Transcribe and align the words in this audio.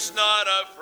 It's 0.00 0.14
not 0.14 0.46
afraid. 0.62 0.79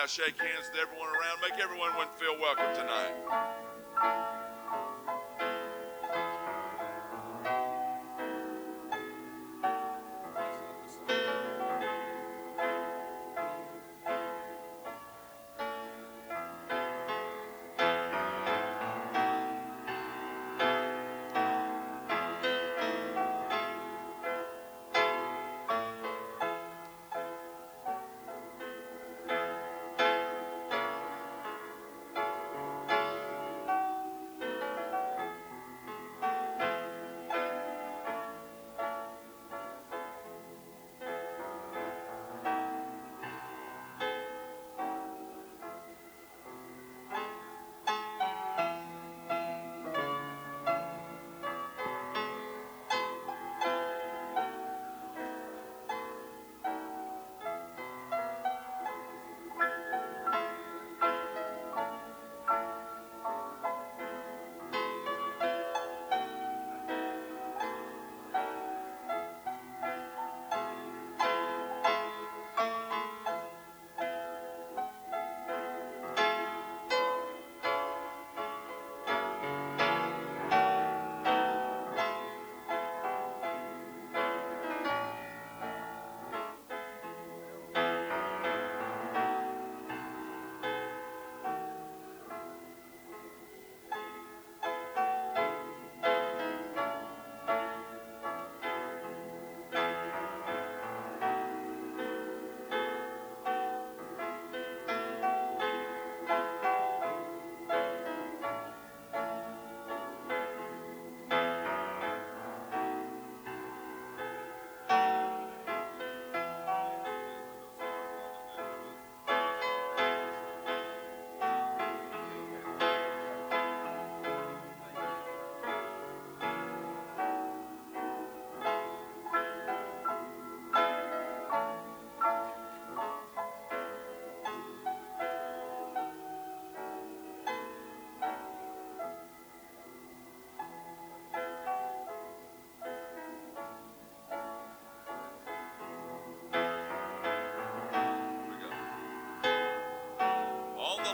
now. 0.00 0.06
Shake 0.06 0.38
hands 0.38 0.70
with 0.70 0.80
everyone 0.80 1.08
around. 1.08 1.40
Make 1.42 1.60
everyone 1.60 1.90
feel 2.18 2.38
welcome 2.40 2.74
tonight. 2.74 3.59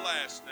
last 0.06 0.45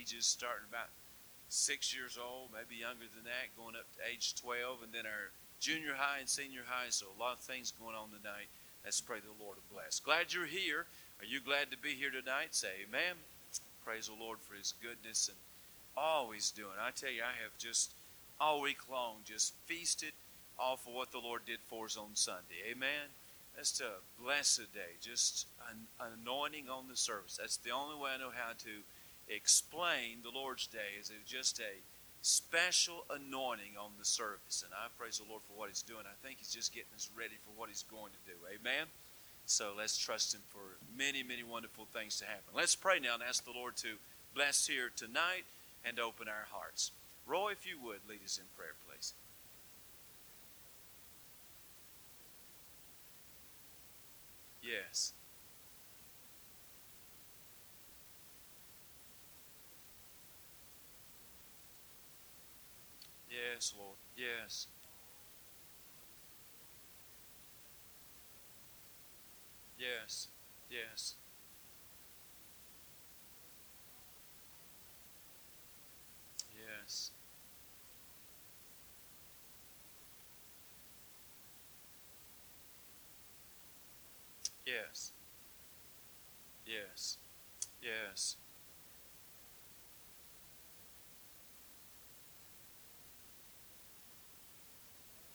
ages 0.00 0.26
starting 0.26 0.64
about 0.68 0.88
six 1.48 1.94
years 1.94 2.16
old, 2.16 2.48
maybe 2.54 2.80
younger 2.80 3.04
than 3.12 3.24
that, 3.24 3.52
going 3.56 3.76
up 3.76 3.84
to 3.96 4.00
age 4.08 4.34
12, 4.40 4.84
and 4.84 4.92
then 4.92 5.04
our 5.04 5.34
junior 5.60 5.94
high 5.96 6.20
and 6.20 6.28
senior 6.28 6.64
high. 6.64 6.88
So 6.88 7.06
a 7.06 7.20
lot 7.20 7.34
of 7.34 7.40
things 7.40 7.72
going 7.76 7.94
on 7.94 8.08
tonight. 8.08 8.48
Let's 8.84 9.00
pray 9.00 9.18
the 9.20 9.36
Lord 9.42 9.56
to 9.56 9.74
bless. 9.74 10.00
Glad 10.00 10.32
you're 10.32 10.46
here. 10.46 10.86
Are 11.20 11.28
you 11.28 11.40
glad 11.40 11.70
to 11.70 11.76
be 11.76 11.90
here 11.90 12.10
tonight? 12.10 12.54
Say 12.54 12.88
amen. 12.88 13.20
Praise 13.84 14.08
the 14.08 14.16
Lord 14.16 14.38
for 14.40 14.54
his 14.54 14.72
goodness 14.80 15.28
and 15.28 15.36
all 15.96 16.30
he's 16.30 16.50
doing. 16.50 16.80
I 16.80 16.90
tell 16.92 17.10
you, 17.10 17.22
I 17.22 17.36
have 17.42 17.52
just 17.58 17.92
all 18.40 18.62
week 18.62 18.88
long 18.90 19.16
just 19.24 19.52
feasted 19.66 20.12
off 20.58 20.86
of 20.86 20.94
what 20.94 21.12
the 21.12 21.18
Lord 21.18 21.44
did 21.44 21.60
for 21.68 21.84
us 21.84 21.96
on 21.96 22.14
Sunday. 22.14 22.64
Amen. 22.70 23.12
That's 23.56 23.80
a 23.80 24.00
blessed 24.22 24.72
day. 24.72 24.96
Just 25.02 25.46
an 25.70 25.76
anointing 26.22 26.70
on 26.70 26.88
the 26.88 26.96
service. 26.96 27.36
That's 27.38 27.58
the 27.58 27.70
only 27.70 27.96
way 27.96 28.12
I 28.14 28.18
know 28.18 28.32
how 28.32 28.52
to 28.52 28.70
explain 29.30 30.22
the 30.22 30.36
Lord's 30.36 30.66
day 30.66 30.98
it 30.98 31.06
just 31.26 31.60
a 31.60 31.80
special 32.22 33.04
anointing 33.08 33.78
on 33.80 33.90
the 33.98 34.04
service. 34.04 34.62
And 34.64 34.74
I 34.74 34.88
praise 34.98 35.18
the 35.18 35.28
Lord 35.28 35.42
for 35.46 35.58
what 35.58 35.68
He's 35.68 35.82
doing. 35.82 36.04
I 36.04 36.26
think 36.26 36.38
He's 36.38 36.52
just 36.52 36.74
getting 36.74 36.92
us 36.94 37.08
ready 37.16 37.38
for 37.46 37.58
what 37.58 37.68
He's 37.68 37.84
going 37.90 38.12
to 38.12 38.22
do. 38.26 38.36
Amen. 38.50 38.86
So 39.46 39.72
let's 39.76 39.96
trust 39.96 40.34
Him 40.34 40.42
for 40.48 40.76
many, 40.96 41.22
many 41.22 41.42
wonderful 41.42 41.86
things 41.92 42.18
to 42.18 42.26
happen. 42.26 42.52
Let's 42.54 42.74
pray 42.74 42.98
now 43.00 43.14
and 43.14 43.22
ask 43.22 43.44
the 43.44 43.56
Lord 43.56 43.76
to 43.78 43.96
bless 44.34 44.66
here 44.66 44.90
tonight 44.94 45.44
and 45.84 45.98
open 45.98 46.28
our 46.28 46.46
hearts. 46.50 46.92
Roy, 47.26 47.52
if 47.52 47.66
you 47.66 47.76
would, 47.82 48.00
lead 48.08 48.20
us 48.24 48.38
in 48.38 48.44
prayer, 48.56 48.74
please. 48.86 49.14
Yes. 54.62 55.12
Yes, 63.40 63.72
Lord. 63.78 63.96
Yes. 64.16 64.66
Yes. 69.78 70.28
Yes. 70.70 71.14
Yes. 76.54 77.10
Yes. 84.66 85.12
Yes. 86.66 87.18
Yes. 87.82 88.36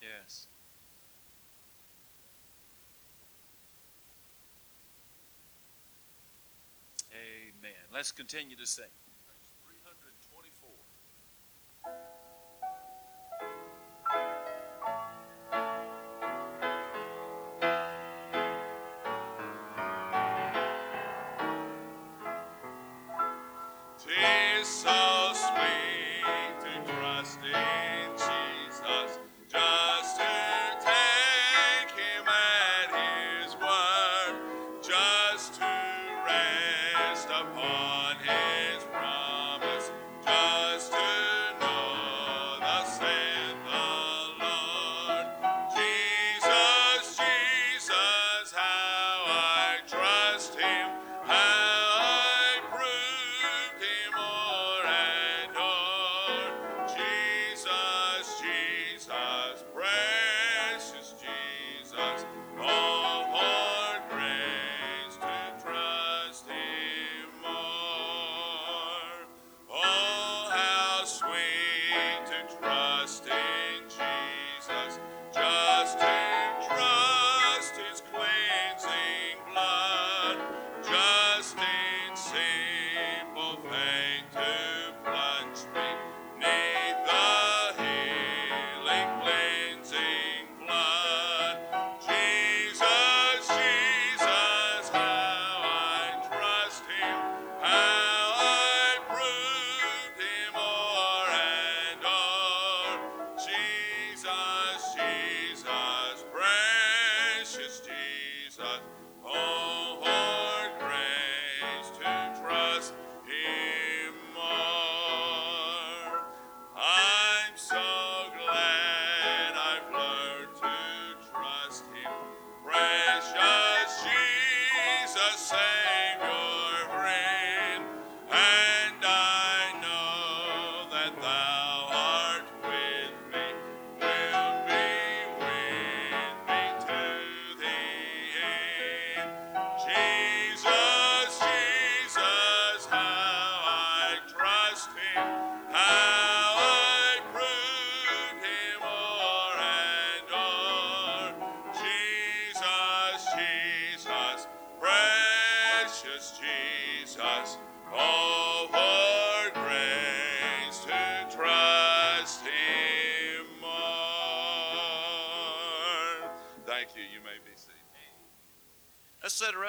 Yes. 0.06 0.48
Amen. 7.12 7.72
Let's 7.94 8.12
continue 8.12 8.56
to 8.57 8.66
sing. 8.66 8.86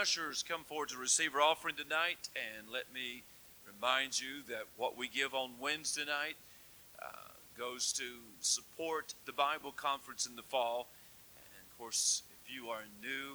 Ushers 0.07 0.45
come 0.47 0.63
forward 0.63 0.89
to 0.89 0.97
receive 0.97 1.35
our 1.35 1.43
offering 1.43 1.75
tonight, 1.75 2.31
and 2.39 2.71
let 2.73 2.95
me 2.95 3.25
remind 3.67 4.21
you 4.21 4.39
that 4.47 4.63
what 4.77 4.97
we 4.97 5.09
give 5.09 5.35
on 5.35 5.51
Wednesday 5.59 6.05
night 6.07 6.37
uh, 7.03 7.35
goes 7.59 7.93
to 7.93 8.05
support 8.39 9.15
the 9.25 9.33
Bible 9.33 9.73
conference 9.73 10.25
in 10.25 10.37
the 10.37 10.47
fall. 10.47 10.87
And 11.35 11.67
of 11.69 11.77
course, 11.77 12.23
if 12.31 12.55
you 12.55 12.69
are 12.69 12.87
new, 13.03 13.35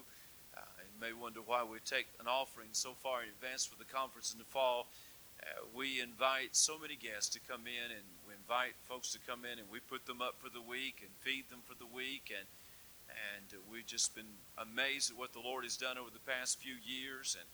uh, 0.56 0.62
you 0.80 0.96
may 1.02 1.12
wonder 1.12 1.42
why 1.46 1.62
we 1.62 1.80
take 1.84 2.08
an 2.22 2.28
offering 2.32 2.70
so 2.72 2.94
far 3.04 3.24
in 3.24 3.28
advance 3.28 3.66
for 3.66 3.78
the 3.78 3.92
conference 3.92 4.32
in 4.32 4.40
the 4.40 4.48
fall. 4.48 4.88
Uh, 5.44 5.68
we 5.76 6.00
invite 6.00 6.56
so 6.56 6.80
many 6.80 6.96
guests 6.96 7.28
to 7.36 7.40
come 7.52 7.68
in, 7.68 7.92
and 7.92 8.08
we 8.26 8.32
invite 8.32 8.80
folks 8.88 9.12
to 9.12 9.20
come 9.28 9.44
in, 9.44 9.60
and 9.60 9.68
we 9.70 9.82
put 9.92 10.06
them 10.06 10.22
up 10.22 10.36
for 10.40 10.48
the 10.48 10.64
week 10.64 11.04
and 11.04 11.12
feed 11.20 11.50
them 11.50 11.60
for 11.68 11.76
the 11.76 11.92
week, 11.94 12.32
and 12.32 12.48
and 13.38 13.46
uh, 13.54 13.62
we've 13.72 13.86
just 13.86 14.16
been 14.16 14.40
amazed 14.58 15.12
at 15.12 15.18
what 15.18 15.34
the 15.34 15.40
Lord 15.40 15.64
has 15.64 15.78
done 15.78 15.98
over 15.98 16.10
the 16.10 16.32
past 16.32 16.60
few 16.60 16.76
years. 16.84 17.38
And, 17.40 17.48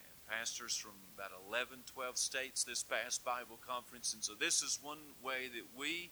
and 0.00 0.38
pastors 0.38 0.76
from 0.76 0.92
about 1.16 1.30
11, 1.48 1.78
12 1.92 2.16
states 2.16 2.64
this 2.64 2.82
past 2.82 3.24
Bible 3.24 3.58
conference. 3.66 4.14
And 4.14 4.22
so 4.22 4.32
this 4.34 4.62
is 4.62 4.78
one 4.82 4.98
way 5.22 5.48
that 5.54 5.66
we 5.78 6.10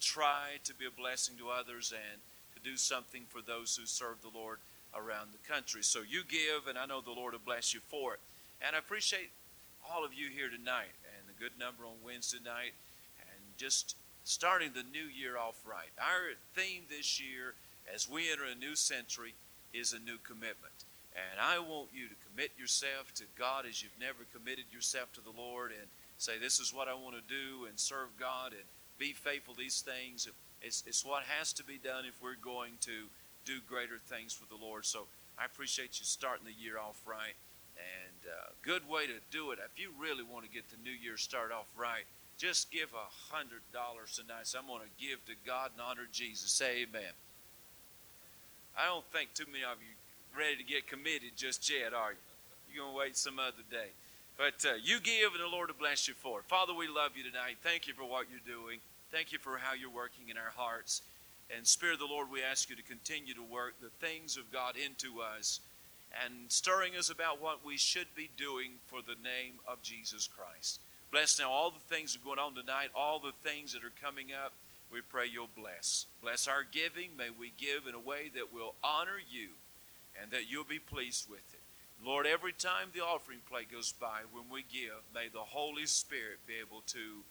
try 0.00 0.58
to 0.64 0.74
be 0.74 0.86
a 0.86 0.90
blessing 0.90 1.36
to 1.38 1.50
others 1.50 1.92
and 1.92 2.20
to 2.54 2.60
do 2.62 2.76
something 2.76 3.22
for 3.28 3.42
those 3.42 3.76
who 3.76 3.86
serve 3.86 4.22
the 4.22 4.36
Lord 4.36 4.58
around 4.94 5.30
the 5.32 5.52
country. 5.52 5.82
So 5.82 6.00
you 6.00 6.22
give, 6.28 6.66
and 6.68 6.78
I 6.78 6.86
know 6.86 7.00
the 7.00 7.12
Lord 7.12 7.32
will 7.32 7.44
bless 7.44 7.74
you 7.74 7.80
for 7.88 8.14
it. 8.14 8.20
And 8.62 8.74
I 8.74 8.78
appreciate 8.78 9.30
all 9.88 10.04
of 10.04 10.12
you 10.12 10.28
here 10.28 10.48
tonight 10.48 10.94
and 11.16 11.28
the 11.28 11.38
good 11.38 11.58
number 11.58 11.84
on 11.84 11.94
Wednesday 12.04 12.38
night 12.44 12.74
and 13.20 13.40
just 13.56 13.96
starting 14.24 14.70
the 14.74 14.84
new 14.92 15.06
year 15.08 15.38
off 15.38 15.56
right. 15.64 15.90
Our 15.98 16.36
theme 16.54 16.82
this 16.88 17.20
year, 17.20 17.54
as 17.98 18.08
we 18.08 18.30
enter 18.30 18.44
a 18.44 18.54
new 18.54 18.76
century, 18.76 19.34
is 19.74 19.92
a 19.92 19.98
new 19.98 20.22
commitment. 20.22 20.86
And 21.18 21.42
I 21.42 21.58
want 21.58 21.90
you 21.92 22.06
to 22.06 22.14
commit 22.30 22.52
yourself 22.56 23.12
to 23.14 23.24
God 23.36 23.66
as 23.66 23.82
you've 23.82 23.98
never 23.98 24.22
committed 24.32 24.70
yourself 24.70 25.12
to 25.14 25.20
the 25.20 25.34
Lord 25.34 25.72
and 25.72 25.90
say, 26.16 26.38
This 26.38 26.60
is 26.60 26.72
what 26.72 26.86
I 26.86 26.94
want 26.94 27.16
to 27.18 27.26
do 27.26 27.66
and 27.66 27.74
serve 27.74 28.14
God 28.14 28.52
and 28.52 28.62
be 29.02 29.10
faithful 29.10 29.54
these 29.58 29.80
things. 29.82 30.28
It's, 30.62 30.84
it's 30.86 31.04
what 31.04 31.24
has 31.26 31.52
to 31.54 31.64
be 31.64 31.74
done 31.76 32.04
if 32.06 32.14
we're 32.22 32.38
going 32.38 32.78
to 32.82 33.10
do 33.44 33.58
greater 33.66 33.98
things 34.06 34.32
for 34.32 34.46
the 34.46 34.62
Lord. 34.62 34.86
So 34.86 35.10
I 35.36 35.44
appreciate 35.44 35.98
you 35.98 36.06
starting 36.06 36.46
the 36.46 36.54
year 36.54 36.78
off 36.78 37.02
right. 37.04 37.34
And 37.74 38.30
uh, 38.30 38.54
good 38.62 38.88
way 38.88 39.06
to 39.10 39.18
do 39.32 39.50
it. 39.50 39.58
If 39.58 39.74
you 39.74 39.90
really 39.98 40.22
want 40.22 40.46
to 40.46 40.50
get 40.50 40.70
the 40.70 40.78
new 40.84 40.94
year 40.94 41.16
started 41.16 41.52
off 41.52 41.66
right, 41.76 42.06
just 42.38 42.70
give 42.70 42.94
a 42.94 43.34
hundred 43.34 43.66
dollars 43.72 44.14
tonight. 44.14 44.46
So 44.46 44.60
I'm 44.60 44.70
going 44.70 44.86
to 44.86 45.04
give 45.04 45.18
to 45.26 45.34
God 45.44 45.72
and 45.74 45.82
honor 45.82 46.06
Jesus. 46.12 46.52
Say 46.52 46.86
amen. 46.86 47.10
I 48.78 48.86
don't 48.86 49.04
think 49.12 49.34
too 49.34 49.46
many 49.50 49.64
of 49.64 49.82
you 49.82 49.90
ready 50.38 50.56
to 50.56 50.62
get 50.62 50.86
committed 50.86 51.34
just 51.36 51.68
yet, 51.68 51.92
are 51.92 52.12
you? 52.12 52.22
You're 52.70 52.84
going 52.84 52.94
to 52.94 52.98
wait 52.98 53.16
some 53.16 53.38
other 53.38 53.66
day. 53.70 53.90
But 54.38 54.62
uh, 54.64 54.78
you 54.80 55.00
give, 55.00 55.34
and 55.34 55.42
the 55.42 55.50
Lord 55.50 55.66
will 55.68 55.82
bless 55.82 56.06
you 56.06 56.14
for 56.14 56.38
it. 56.38 56.46
Father, 56.46 56.72
we 56.72 56.86
love 56.86 57.18
you 57.18 57.24
tonight. 57.24 57.58
Thank 57.60 57.88
you 57.88 57.94
for 57.94 58.04
what 58.04 58.26
you're 58.30 58.46
doing. 58.46 58.78
Thank 59.10 59.32
you 59.32 59.38
for 59.38 59.58
how 59.58 59.74
you're 59.74 59.90
working 59.90 60.28
in 60.30 60.36
our 60.36 60.54
hearts. 60.54 61.02
And 61.50 61.66
Spirit 61.66 61.94
of 61.94 62.00
the 62.00 62.06
Lord, 62.06 62.30
we 62.30 62.42
ask 62.42 62.70
you 62.70 62.76
to 62.76 62.82
continue 62.82 63.34
to 63.34 63.42
work 63.42 63.74
the 63.82 63.90
things 63.98 64.36
of 64.36 64.52
God 64.52 64.76
into 64.76 65.20
us 65.20 65.58
and 66.22 66.32
stirring 66.48 66.94
us 66.94 67.10
about 67.10 67.42
what 67.42 67.66
we 67.66 67.76
should 67.76 68.06
be 68.14 68.30
doing 68.36 68.78
for 68.86 69.00
the 69.02 69.18
name 69.24 69.58
of 69.66 69.82
Jesus 69.82 70.28
Christ. 70.28 70.78
Bless 71.10 71.40
now 71.40 71.50
all 71.50 71.70
the 71.70 71.94
things 71.94 72.12
that 72.12 72.22
are 72.22 72.24
going 72.24 72.38
on 72.38 72.54
tonight, 72.54 72.90
all 72.94 73.18
the 73.18 73.32
things 73.42 73.72
that 73.72 73.82
are 73.82 73.92
coming 74.00 74.28
up. 74.32 74.52
We 74.92 75.00
pray 75.00 75.26
you'll 75.26 75.48
bless. 75.54 76.06
Bless 76.22 76.48
our 76.48 76.64
giving. 76.70 77.16
May 77.16 77.30
we 77.30 77.52
give 77.56 77.86
in 77.86 77.94
a 77.94 78.00
way 78.00 78.30
that 78.34 78.52
will 78.52 78.74
honor 78.82 79.20
you 79.30 79.50
and 80.20 80.30
that 80.30 80.50
you'll 80.50 80.64
be 80.64 80.78
pleased 80.78 81.28
with 81.28 81.44
it. 81.52 81.60
Lord, 82.04 82.26
every 82.26 82.52
time 82.52 82.90
the 82.94 83.04
offering 83.04 83.40
plate 83.48 83.72
goes 83.72 83.92
by, 83.92 84.20
when 84.32 84.44
we 84.50 84.62
give, 84.62 85.02
may 85.14 85.28
the 85.28 85.40
Holy 85.40 85.86
Spirit 85.86 86.38
be 86.46 86.54
able 86.60 86.82
to 86.88 87.24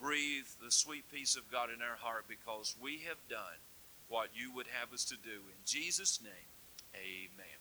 breathe 0.00 0.46
the 0.62 0.70
sweet 0.70 1.10
peace 1.10 1.36
of 1.36 1.50
God 1.50 1.68
in 1.74 1.80
our 1.80 1.96
heart 1.96 2.24
because 2.28 2.74
we 2.80 2.98
have 3.08 3.18
done 3.28 3.62
what 4.08 4.30
you 4.34 4.52
would 4.54 4.66
have 4.66 4.92
us 4.92 5.04
to 5.06 5.16
do. 5.16 5.30
In 5.48 5.62
Jesus' 5.64 6.20
name, 6.22 6.50
amen. 6.96 7.51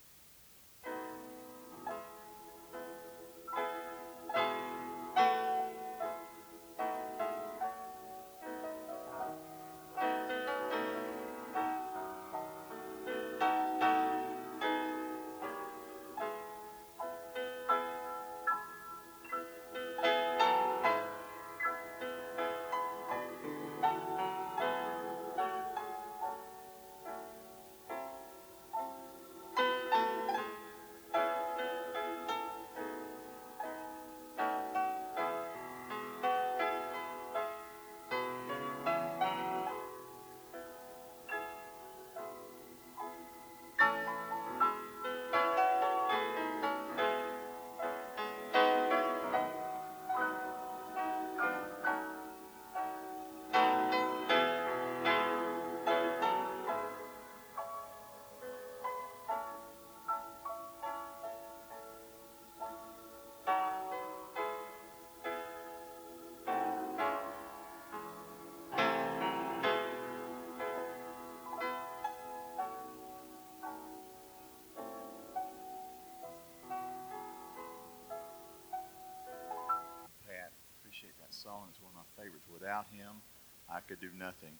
Song. 81.51 81.67
It's 81.67 81.83
one 81.83 81.91
of 81.91 81.99
my 81.99 82.11
favorites. 82.15 82.47
Without 82.47 82.87
him, 82.95 83.19
I 83.67 83.83
could 83.83 83.99
do 83.99 84.07
nothing. 84.15 84.55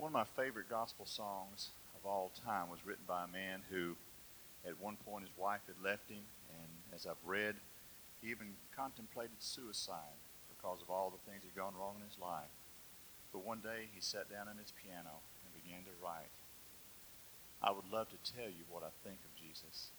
One 0.00 0.08
of 0.08 0.16
my 0.16 0.24
favorite 0.24 0.72
gospel 0.72 1.04
songs 1.04 1.68
of 1.92 2.08
all 2.08 2.32
time 2.32 2.72
was 2.72 2.80
written 2.88 3.04
by 3.04 3.28
a 3.28 3.36
man 3.36 3.60
who, 3.68 3.92
at 4.64 4.80
one 4.80 4.96
point, 4.96 5.28
his 5.28 5.36
wife 5.36 5.60
had 5.68 5.76
left 5.84 6.08
him, 6.08 6.24
and 6.48 6.72
as 6.96 7.04
I've 7.04 7.20
read, 7.20 7.60
he 8.24 8.32
even 8.32 8.56
contemplated 8.72 9.36
suicide 9.36 10.16
because 10.48 10.80
of 10.80 10.88
all 10.88 11.12
the 11.12 11.20
things 11.28 11.44
that 11.44 11.52
had 11.52 11.60
gone 11.60 11.76
wrong 11.76 12.00
in 12.00 12.08
his 12.08 12.16
life. 12.16 12.56
But 13.28 13.44
one 13.44 13.60
day, 13.60 13.92
he 13.92 14.00
sat 14.00 14.32
down 14.32 14.48
at 14.48 14.56
his 14.56 14.72
piano 14.72 15.20
and 15.44 15.60
began 15.60 15.84
to 15.84 16.00
write. 16.00 16.32
I 17.60 17.68
would 17.68 17.92
love 17.92 18.08
to 18.16 18.20
tell 18.24 18.48
you 18.48 18.64
what 18.72 18.80
I 18.80 18.96
think 19.04 19.20
of 19.28 19.36
Jesus. 19.36 19.92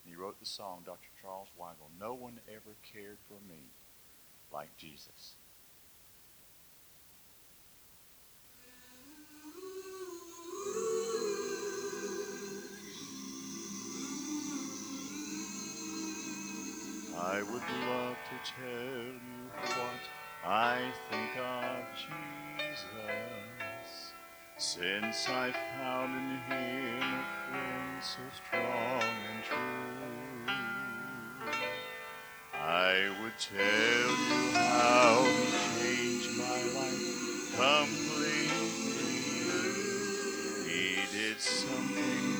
And 0.00 0.08
he 0.08 0.16
wrote 0.16 0.40
the 0.40 0.48
song, 0.48 0.88
Dr. 0.88 1.12
Charles 1.20 1.52
Weigle, 1.52 1.92
No 2.00 2.16
one 2.16 2.40
ever 2.48 2.80
cared 2.80 3.20
for 3.28 3.44
me 3.44 3.76
like 4.52 4.76
Jesus. 4.76 5.34
I 17.16 17.42
would 17.42 17.62
love 17.88 18.16
to 18.28 18.36
tell 18.44 19.04
you 19.04 19.50
what 19.60 20.02
I 20.44 20.90
think 21.10 21.36
of 21.38 21.84
Jesus, 22.58 22.80
since 24.58 25.28
I 25.28 25.52
found 25.78 26.12
in 26.16 26.38
him 26.48 27.02
a 27.02 27.24
friend 27.48 28.02
so 28.02 28.22
strong 28.34 29.12
and 29.32 29.44
true. 29.44 30.69
I 32.72 33.10
would 33.20 33.36
tell 33.36 33.58
you 33.58 34.52
how 34.54 35.24
he 35.24 35.50
changed 35.82 36.38
my 36.38 36.62
life 36.78 37.50
completely. 37.58 39.10
He 40.70 41.02
did 41.10 41.40
something 41.40 42.39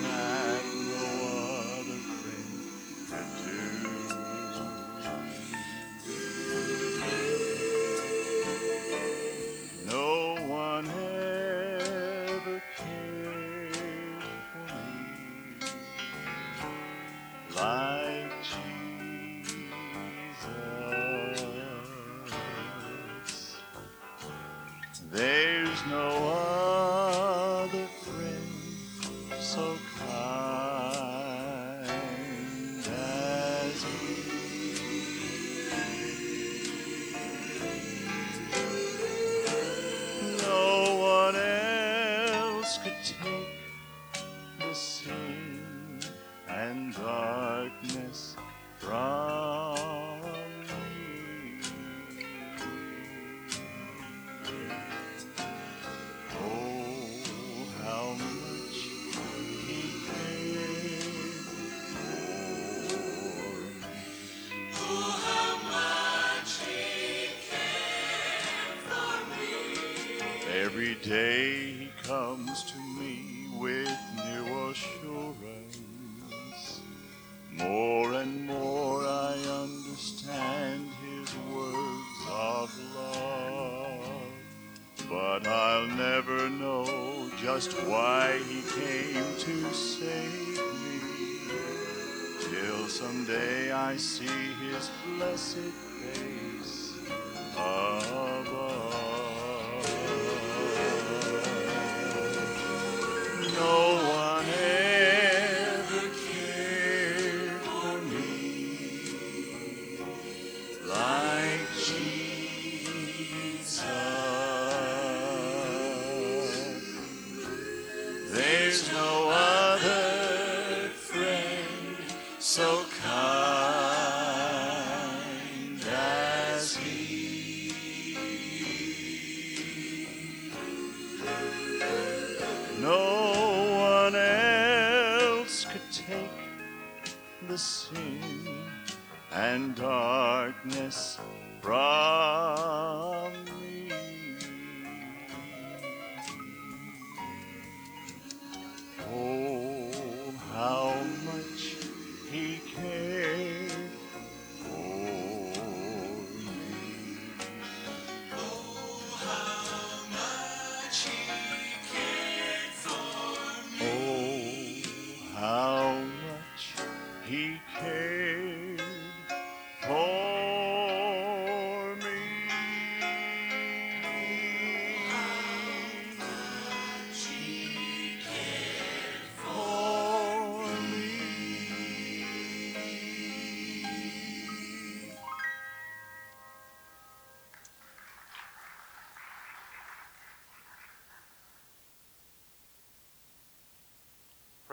There's 118.70 118.92
no 118.92 119.30
other 119.30 119.49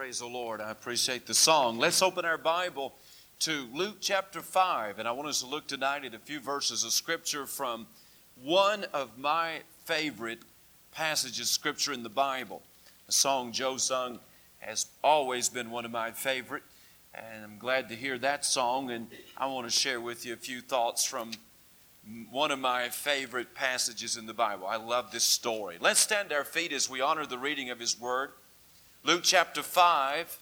Praise 0.07 0.19
the 0.19 0.25
Lord. 0.25 0.61
I 0.61 0.71
appreciate 0.71 1.27
the 1.27 1.33
song. 1.33 1.79
Let's 1.79 2.01
open 2.01 2.23
our 2.23 2.37
Bible 2.37 2.93
to 3.39 3.67
Luke 3.73 3.97
chapter 3.99 4.39
5. 4.39 4.99
And 4.99 5.05
I 5.05 5.11
want 5.11 5.27
us 5.27 5.41
to 5.41 5.47
look 5.47 5.67
tonight 5.67 6.05
at 6.05 6.13
a 6.13 6.19
few 6.19 6.39
verses 6.39 6.85
of 6.85 6.93
Scripture 6.93 7.45
from 7.45 7.87
one 8.41 8.85
of 8.93 9.17
my 9.17 9.63
favorite 9.83 10.39
passages 10.93 11.41
of 11.41 11.47
Scripture 11.47 11.91
in 11.91 12.03
the 12.03 12.09
Bible. 12.09 12.61
The 13.07 13.11
song 13.11 13.51
Joe 13.51 13.75
sung 13.75 14.19
has 14.59 14.85
always 15.03 15.49
been 15.49 15.71
one 15.71 15.83
of 15.83 15.91
my 15.91 16.11
favorite. 16.11 16.63
And 17.13 17.43
I'm 17.43 17.57
glad 17.57 17.89
to 17.89 17.95
hear 17.95 18.17
that 18.19 18.45
song. 18.45 18.89
And 18.91 19.09
I 19.35 19.47
want 19.47 19.67
to 19.67 19.77
share 19.77 19.99
with 19.99 20.25
you 20.25 20.31
a 20.31 20.37
few 20.37 20.61
thoughts 20.61 21.03
from 21.03 21.31
one 22.31 22.51
of 22.51 22.59
my 22.59 22.87
favorite 22.87 23.53
passages 23.53 24.15
in 24.15 24.25
the 24.25 24.33
Bible. 24.33 24.67
I 24.67 24.77
love 24.77 25.11
this 25.11 25.25
story. 25.25 25.75
Let's 25.81 25.99
stand 25.99 26.31
our 26.31 26.45
feet 26.45 26.71
as 26.71 26.89
we 26.89 27.01
honor 27.01 27.25
the 27.25 27.37
reading 27.37 27.71
of 27.71 27.79
His 27.81 27.99
Word. 27.99 28.29
Luke 29.03 29.21
chapter 29.23 29.63
5. 29.63 30.39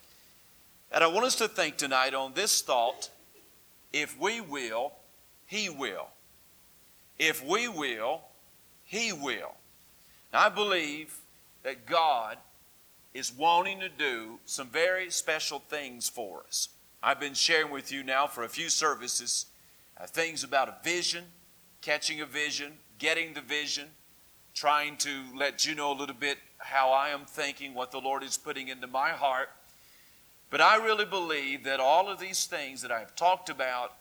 And 0.91 1.03
I 1.03 1.07
want 1.07 1.25
us 1.25 1.35
to 1.35 1.47
think 1.47 1.77
tonight 1.77 2.13
on 2.13 2.33
this 2.33 2.61
thought 2.61 3.09
if 3.93 4.19
we 4.19 4.41
will, 4.41 4.93
He 5.45 5.69
will. 5.69 6.07
If 7.17 7.45
we 7.45 7.67
will, 7.67 8.21
He 8.83 9.13
will. 9.13 9.53
Now, 10.33 10.45
I 10.45 10.49
believe 10.49 11.17
that 11.63 11.85
God 11.85 12.37
is 13.13 13.31
wanting 13.31 13.79
to 13.79 13.89
do 13.89 14.39
some 14.45 14.67
very 14.67 15.09
special 15.09 15.59
things 15.59 16.09
for 16.09 16.43
us. 16.47 16.69
I've 17.01 17.19
been 17.19 17.33
sharing 17.33 17.71
with 17.71 17.91
you 17.91 18.03
now 18.03 18.27
for 18.27 18.43
a 18.43 18.49
few 18.49 18.69
services 18.69 19.45
uh, 19.97 20.05
things 20.05 20.43
about 20.43 20.67
a 20.67 20.75
vision, 20.83 21.23
catching 21.81 22.19
a 22.19 22.25
vision, 22.25 22.73
getting 22.99 23.33
the 23.33 23.41
vision, 23.41 23.87
trying 24.53 24.97
to 24.97 25.23
let 25.35 25.65
you 25.65 25.75
know 25.75 25.91
a 25.91 25.97
little 25.97 26.15
bit 26.15 26.37
how 26.65 26.89
I 26.89 27.09
am 27.09 27.25
thinking, 27.25 27.73
what 27.73 27.91
the 27.91 27.99
Lord 27.99 28.23
is 28.23 28.37
putting 28.37 28.67
into 28.67 28.87
my 28.87 29.09
heart. 29.09 29.49
But 30.49 30.61
I 30.61 30.77
really 30.77 31.05
believe 31.05 31.63
that 31.63 31.79
all 31.79 32.09
of 32.09 32.19
these 32.19 32.45
things 32.45 32.81
that 32.81 32.91
I've 32.91 33.15
talked 33.15 33.49
about, 33.49 33.93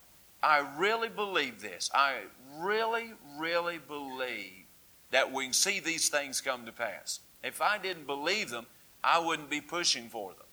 I 0.43 0.67
really 0.79 1.09
believe 1.09 1.61
this. 1.61 1.91
I 1.95 2.23
really, 2.59 3.13
really 3.39 3.79
believe 3.79 4.65
that 5.11 5.33
we 5.33 5.45
can 5.45 5.53
see 5.53 5.81
these 5.81 6.09
things 6.09 6.41
come 6.41 6.65
to 6.67 6.73
pass. 6.73 7.21
If 7.43 7.61
I 7.61 7.79
didn't 7.79 8.07
believe 8.07 8.51
them, 8.51 8.67
I 9.03 9.19
wouldn't 9.19 9.51
be 9.51 9.61
pushing 9.61 10.09
for 10.09 10.31
them. 10.31 10.47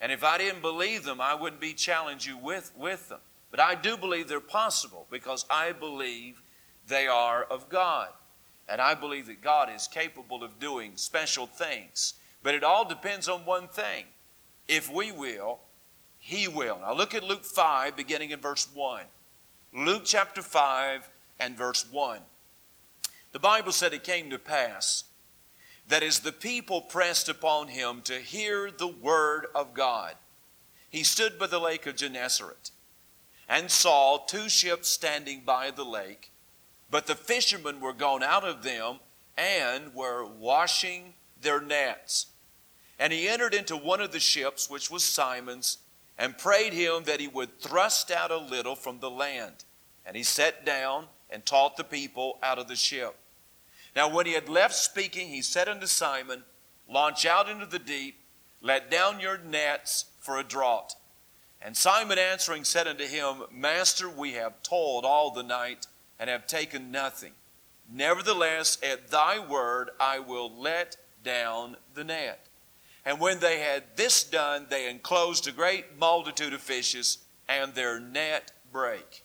And 0.00 0.12
if 0.12 0.24
I 0.24 0.38
didn't 0.38 0.62
believe 0.62 1.04
them, 1.04 1.20
I 1.20 1.34
wouldn't 1.34 1.60
be 1.60 1.74
challenging 1.74 2.36
you 2.36 2.38
with, 2.38 2.72
with 2.76 3.08
them. 3.08 3.20
But 3.50 3.60
I 3.60 3.74
do 3.74 3.96
believe 3.96 4.28
they're 4.28 4.40
possible 4.40 5.06
because 5.10 5.44
I 5.50 5.72
believe 5.72 6.42
they 6.86 7.06
are 7.06 7.42
of 7.42 7.68
God. 7.68 8.08
And 8.68 8.80
I 8.80 8.94
believe 8.94 9.26
that 9.26 9.40
God 9.40 9.70
is 9.74 9.88
capable 9.88 10.44
of 10.44 10.60
doing 10.60 10.92
special 10.96 11.46
things. 11.46 12.14
But 12.42 12.54
it 12.54 12.62
all 12.62 12.86
depends 12.86 13.28
on 13.28 13.40
one 13.40 13.68
thing. 13.68 14.04
If 14.66 14.92
we 14.92 15.10
will, 15.10 15.60
He 16.18 16.46
will. 16.46 16.78
Now 16.80 16.94
look 16.94 17.14
at 17.14 17.24
Luke 17.24 17.44
5, 17.44 17.96
beginning 17.96 18.30
in 18.30 18.40
verse 18.40 18.68
1. 18.74 19.04
Luke 19.74 20.02
chapter 20.04 20.42
5 20.42 21.08
and 21.40 21.56
verse 21.56 21.86
1. 21.90 22.20
The 23.32 23.38
Bible 23.38 23.72
said 23.72 23.92
it 23.92 24.04
came 24.04 24.30
to 24.30 24.38
pass 24.38 25.04
that 25.88 26.02
as 26.02 26.20
the 26.20 26.32
people 26.32 26.82
pressed 26.82 27.28
upon 27.28 27.68
him 27.68 28.02
to 28.02 28.20
hear 28.20 28.70
the 28.70 28.88
word 28.88 29.46
of 29.54 29.74
God, 29.74 30.14
he 30.90 31.02
stood 31.02 31.38
by 31.38 31.46
the 31.46 31.58
lake 31.58 31.86
of 31.86 31.96
Gennesaret 31.96 32.70
and 33.48 33.70
saw 33.70 34.18
two 34.18 34.48
ships 34.48 34.88
standing 34.88 35.42
by 35.44 35.70
the 35.70 35.84
lake, 35.84 36.30
but 36.90 37.06
the 37.06 37.14
fishermen 37.14 37.80
were 37.80 37.92
gone 37.92 38.22
out 38.22 38.44
of 38.44 38.62
them 38.62 39.00
and 39.36 39.94
were 39.94 40.24
washing 40.24 41.14
their 41.40 41.60
nets. 41.60 42.26
And 42.98 43.12
he 43.12 43.28
entered 43.28 43.54
into 43.54 43.76
one 43.76 44.00
of 44.00 44.12
the 44.12 44.20
ships, 44.20 44.68
which 44.68 44.90
was 44.90 45.04
Simon's, 45.04 45.78
and 46.18 46.36
prayed 46.36 46.72
him 46.72 47.04
that 47.04 47.20
he 47.20 47.28
would 47.28 47.60
thrust 47.60 48.10
out 48.10 48.32
a 48.32 48.36
little 48.36 48.74
from 48.74 48.98
the 48.98 49.10
land. 49.10 49.64
And 50.04 50.16
he 50.16 50.24
sat 50.24 50.66
down 50.66 51.06
and 51.30 51.46
taught 51.46 51.76
the 51.76 51.84
people 51.84 52.38
out 52.42 52.58
of 52.58 52.66
the 52.66 52.74
ship. 52.74 53.14
Now, 53.94 54.12
when 54.12 54.26
he 54.26 54.32
had 54.32 54.48
left 54.48 54.74
speaking, 54.74 55.28
he 55.28 55.42
said 55.42 55.68
unto 55.68 55.86
Simon, 55.86 56.42
Launch 56.88 57.26
out 57.26 57.48
into 57.48 57.66
the 57.66 57.78
deep, 57.78 58.18
let 58.60 58.90
down 58.90 59.20
your 59.20 59.38
nets 59.38 60.06
for 60.18 60.38
a 60.38 60.44
draught. 60.44 60.94
And 61.60 61.76
Simon 61.76 62.18
answering 62.18 62.64
said 62.64 62.88
unto 62.88 63.04
him, 63.04 63.42
Master, 63.52 64.08
we 64.08 64.32
have 64.32 64.62
toiled 64.62 65.04
all 65.04 65.30
the 65.30 65.42
night 65.42 65.86
and 66.18 66.28
have 66.28 66.46
taken 66.46 66.90
nothing. 66.90 67.32
Nevertheless, 67.90 68.78
at 68.82 69.08
thy 69.08 69.38
word 69.38 69.90
I 69.98 70.18
will 70.18 70.52
let 70.54 70.96
down 71.24 71.76
the 71.94 72.04
net. 72.04 72.46
And 73.04 73.20
when 73.20 73.40
they 73.40 73.60
had 73.60 73.84
this 73.96 74.22
done, 74.22 74.66
they 74.68 74.90
enclosed 74.90 75.48
a 75.48 75.52
great 75.52 75.98
multitude 75.98 76.52
of 76.52 76.60
fishes, 76.60 77.18
and 77.48 77.74
their 77.74 77.98
net 77.98 78.52
brake. 78.70 79.24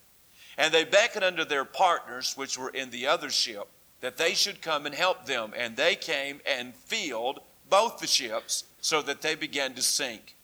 And 0.57 0.73
they 0.73 0.85
beckoned 0.85 1.25
unto 1.25 1.43
their 1.43 1.65
partners, 1.65 2.37
which 2.37 2.57
were 2.57 2.69
in 2.69 2.91
the 2.91 3.07
other 3.07 3.29
ship, 3.29 3.67
that 4.01 4.17
they 4.17 4.33
should 4.33 4.61
come 4.61 4.85
and 4.85 4.95
help 4.95 5.25
them. 5.25 5.53
And 5.57 5.75
they 5.75 5.95
came 5.95 6.39
and 6.45 6.75
filled 6.75 7.39
both 7.69 7.99
the 7.99 8.07
ships, 8.07 8.65
so 8.79 9.01
that 9.01 9.21
they 9.21 9.35
began 9.35 9.73
to 9.73 9.81
sink. 9.81 10.35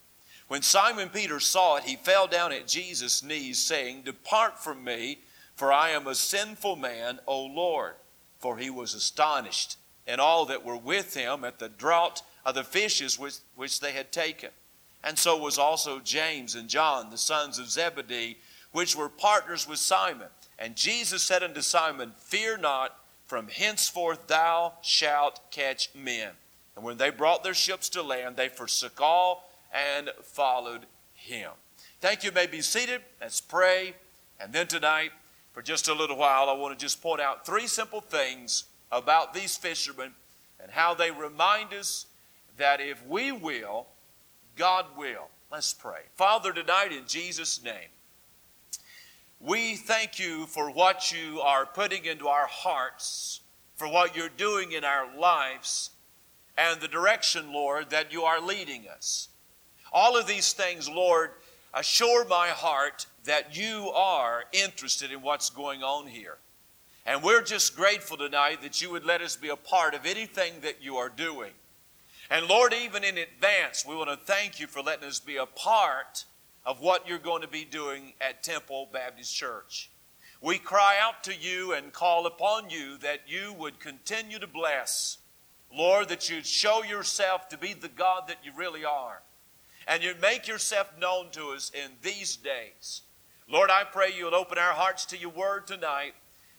When 0.47 0.61
Simon 0.61 1.09
Peter 1.09 1.39
saw 1.39 1.75
it, 1.75 1.83
he 1.83 1.95
fell 1.95 2.25
down 2.25 2.51
at 2.51 2.67
Jesus' 2.67 3.21
knees, 3.21 3.59
saying, 3.59 4.01
Depart 4.01 4.57
from 4.57 4.83
me, 4.83 5.19
for 5.59 5.73
I 5.73 5.89
am 5.89 6.07
a 6.07 6.15
sinful 6.15 6.77
man, 6.77 7.19
O 7.27 7.43
Lord. 7.43 7.95
For 8.39 8.59
he 8.59 8.69
was 8.69 8.93
astonished 8.93 9.75
and 10.07 10.21
all 10.21 10.45
that 10.45 10.63
were 10.63 10.77
with 10.77 11.15
him 11.15 11.43
at 11.43 11.59
the 11.59 11.67
draught 11.67 12.21
of 12.45 12.55
the 12.55 12.63
fishes 12.63 13.19
which, 13.19 13.39
which 13.57 13.81
they 13.81 13.91
had 13.91 14.09
taken. 14.09 14.51
And 15.03 15.19
so 15.19 15.37
was 15.37 15.57
also 15.57 15.99
James 15.99 16.55
and 16.55 16.69
John, 16.69 17.09
the 17.09 17.17
sons 17.17 17.59
of 17.59 17.69
Zebedee, 17.69 18.37
which 18.71 18.95
were 18.95 19.09
partners 19.09 19.67
with 19.67 19.79
Simon. 19.79 20.29
And 20.57 20.77
Jesus 20.77 21.23
said 21.23 21.43
unto 21.43 21.59
Simon, 21.59 22.13
Fear 22.15 22.59
not, 22.59 22.95
from 23.27 23.49
henceforth 23.49 24.27
thou 24.27 24.75
shalt 24.81 25.41
catch 25.51 25.89
men. 25.93 26.29
And 26.77 26.85
when 26.85 26.95
they 26.95 27.09
brought 27.09 27.43
their 27.43 27.53
ships 27.53 27.89
to 27.89 28.01
land, 28.01 28.37
they 28.37 28.47
forsook 28.47 29.01
all 29.01 29.51
and 29.73 30.09
followed 30.23 30.85
him. 31.13 31.51
Thank 31.99 32.23
you. 32.23 32.29
you 32.29 32.33
may 32.33 32.47
be 32.47 32.61
seated. 32.61 33.01
Let's 33.19 33.41
pray. 33.41 33.95
And 34.39 34.53
then 34.53 34.67
tonight, 34.67 35.11
for 35.59 35.63
just 35.63 35.89
a 35.89 35.93
little 35.93 36.15
while, 36.15 36.49
I 36.49 36.53
want 36.53 36.79
to 36.79 36.81
just 36.81 37.01
point 37.01 37.19
out 37.19 37.45
three 37.45 37.67
simple 37.67 37.99
things 37.99 38.63
about 38.93 39.33
these 39.33 39.57
fishermen 39.57 40.13
and 40.57 40.71
how 40.71 40.93
they 40.93 41.11
remind 41.11 41.73
us 41.73 42.05
that 42.55 42.79
if 42.79 43.05
we 43.05 43.33
will, 43.33 43.87
God 44.55 44.85
will. 44.97 45.27
Let's 45.51 45.73
pray. 45.73 46.03
Father, 46.15 46.53
tonight 46.53 46.93
in 46.93 47.03
Jesus' 47.07 47.61
name, 47.61 47.89
we 49.41 49.75
thank 49.75 50.17
you 50.17 50.45
for 50.45 50.71
what 50.71 51.11
you 51.11 51.41
are 51.41 51.65
putting 51.65 52.05
into 52.05 52.29
our 52.29 52.47
hearts, 52.47 53.41
for 53.75 53.89
what 53.89 54.15
you're 54.15 54.29
doing 54.29 54.71
in 54.71 54.85
our 54.85 55.13
lives, 55.13 55.89
and 56.57 56.79
the 56.79 56.87
direction, 56.87 57.51
Lord, 57.51 57.89
that 57.89 58.13
you 58.13 58.23
are 58.23 58.39
leading 58.39 58.87
us. 58.87 59.27
All 59.91 60.15
of 60.15 60.25
these 60.25 60.53
things, 60.53 60.87
Lord, 60.87 61.31
assure 61.73 62.23
my 62.23 62.47
heart 62.47 63.07
that 63.25 63.55
you 63.55 63.89
are 63.93 64.45
interested 64.51 65.11
in 65.11 65.21
what's 65.21 65.49
going 65.49 65.83
on 65.83 66.07
here. 66.07 66.37
And 67.05 67.23
we're 67.23 67.41
just 67.41 67.75
grateful 67.75 68.17
tonight 68.17 68.61
that 68.61 68.81
you 68.81 68.91
would 68.91 69.05
let 69.05 69.21
us 69.21 69.35
be 69.35 69.49
a 69.49 69.55
part 69.55 69.95
of 69.95 70.05
anything 70.05 70.61
that 70.61 70.81
you 70.81 70.97
are 70.97 71.09
doing. 71.09 71.51
And 72.29 72.47
Lord, 72.47 72.73
even 72.73 73.03
in 73.03 73.17
advance, 73.17 73.85
we 73.85 73.95
want 73.95 74.09
to 74.09 74.15
thank 74.15 74.59
you 74.59 74.67
for 74.67 74.81
letting 74.81 75.07
us 75.07 75.19
be 75.19 75.37
a 75.37 75.47
part 75.47 76.25
of 76.65 76.81
what 76.81 77.07
you're 77.07 77.17
going 77.17 77.41
to 77.41 77.47
be 77.47 77.65
doing 77.65 78.13
at 78.21 78.43
Temple 78.43 78.89
Baptist 78.93 79.35
Church. 79.35 79.89
We 80.41 80.57
cry 80.57 80.97
out 81.01 81.23
to 81.23 81.35
you 81.35 81.73
and 81.73 81.91
call 81.91 82.25
upon 82.27 82.69
you 82.69 82.97
that 82.99 83.21
you 83.27 83.53
would 83.53 83.79
continue 83.79 84.39
to 84.39 84.47
bless. 84.47 85.17
Lord, 85.75 86.09
that 86.09 86.29
you'd 86.29 86.45
show 86.45 86.83
yourself 86.83 87.49
to 87.49 87.57
be 87.57 87.73
the 87.73 87.89
God 87.89 88.27
that 88.27 88.37
you 88.43 88.51
really 88.55 88.85
are. 88.85 89.21
And 89.87 90.03
you'd 90.03 90.21
make 90.21 90.47
yourself 90.47 90.93
known 90.99 91.31
to 91.31 91.49
us 91.49 91.71
in 91.73 91.91
these 92.01 92.35
days. 92.35 93.01
Lord, 93.51 93.71
I 93.71 93.83
pray 93.83 94.11
you'll 94.15 94.35
open 94.35 94.57
our 94.57 94.73
hearts 94.73 95.05
to 95.07 95.17
your 95.17 95.31
word 95.31 95.65
tonight. 95.65 96.13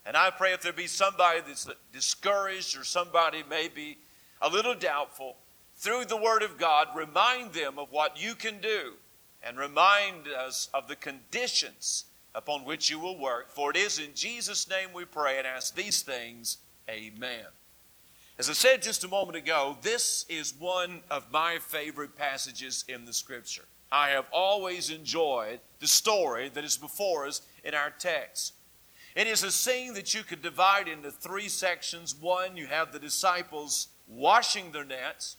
And 0.04 0.16
I 0.16 0.30
pray 0.30 0.52
if 0.52 0.62
there 0.62 0.72
be 0.72 0.86
somebody 0.86 1.40
that's 1.46 1.68
discouraged 1.92 2.76
or 2.76 2.84
somebody 2.84 3.44
maybe 3.48 3.98
a 4.42 4.48
little 4.48 4.74
doubtful, 4.74 5.36
through 5.76 6.04
the 6.04 6.16
Word 6.16 6.42
of 6.42 6.58
God, 6.58 6.88
remind 6.94 7.52
them 7.52 7.78
of 7.78 7.90
what 7.90 8.22
you 8.22 8.34
can 8.34 8.60
do 8.60 8.94
and 9.42 9.56
remind 9.56 10.28
us 10.28 10.68
of 10.74 10.88
the 10.88 10.96
conditions 10.96 12.04
upon 12.34 12.64
which 12.64 12.90
you 12.90 12.98
will 12.98 13.18
work. 13.18 13.50
For 13.50 13.70
it 13.70 13.76
is 13.76 13.98
in 13.98 14.14
Jesus' 14.14 14.68
name 14.68 14.90
we 14.92 15.04
pray 15.06 15.38
and 15.38 15.46
ask 15.46 15.74
these 15.74 16.02
things. 16.02 16.58
Amen. 16.88 17.46
As 18.38 18.50
I 18.50 18.52
said 18.52 18.82
just 18.82 19.04
a 19.04 19.08
moment 19.08 19.36
ago, 19.36 19.78
this 19.80 20.26
is 20.28 20.54
one 20.58 21.00
of 21.10 21.30
my 21.32 21.58
favorite 21.58 22.16
passages 22.16 22.84
in 22.88 23.04
the 23.04 23.12
Scripture. 23.12 23.64
I 23.92 24.10
have 24.10 24.26
always 24.32 24.90
enjoyed 24.90 25.60
the 25.80 25.86
story 25.86 26.48
that 26.50 26.64
is 26.64 26.76
before 26.76 27.26
us 27.26 27.42
in 27.64 27.74
our 27.74 27.90
text. 27.90 28.54
It 29.16 29.26
is 29.26 29.42
a 29.42 29.50
scene 29.50 29.94
that 29.94 30.14
you 30.14 30.22
could 30.22 30.42
divide 30.42 30.86
into 30.86 31.10
three 31.10 31.48
sections. 31.48 32.14
One, 32.14 32.56
you 32.56 32.66
have 32.66 32.92
the 32.92 33.00
disciples 33.00 33.88
washing 34.06 34.70
their 34.70 34.84
nets. 34.84 35.36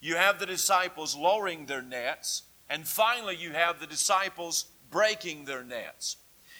You 0.00 0.16
have 0.16 0.38
the 0.38 0.46
disciples 0.46 1.14
lowering 1.14 1.66
their 1.66 1.82
nets. 1.82 2.42
And 2.68 2.86
finally, 2.86 3.36
you 3.36 3.52
have 3.52 3.78
the 3.78 3.86
disciples 3.86 4.66
breaking 4.90 5.44
their 5.44 5.62
nets. 5.62 6.16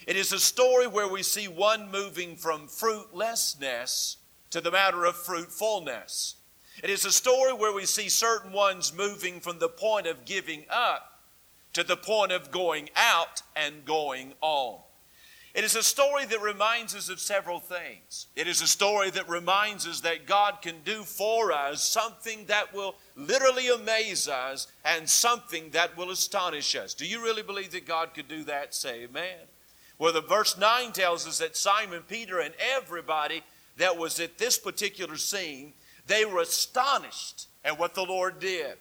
It 0.06 0.16
is 0.16 0.32
a 0.32 0.38
story 0.38 0.86
where 0.86 1.08
we 1.08 1.22
see 1.22 1.48
one 1.48 1.90
moving 1.90 2.36
from 2.36 2.68
fruitlessness 2.68 4.18
to 4.50 4.60
the 4.60 4.70
matter 4.70 5.04
of 5.04 5.16
fruitfulness. 5.16 6.36
It 6.82 6.90
is 6.90 7.04
a 7.04 7.12
story 7.12 7.52
where 7.52 7.72
we 7.72 7.86
see 7.86 8.08
certain 8.08 8.52
ones 8.52 8.92
moving 8.92 9.40
from 9.40 9.58
the 9.58 9.68
point 9.68 10.06
of 10.06 10.24
giving 10.24 10.64
up 10.68 11.13
to 11.74 11.84
the 11.84 11.96
point 11.96 12.32
of 12.32 12.50
going 12.50 12.88
out 12.96 13.42
and 13.54 13.84
going 13.84 14.32
on. 14.40 14.78
It 15.54 15.62
is 15.62 15.76
a 15.76 15.84
story 15.84 16.24
that 16.26 16.42
reminds 16.42 16.96
us 16.96 17.08
of 17.08 17.20
several 17.20 17.60
things. 17.60 18.26
It 18.34 18.48
is 18.48 18.60
a 18.60 18.66
story 18.66 19.10
that 19.10 19.28
reminds 19.28 19.86
us 19.86 20.00
that 20.00 20.26
God 20.26 20.60
can 20.62 20.76
do 20.84 21.04
for 21.04 21.52
us 21.52 21.80
something 21.80 22.46
that 22.46 22.74
will 22.74 22.96
literally 23.14 23.68
amaze 23.68 24.26
us 24.26 24.66
and 24.84 25.08
something 25.08 25.70
that 25.70 25.96
will 25.96 26.10
astonish 26.10 26.74
us. 26.74 26.92
Do 26.92 27.06
you 27.06 27.22
really 27.22 27.44
believe 27.44 27.70
that 27.70 27.86
God 27.86 28.14
could 28.14 28.26
do 28.26 28.42
that? 28.44 28.74
Say 28.74 29.04
amen. 29.04 29.38
Well, 29.96 30.12
the 30.12 30.22
verse 30.22 30.58
9 30.58 30.90
tells 30.90 31.24
us 31.24 31.38
that 31.38 31.56
Simon 31.56 32.02
Peter 32.08 32.40
and 32.40 32.52
everybody 32.58 33.44
that 33.76 33.96
was 33.96 34.18
at 34.18 34.38
this 34.38 34.58
particular 34.58 35.16
scene, 35.16 35.72
they 36.08 36.24
were 36.24 36.40
astonished 36.40 37.46
at 37.64 37.78
what 37.78 37.94
the 37.94 38.04
Lord 38.04 38.40
did. 38.40 38.74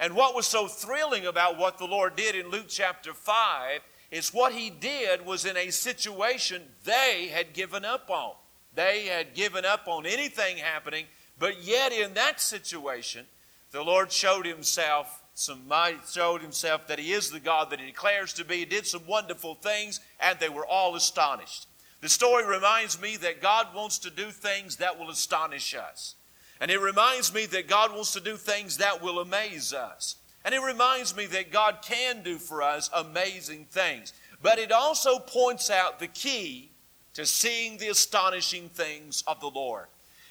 And 0.00 0.16
what 0.16 0.34
was 0.34 0.46
so 0.46 0.66
thrilling 0.66 1.26
about 1.26 1.58
what 1.58 1.76
the 1.76 1.84
Lord 1.84 2.16
did 2.16 2.34
in 2.34 2.48
Luke 2.48 2.68
chapter 2.68 3.12
5 3.12 3.80
is 4.10 4.32
what 4.32 4.52
he 4.52 4.70
did 4.70 5.26
was 5.26 5.44
in 5.44 5.58
a 5.58 5.70
situation 5.70 6.62
they 6.84 7.30
had 7.30 7.52
given 7.52 7.84
up 7.84 8.08
on. 8.08 8.32
They 8.74 9.04
had 9.04 9.34
given 9.34 9.66
up 9.66 9.86
on 9.86 10.06
anything 10.06 10.56
happening, 10.56 11.04
but 11.38 11.62
yet 11.62 11.92
in 11.92 12.14
that 12.14 12.40
situation, 12.40 13.26
the 13.72 13.82
Lord 13.82 14.10
showed 14.10 14.46
himself 14.46 15.22
some 15.34 15.68
mighty, 15.68 15.98
showed 16.10 16.40
himself 16.40 16.86
that 16.86 16.98
he 16.98 17.12
is 17.12 17.30
the 17.30 17.38
God 17.38 17.68
that 17.70 17.78
he 17.80 17.86
declares 17.86 18.32
to 18.34 18.44
be, 18.44 18.58
he 18.58 18.64
did 18.64 18.86
some 18.86 19.06
wonderful 19.06 19.54
things, 19.54 20.00
and 20.18 20.38
they 20.38 20.48
were 20.48 20.66
all 20.66 20.96
astonished. 20.96 21.66
The 22.00 22.08
story 22.08 22.46
reminds 22.46 23.00
me 23.00 23.16
that 23.18 23.42
God 23.42 23.68
wants 23.74 23.98
to 23.98 24.10
do 24.10 24.30
things 24.30 24.76
that 24.76 24.98
will 24.98 25.10
astonish 25.10 25.74
us. 25.74 26.14
And 26.60 26.70
it 26.70 26.80
reminds 26.80 27.32
me 27.32 27.46
that 27.46 27.68
God 27.68 27.92
wants 27.92 28.12
to 28.12 28.20
do 28.20 28.36
things 28.36 28.76
that 28.76 29.02
will 29.02 29.18
amaze 29.20 29.72
us. 29.72 30.16
And 30.44 30.54
it 30.54 30.62
reminds 30.62 31.16
me 31.16 31.26
that 31.26 31.50
God 31.50 31.78
can 31.82 32.22
do 32.22 32.38
for 32.38 32.62
us 32.62 32.90
amazing 32.94 33.66
things. 33.70 34.12
But 34.42 34.58
it 34.58 34.72
also 34.72 35.18
points 35.18 35.70
out 35.70 35.98
the 35.98 36.06
key 36.06 36.70
to 37.14 37.26
seeing 37.26 37.78
the 37.78 37.88
astonishing 37.88 38.68
things 38.68 39.24
of 39.26 39.40
the 39.40 39.50
Lord. 39.50 39.86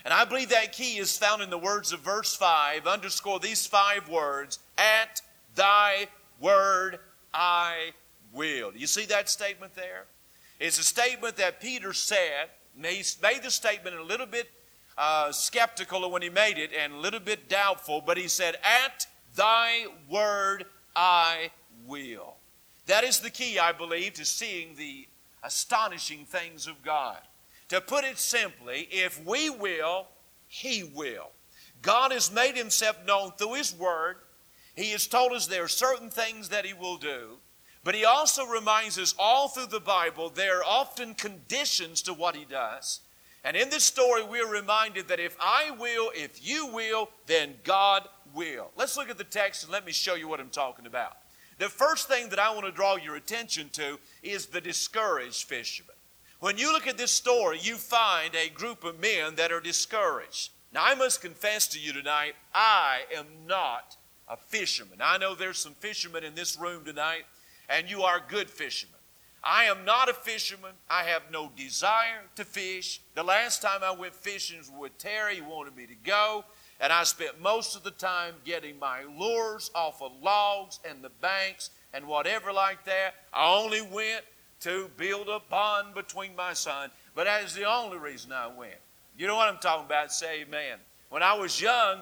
And 0.06 0.14
I 0.14 0.26
believe 0.26 0.50
that 0.50 0.72
key 0.72 0.98
is 0.98 1.18
found 1.18 1.42
in 1.42 1.50
the 1.50 1.58
words 1.58 1.92
of 1.92 2.00
verse 2.00 2.36
5. 2.36 2.88
Underscore 2.88 3.40
these 3.40 3.66
five 3.68 4.08
words 4.08 4.60
At 4.78 5.22
thy 5.56 6.08
word 6.40 7.00
I 7.34 7.92
will. 8.34 8.72
You 8.76 8.88
see 8.88 9.06
that 9.06 9.30
statement 9.30 9.76
there? 9.76 10.06
It's 10.60 10.80
a 10.80 10.84
statement 10.84 11.38
that 11.38 11.62
Peter 11.62 11.94
said. 11.94 12.50
He 12.76 13.04
made 13.22 13.44
the 13.44 13.52
statement 13.52 13.96
a 13.98 14.04
little 14.04 14.26
bit 14.26 14.50
uh, 15.00 15.32
skeptical 15.32 16.12
when 16.12 16.22
he 16.22 16.30
made 16.30 16.58
it 16.58 16.72
and 16.78 16.94
a 16.94 16.98
little 16.98 17.22
bit 17.22 17.48
doubtful, 17.48 18.04
but 18.06 18.18
he 18.18 18.28
said, 18.28 18.58
At 18.64 19.08
Thy 19.36 19.86
word 20.10 20.66
I 20.96 21.52
will. 21.88 22.36
That 22.88 23.06
is 23.06 23.20
the 23.20 23.30
key, 23.30 23.58
I 23.58 23.72
believe, 23.72 24.14
to 24.14 24.26
seeing 24.26 24.76
the 24.76 25.08
astonishing 25.44 26.26
things 26.26 26.68
of 26.68 26.84
God. 26.84 27.20
To 27.70 27.80
put 27.80 28.04
it 28.04 28.18
simply, 28.18 28.90
if 28.92 29.24
we 29.26 29.50
will, 29.50 30.08
He 30.48 30.84
will. 30.84 31.30
God 31.82 32.12
has 32.12 32.34
made 32.34 32.58
Himself 32.58 32.98
known 33.06 33.32
through 33.38 33.54
His 33.54 33.74
Word. 33.74 34.18
He 34.76 34.92
has 34.92 35.08
told 35.08 35.32
us 35.32 35.48
there 35.48 35.64
are 35.64 35.70
certain 35.70 36.10
things 36.10 36.50
that 36.50 36.66
He 36.66 36.74
will 36.74 36.98
do. 36.98 37.38
But 37.84 37.96
He 37.96 38.04
also 38.04 38.46
reminds 38.46 38.98
us 38.98 39.16
all 39.18 39.48
through 39.48 39.68
the 39.68 39.80
Bible 39.80 40.30
there 40.30 40.60
are 40.60 40.66
often 40.66 41.14
conditions 41.14 42.02
to 42.02 42.14
what 42.14 42.36
He 42.36 42.44
does. 42.44 43.02
And 43.50 43.58
in 43.58 43.72
this 43.72 43.84
story, 43.84 44.22
we're 44.22 44.48
reminded 44.48 45.08
that 45.08 45.20
if 45.20 45.36
I 45.40 45.72
will, 45.72 46.12
if 46.14 46.48
you 46.48 46.68
will, 46.68 47.10
then 47.26 47.56
God 47.64 48.08
will. 48.36 48.70
Let's 48.78 48.96
look 48.96 49.10
at 49.10 49.18
the 49.18 49.24
text 49.24 49.64
and 49.64 49.74
let 49.74 49.88
me 49.88 49.92
show 49.92 50.14
you 50.14 50.28
what 50.28 50.40
I'm 50.40 50.52
talking 50.52 50.86
about. 50.86 51.18
The 51.58 51.68
first 51.68 52.08
thing 52.08 52.30
that 52.30 52.38
I 52.38 52.54
want 52.54 52.68
to 52.68 52.72
draw 52.72 52.98
your 52.98 53.16
attention 53.16 53.70
to 53.72 53.98
is 54.22 54.46
the 54.46 54.62
discouraged 54.62 55.46
fisherman. 55.46 55.96
When 56.42 56.60
you 56.60 56.72
look 56.72 56.86
at 56.86 57.00
this 57.00 57.10
story, 57.10 57.58
you 57.60 57.78
find 57.78 58.36
a 58.36 58.50
group 58.50 58.84
of 58.84 59.00
men 59.00 59.34
that 59.38 59.52
are 59.52 59.60
discouraged. 59.60 60.52
Now, 60.72 60.84
I 60.86 60.94
must 60.94 61.20
confess 61.20 61.68
to 61.70 61.80
you 61.80 61.92
tonight, 61.92 62.36
I 62.54 63.00
am 63.18 63.26
not 63.48 63.98
a 64.28 64.38
fisherman. 64.38 65.00
I 65.02 65.18
know 65.18 65.34
there's 65.34 65.58
some 65.58 65.74
fishermen 65.74 66.24
in 66.24 66.36
this 66.36 66.56
room 66.56 66.86
tonight, 66.86 67.24
and 67.68 67.90
you 67.90 68.04
are 68.04 68.22
good 68.30 68.48
fishermen. 68.48 68.99
I 69.44 69.66
am 69.66 69.86
not 69.86 70.10
a 70.10 70.14
fisherman. 70.14 70.72
I 70.90 71.04
have 71.04 71.24
no 71.32 71.52
desire 71.56 72.24
to 72.36 72.44
fish. 72.44 73.02
The 73.16 73.24
last 73.24 73.62
time 73.62 73.82
I 73.84 73.92
went 73.92 74.14
fishing 74.14 74.58
was 74.58 74.72
with 74.78 74.98
Terry. 74.98 75.36
He 75.36 75.42
wanted 75.42 75.76
me 75.76 75.86
to 75.86 75.96
go. 76.04 76.44
And 76.82 76.94
I 76.94 77.04
spent 77.04 77.42
most 77.42 77.76
of 77.76 77.84
the 77.84 77.92
time 77.92 78.36
getting 78.46 78.80
my 78.80 79.04
lures 79.04 79.72
off 79.76 80.02
of 80.02 80.12
logs 80.22 80.80
and 80.90 81.04
the 81.04 81.10
banks 81.22 81.72
and 81.94 82.08
whatever 82.08 82.54
like 82.54 82.84
that. 82.86 83.16
I 83.34 83.54
only 83.54 83.82
went 83.82 84.24
to 84.62 84.90
build 84.98 85.30
a 85.30 85.40
bond 85.50 85.94
between 85.94 86.36
my 86.36 86.54
son, 86.54 86.90
but 87.16 87.26
that 87.26 87.44
is 87.44 87.54
the 87.54 87.66
only 87.66 87.98
reason 87.98 88.32
I 88.32 88.48
went. 88.48 88.76
You 89.18 89.28
know 89.28 89.36
what 89.36 89.50
I'm 89.50 89.60
talking 89.60 89.86
about? 89.86 90.12
Say 90.12 90.42
amen. 90.42 90.78
When 91.10 91.24
I 91.24 91.34
was 91.34 91.60
young, 91.62 92.00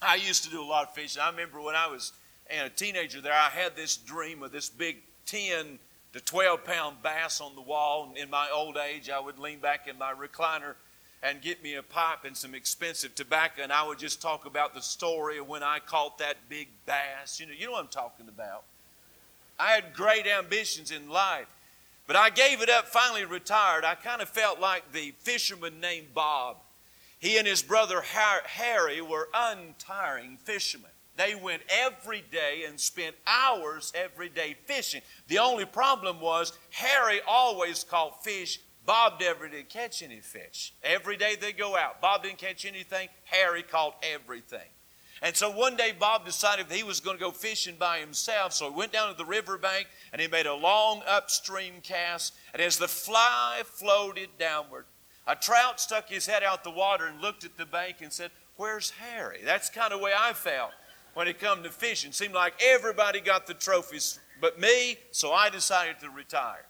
I 0.00 0.14
used 0.16 0.44
to 0.44 0.50
do 0.50 0.62
a 0.62 0.64
lot 0.64 0.88
of 0.88 0.94
fishing. 0.94 1.20
I 1.20 1.30
remember 1.30 1.60
when 1.60 1.74
I 1.74 1.88
was 1.88 2.12
a 2.50 2.68
teenager 2.68 3.20
there, 3.20 3.32
I 3.32 3.48
had 3.48 3.76
this 3.76 3.96
dream 3.96 4.42
of 4.42 4.52
this 4.52 4.68
big 4.68 4.98
10 5.26 5.78
to 6.12 6.20
12 6.20 6.64
pound 6.64 7.02
bass 7.02 7.40
on 7.40 7.54
the 7.54 7.60
wall. 7.60 8.12
In 8.16 8.30
my 8.30 8.48
old 8.52 8.76
age, 8.76 9.10
I 9.10 9.20
would 9.20 9.38
lean 9.38 9.58
back 9.58 9.88
in 9.88 9.98
my 9.98 10.12
recliner 10.12 10.74
and 11.22 11.40
get 11.40 11.62
me 11.62 11.74
a 11.74 11.82
pipe 11.82 12.24
and 12.24 12.36
some 12.36 12.54
expensive 12.54 13.14
tobacco, 13.14 13.62
and 13.62 13.72
I 13.72 13.86
would 13.86 13.98
just 13.98 14.20
talk 14.20 14.44
about 14.44 14.74
the 14.74 14.82
story 14.82 15.38
of 15.38 15.46
when 15.48 15.62
I 15.62 15.78
caught 15.78 16.18
that 16.18 16.48
big 16.48 16.68
bass. 16.84 17.38
You 17.38 17.46
know, 17.46 17.52
you 17.56 17.66
know 17.66 17.72
what 17.72 17.80
I'm 17.80 17.88
talking 17.88 18.28
about. 18.28 18.64
I 19.58 19.70
had 19.70 19.94
great 19.94 20.26
ambitions 20.26 20.90
in 20.90 21.08
life, 21.08 21.46
but 22.08 22.16
I 22.16 22.30
gave 22.30 22.60
it 22.60 22.68
up, 22.68 22.88
finally 22.88 23.24
retired. 23.24 23.84
I 23.84 23.94
kind 23.94 24.20
of 24.20 24.28
felt 24.28 24.58
like 24.58 24.92
the 24.92 25.12
fisherman 25.20 25.78
named 25.80 26.08
Bob. 26.12 26.56
He 27.20 27.38
and 27.38 27.46
his 27.46 27.62
brother 27.62 28.02
Harry 28.02 29.00
were 29.00 29.28
untiring 29.32 30.38
fishermen. 30.38 30.90
They 31.16 31.34
went 31.34 31.62
every 31.68 32.24
day 32.30 32.64
and 32.66 32.80
spent 32.80 33.16
hours 33.26 33.92
every 33.94 34.28
day 34.28 34.56
fishing. 34.64 35.02
The 35.28 35.38
only 35.38 35.66
problem 35.66 36.20
was 36.20 36.52
Harry 36.70 37.20
always 37.26 37.84
caught 37.84 38.24
fish. 38.24 38.60
Bob 38.86 39.20
never 39.20 39.48
did 39.48 39.68
catch 39.68 40.02
any 40.02 40.20
fish. 40.20 40.72
Every 40.82 41.16
day 41.16 41.36
they 41.36 41.52
go 41.52 41.76
out. 41.76 42.00
Bob 42.00 42.22
didn't 42.22 42.38
catch 42.38 42.64
anything. 42.64 43.08
Harry 43.24 43.62
caught 43.62 43.96
everything. 44.02 44.68
And 45.20 45.36
so 45.36 45.50
one 45.50 45.76
day 45.76 45.92
Bob 45.96 46.24
decided 46.24 46.66
he 46.68 46.82
was 46.82 46.98
going 46.98 47.16
to 47.16 47.22
go 47.22 47.30
fishing 47.30 47.76
by 47.78 47.98
himself. 47.98 48.52
So 48.54 48.70
he 48.70 48.76
went 48.76 48.92
down 48.92 49.12
to 49.12 49.16
the 49.16 49.24
riverbank 49.24 49.86
and 50.12 50.20
he 50.20 50.26
made 50.26 50.46
a 50.46 50.54
long 50.54 51.02
upstream 51.06 51.74
cast. 51.82 52.34
And 52.52 52.60
as 52.60 52.76
the 52.76 52.88
fly 52.88 53.62
floated 53.64 54.30
downward, 54.38 54.86
a 55.28 55.36
trout 55.36 55.78
stuck 55.78 56.08
his 56.08 56.26
head 56.26 56.42
out 56.42 56.64
the 56.64 56.70
water 56.70 57.06
and 57.06 57.20
looked 57.20 57.44
at 57.44 57.56
the 57.56 57.66
bank 57.66 57.96
and 58.00 58.12
said, 58.12 58.32
Where's 58.56 58.90
Harry? 58.90 59.40
That's 59.44 59.70
kind 59.70 59.92
of 59.92 60.00
way 60.00 60.12
I 60.18 60.32
felt 60.32 60.72
when 61.14 61.28
it 61.28 61.40
come 61.40 61.62
to 61.62 61.70
fishing. 61.70 62.12
Seemed 62.12 62.34
like 62.34 62.54
everybody 62.62 63.20
got 63.20 63.46
the 63.46 63.54
trophies 63.54 64.18
but 64.40 64.60
me, 64.60 64.98
so 65.12 65.32
I 65.32 65.50
decided 65.50 66.00
to 66.00 66.10
retire. 66.10 66.66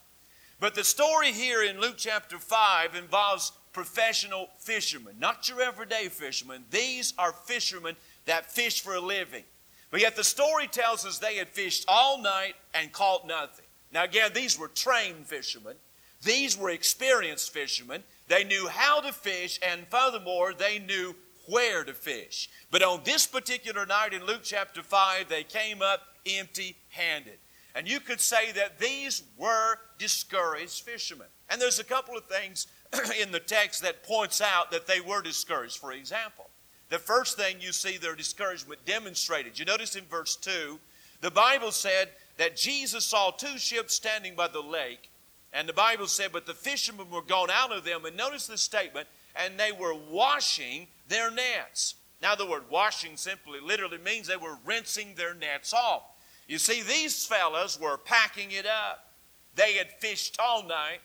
But 0.60 0.74
the 0.74 0.84
story 0.84 1.32
here 1.32 1.62
in 1.62 1.80
Luke 1.80 1.96
chapter 1.96 2.38
5 2.38 2.94
involves 2.94 3.52
professional 3.72 4.50
fishermen, 4.58 5.16
not 5.18 5.48
your 5.48 5.62
everyday 5.62 6.08
fishermen. 6.08 6.64
These 6.70 7.14
are 7.18 7.32
fishermen 7.32 7.96
that 8.26 8.52
fish 8.52 8.82
for 8.82 8.94
a 8.94 9.00
living. 9.00 9.44
But 9.90 10.02
yet 10.02 10.16
the 10.16 10.24
story 10.24 10.66
tells 10.66 11.06
us 11.06 11.18
they 11.18 11.36
had 11.36 11.48
fished 11.48 11.84
all 11.88 12.20
night 12.20 12.54
and 12.74 12.92
caught 12.92 13.26
nothing. 13.26 13.64
Now, 13.92 14.04
again, 14.04 14.30
these 14.34 14.58
were 14.58 14.68
trained 14.68 15.26
fishermen. 15.26 15.76
These 16.22 16.56
were 16.56 16.70
experienced 16.70 17.52
fishermen. 17.52 18.02
They 18.28 18.44
knew 18.44 18.68
how 18.68 19.00
to 19.00 19.12
fish, 19.12 19.58
and 19.66 19.86
furthermore, 19.88 20.54
they 20.54 20.78
knew 20.78 21.16
where 21.46 21.84
to 21.84 21.92
fish. 21.92 22.48
But 22.70 22.82
on 22.82 23.02
this 23.04 23.26
particular 23.26 23.86
night 23.86 24.12
in 24.12 24.24
Luke 24.24 24.42
chapter 24.42 24.82
5, 24.82 25.28
they 25.28 25.44
came 25.44 25.82
up 25.82 26.00
empty 26.26 26.76
handed. 26.88 27.38
And 27.74 27.88
you 27.88 28.00
could 28.00 28.20
say 28.20 28.52
that 28.52 28.78
these 28.78 29.22
were 29.36 29.76
discouraged 29.98 30.84
fishermen. 30.84 31.28
And 31.48 31.60
there's 31.60 31.78
a 31.78 31.84
couple 31.84 32.16
of 32.16 32.24
things 32.26 32.66
in 33.20 33.32
the 33.32 33.40
text 33.40 33.82
that 33.82 34.04
points 34.04 34.40
out 34.40 34.70
that 34.70 34.86
they 34.86 35.00
were 35.00 35.22
discouraged. 35.22 35.78
For 35.78 35.92
example, 35.92 36.50
the 36.90 36.98
first 36.98 37.38
thing 37.38 37.56
you 37.60 37.72
see 37.72 37.96
their 37.96 38.14
discouragement 38.14 38.84
demonstrated. 38.84 39.58
You 39.58 39.64
notice 39.64 39.96
in 39.96 40.04
verse 40.04 40.36
2, 40.36 40.78
the 41.22 41.30
Bible 41.30 41.72
said 41.72 42.10
that 42.36 42.56
Jesus 42.56 43.04
saw 43.04 43.30
two 43.30 43.56
ships 43.56 43.94
standing 43.94 44.34
by 44.34 44.48
the 44.48 44.60
lake, 44.60 45.10
and 45.52 45.68
the 45.68 45.72
Bible 45.72 46.06
said, 46.06 46.32
but 46.32 46.46
the 46.46 46.54
fishermen 46.54 47.10
were 47.10 47.22
gone 47.22 47.50
out 47.50 47.72
of 47.72 47.84
them. 47.84 48.04
And 48.04 48.16
notice 48.16 48.46
the 48.46 48.58
statement, 48.58 49.06
and 49.36 49.58
they 49.58 49.72
were 49.72 49.94
washing 49.94 50.88
their 51.08 51.30
nets. 51.30 51.94
Now, 52.20 52.34
the 52.34 52.46
word 52.46 52.64
washing 52.70 53.16
simply 53.16 53.60
literally 53.60 53.98
means 53.98 54.28
they 54.28 54.36
were 54.36 54.56
rinsing 54.64 55.14
their 55.16 55.34
nets 55.34 55.74
off. 55.74 56.02
You 56.46 56.58
see, 56.58 56.82
these 56.82 57.26
fellas 57.26 57.80
were 57.80 57.96
packing 57.96 58.52
it 58.52 58.66
up. 58.66 59.12
They 59.54 59.74
had 59.74 59.90
fished 59.92 60.36
all 60.38 60.62
night, 60.62 61.00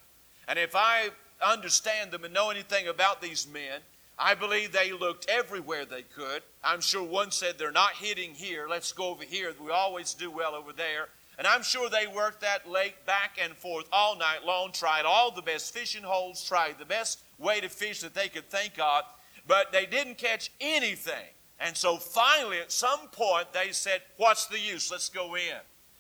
and 0.47 0.57
if 0.57 0.75
I 0.75 1.10
understand 1.45 2.12
them 2.12 2.23
and 2.23 2.33
know 2.33 2.49
anything 2.49 2.88
about 2.88 3.21
these 3.21 3.47
men, 3.47 3.81
I 4.19 4.33
believe 4.33 4.71
they 4.71 4.91
looked 4.91 5.29
everywhere 5.29 5.86
they 5.86 6.01
could. 6.01 6.41
I'm 6.63 6.81
sure 6.81 7.03
one 7.03 7.31
said, 7.31 7.57
They're 7.57 7.71
not 7.71 7.93
hitting 7.93 8.33
here. 8.33 8.67
Let's 8.67 8.91
go 8.91 9.10
over 9.10 9.23
here. 9.23 9.53
We 9.63 9.71
always 9.71 10.13
do 10.13 10.31
well 10.31 10.55
over 10.55 10.73
there. 10.73 11.10
And 11.38 11.45
I'm 11.45 11.62
sure 11.62 11.88
they 11.88 12.07
worked 12.07 12.41
that 12.41 12.67
lake 12.67 13.05
back 13.05 13.38
and 13.39 13.53
forth 13.55 13.86
all 13.91 14.17
night 14.17 14.43
long, 14.43 14.71
tried 14.71 15.05
all 15.05 15.29
the 15.29 15.43
best 15.43 15.71
fishing 15.71 16.01
holes, 16.01 16.43
tried 16.43 16.79
the 16.79 16.86
best 16.86 17.19
way 17.38 17.62
to 17.62 17.69
fish 17.69 18.01
that 18.01 18.15
they 18.15 18.27
could 18.27 18.49
think 18.49 18.73
of, 18.79 19.03
but 19.47 19.71
they 19.71 19.86
didn't 19.86 20.17
catch 20.17 20.51
anything. 20.60 21.33
And 21.60 21.75
so 21.75 21.97
finally, 21.97 22.60
at 22.60 22.71
some 22.71 23.07
point, 23.12 23.53
they 23.53 23.71
said, 23.71 24.01
What's 24.17 24.45
the 24.45 24.60
use? 24.60 24.91
Let's 24.91 25.10
go 25.10 25.36
in. 25.36 25.60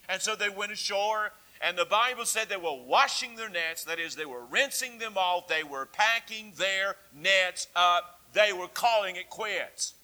And 0.09 0.21
so 0.21 0.35
they 0.35 0.49
went 0.49 0.71
ashore 0.71 1.31
and 1.61 1.77
the 1.77 1.85
Bible 1.85 2.25
said 2.25 2.49
they 2.49 2.57
were 2.57 2.73
washing 2.73 3.35
their 3.35 3.49
nets, 3.49 3.83
that 3.85 3.99
is, 3.99 4.15
they 4.15 4.25
were 4.25 4.45
rinsing 4.45 4.99
them 4.99 5.17
off, 5.17 5.47
they 5.47 5.63
were 5.63 5.85
packing 5.87 6.53
their 6.55 6.95
nets 7.15 7.67
up, 7.75 8.21
they 8.33 8.53
were 8.53 8.67
calling 8.67 9.15
it 9.15 9.29
quits. 9.29 9.95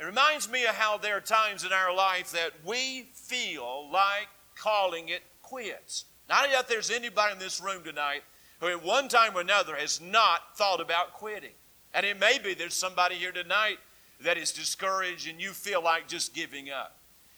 It 0.00 0.04
reminds 0.04 0.50
me 0.50 0.64
of 0.64 0.74
how 0.74 0.98
there 0.98 1.16
are 1.16 1.20
times 1.20 1.64
in 1.64 1.72
our 1.72 1.94
life 1.94 2.32
that 2.32 2.52
we 2.64 3.08
feel 3.14 3.90
like 3.92 4.28
calling 4.56 5.08
it 5.08 5.22
quits. 5.42 6.04
Not 6.28 6.50
that 6.50 6.68
there's 6.68 6.90
anybody 6.90 7.32
in 7.32 7.38
this 7.38 7.60
room 7.60 7.82
tonight 7.82 8.22
who 8.60 8.68
at 8.68 8.84
one 8.84 9.08
time 9.08 9.36
or 9.36 9.40
another 9.40 9.76
has 9.76 10.00
not 10.00 10.56
thought 10.56 10.80
about 10.80 11.14
quitting. 11.14 11.54
And 11.94 12.04
it 12.04 12.18
may 12.18 12.38
be 12.38 12.54
there's 12.54 12.74
somebody 12.74 13.16
here 13.16 13.32
tonight 13.32 13.78
that 14.20 14.36
is 14.36 14.52
discouraged 14.52 15.28
and 15.28 15.40
you 15.40 15.50
feel 15.50 15.82
like 15.82 16.08
just 16.08 16.34
giving 16.34 16.70
up. 16.70 16.96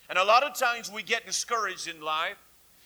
And 0.09 0.17
a 0.17 0.23
lot 0.23 0.43
of 0.43 0.53
times 0.53 0.91
we 0.91 1.03
get 1.03 1.25
discouraged 1.25 1.87
in 1.87 2.01
life 2.01 2.37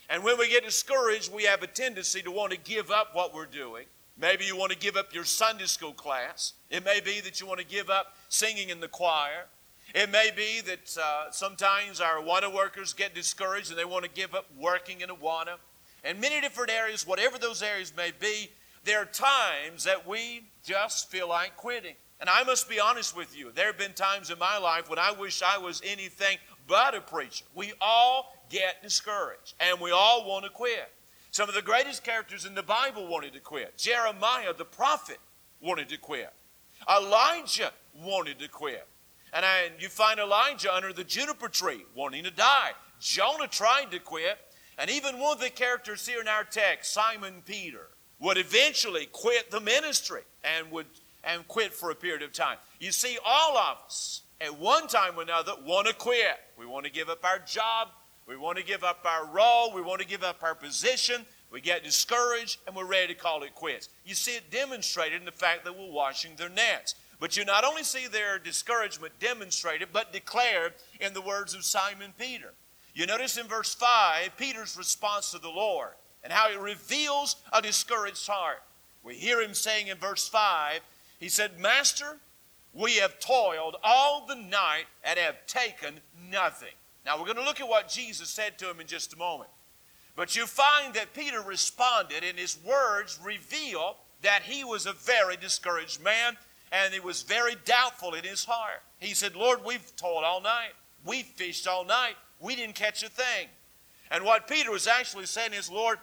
and 0.09 0.23
when 0.23 0.37
we 0.37 0.49
get 0.49 0.63
discouraged, 0.63 1.33
we 1.33 1.43
have 1.43 1.63
a 1.63 1.67
tendency 1.67 2.21
to 2.21 2.31
want 2.31 2.51
to 2.51 2.57
give 2.57 2.91
up 2.91 3.15
what 3.15 3.33
we're 3.33 3.47
doing. 3.47 3.85
Maybe 4.17 4.45
you 4.45 4.55
want 4.55 4.71
to 4.71 4.77
give 4.77 4.95
up 4.95 5.13
your 5.13 5.25
Sunday 5.25 5.65
school 5.65 5.93
class. 5.93 6.53
It 6.69 6.85
may 6.85 6.99
be 6.99 7.19
that 7.21 7.41
you 7.41 7.47
want 7.47 7.59
to 7.59 7.65
give 7.65 7.89
up 7.89 8.15
singing 8.29 8.69
in 8.69 8.79
the 8.79 8.87
choir. 8.87 9.45
It 9.93 10.09
may 10.11 10.31
be 10.35 10.61
that 10.61 10.97
uh, 11.01 11.31
sometimes 11.31 11.99
our 11.99 12.21
Awana 12.21 12.53
workers 12.53 12.93
get 12.93 13.15
discouraged 13.15 13.71
and 13.71 13.79
they 13.79 13.85
want 13.85 14.03
to 14.05 14.11
give 14.11 14.35
up 14.35 14.45
working 14.57 15.01
in 15.01 15.09
Awana. 15.09 15.55
And 16.03 16.21
many 16.21 16.39
different 16.39 16.71
areas, 16.71 17.05
whatever 17.05 17.37
those 17.39 17.63
areas 17.63 17.91
may 17.95 18.11
be, 18.17 18.51
there 18.85 19.01
are 19.01 19.05
times 19.05 19.83
that 19.83 20.07
we 20.07 20.45
just 20.63 21.09
feel 21.09 21.27
like 21.27 21.57
quitting. 21.57 21.95
And 22.21 22.29
I 22.29 22.43
must 22.43 22.69
be 22.69 22.79
honest 22.79 23.15
with 23.15 23.37
you, 23.37 23.51
there 23.51 23.67
have 23.67 23.77
been 23.77 23.93
times 23.93 24.29
in 24.29 24.39
my 24.39 24.57
life 24.57 24.89
when 24.89 24.99
I 24.99 25.11
wish 25.11 25.41
I 25.41 25.57
was 25.57 25.81
anything 25.83 26.37
but 26.67 26.95
a 26.95 27.01
preacher. 27.01 27.45
We 27.53 27.73
all 27.81 28.33
get 28.49 28.81
discouraged, 28.81 29.55
and 29.59 29.79
we 29.81 29.91
all 29.91 30.27
want 30.27 30.45
to 30.45 30.49
quit. 30.49 30.91
Some 31.31 31.49
of 31.49 31.55
the 31.55 31.61
greatest 31.61 32.03
characters 32.03 32.45
in 32.45 32.55
the 32.55 32.63
Bible 32.63 33.07
wanted 33.07 33.33
to 33.33 33.41
quit. 33.41 33.77
Jeremiah, 33.77 34.53
the 34.53 34.63
prophet, 34.63 35.19
wanted 35.59 35.89
to 35.89 35.97
quit. 35.97 36.31
Elijah 36.89 37.73
wanted 37.93 38.39
to 38.39 38.47
quit. 38.47 38.87
And, 39.33 39.43
I, 39.43 39.71
you 39.79 39.89
find 39.89 40.19
Elijah 40.19 40.73
under 40.73 40.93
the 40.93 41.03
juniper 41.03 41.49
tree 41.49 41.83
wanting 41.93 42.23
to 42.23 42.31
die. 42.31 42.71
Jonah 43.01 43.47
tried 43.47 43.91
to 43.91 43.99
quit. 43.99 44.37
And 44.77 44.89
even 44.89 45.19
one 45.19 45.33
of 45.33 45.41
the 45.41 45.49
characters 45.49 46.07
here 46.07 46.21
in 46.21 46.27
our 46.27 46.43
text, 46.43 46.93
Simon 46.93 47.41
Peter, 47.45 47.89
would 48.19 48.37
eventually 48.37 49.07
quit 49.11 49.51
the 49.51 49.59
ministry 49.59 50.21
and 50.43 50.71
would 50.71 50.87
and 51.25 51.47
quit 51.47 51.73
for 51.73 51.89
a 51.91 51.95
period 51.95 52.21
of 52.21 52.31
time. 52.31 52.57
You 52.79 52.91
see, 52.91 53.17
all 53.25 53.57
of 53.57 53.77
us 53.85 54.21
at 54.39 54.59
one 54.59 54.87
time 54.87 55.17
or 55.17 55.23
another 55.23 55.53
want 55.65 55.87
to 55.87 55.93
quit. 55.93 56.37
We 56.57 56.65
want 56.65 56.85
to 56.85 56.91
give 56.91 57.09
up 57.09 57.25
our 57.25 57.39
job. 57.39 57.89
We 58.27 58.37
want 58.37 58.57
to 58.57 58.63
give 58.63 58.83
up 58.83 59.05
our 59.05 59.25
role. 59.25 59.73
We 59.73 59.81
want 59.81 60.01
to 60.01 60.07
give 60.07 60.23
up 60.23 60.43
our 60.43 60.55
position. 60.55 61.25
We 61.51 61.61
get 61.61 61.83
discouraged 61.83 62.59
and 62.67 62.75
we're 62.75 62.85
ready 62.85 63.13
to 63.13 63.19
call 63.19 63.43
it 63.43 63.55
quits. 63.55 63.89
You 64.05 64.15
see 64.15 64.35
it 64.35 64.51
demonstrated 64.51 65.19
in 65.19 65.25
the 65.25 65.31
fact 65.31 65.63
that 65.65 65.77
we're 65.77 65.91
washing 65.91 66.35
their 66.35 66.49
nets. 66.49 66.95
But 67.19 67.37
you 67.37 67.45
not 67.45 67.63
only 67.63 67.83
see 67.83 68.07
their 68.07 68.37
discouragement 68.39 69.13
demonstrated, 69.19 69.89
but 69.93 70.11
declared 70.11 70.73
in 70.99 71.13
the 71.13 71.21
words 71.21 71.53
of 71.53 71.63
Simon 71.63 72.13
Peter. 72.19 72.53
You 72.93 73.05
notice 73.05 73.37
in 73.37 73.47
verse 73.47 73.73
5 73.73 74.37
Peter's 74.37 74.77
response 74.77 75.31
to 75.31 75.39
the 75.39 75.49
Lord 75.49 75.93
and 76.25 76.33
how 76.33 76.49
it 76.49 76.59
reveals 76.59 77.37
a 77.53 77.61
discouraged 77.61 78.27
heart. 78.27 78.61
We 79.03 79.13
hear 79.13 79.41
him 79.41 79.53
saying 79.53 79.87
in 79.87 79.97
verse 79.97 80.27
5, 80.27 80.81
he 81.19 81.29
said, 81.29 81.59
Master, 81.59 82.17
we 82.73 82.95
have 82.95 83.19
toiled 83.19 83.77
all 83.83 84.25
the 84.25 84.35
night 84.35 84.85
and 85.03 85.17
have 85.17 85.45
taken 85.45 86.01
nothing. 86.29 86.73
Now, 87.05 87.17
we're 87.17 87.25
going 87.25 87.37
to 87.37 87.43
look 87.43 87.61
at 87.61 87.69
what 87.69 87.87
Jesus 87.87 88.29
said 88.29 88.57
to 88.57 88.69
him 88.69 88.79
in 88.79 88.87
just 88.87 89.13
a 89.13 89.17
moment. 89.17 89.51
But 90.15 90.35
you 90.35 90.47
find 90.47 90.95
that 90.95 91.13
Peter 91.13 91.41
responded, 91.41 92.23
and 92.23 92.39
his 92.39 92.57
words 92.65 93.19
reveal 93.23 93.97
that 94.23 94.41
he 94.41 94.63
was 94.63 94.87
a 94.87 94.93
very 94.93 95.37
discouraged 95.37 96.03
man 96.03 96.35
and 96.71 96.93
he 96.93 96.99
was 96.99 97.21
very 97.21 97.55
doubtful 97.63 98.15
in 98.15 98.23
his 98.23 98.43
heart. 98.43 98.81
He 98.99 99.13
said, 99.13 99.35
Lord, 99.35 99.59
we've 99.63 99.95
toiled 99.95 100.23
all 100.23 100.41
night. 100.41 100.71
We 101.05 101.21
fished 101.21 101.67
all 101.67 101.85
night. 101.85 102.15
We 102.39 102.55
didn't 102.55 102.75
catch 102.75 103.03
a 103.03 103.09
thing. 103.09 103.47
And 104.09 104.25
what 104.25 104.47
Peter 104.47 104.71
was 104.71 104.87
actually 104.87 105.27
saying 105.27 105.53
is, 105.53 105.69
Lord, 105.69 105.99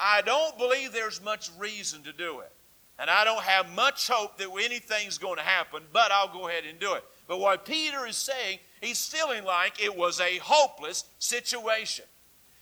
I 0.00 0.22
don't 0.22 0.56
believe 0.56 0.92
there's 0.92 1.22
much 1.22 1.50
reason 1.58 2.02
to 2.04 2.12
do 2.12 2.40
it. 2.40 2.52
and 2.98 3.08
I 3.08 3.24
don't 3.24 3.42
have 3.42 3.74
much 3.74 4.08
hope 4.08 4.36
that 4.38 4.50
anything's 4.62 5.16
going 5.16 5.36
to 5.36 5.42
happen, 5.42 5.82
but 5.90 6.12
I'll 6.12 6.32
go 6.32 6.48
ahead 6.48 6.64
and 6.68 6.78
do 6.78 6.94
it. 6.94 7.04
But 7.26 7.40
what 7.40 7.64
Peter 7.64 8.06
is 8.06 8.16
saying, 8.16 8.58
he's 8.82 9.06
feeling 9.06 9.44
like 9.44 9.82
it 9.82 9.96
was 9.96 10.20
a 10.20 10.36
hopeless 10.38 11.04
situation. 11.18 12.04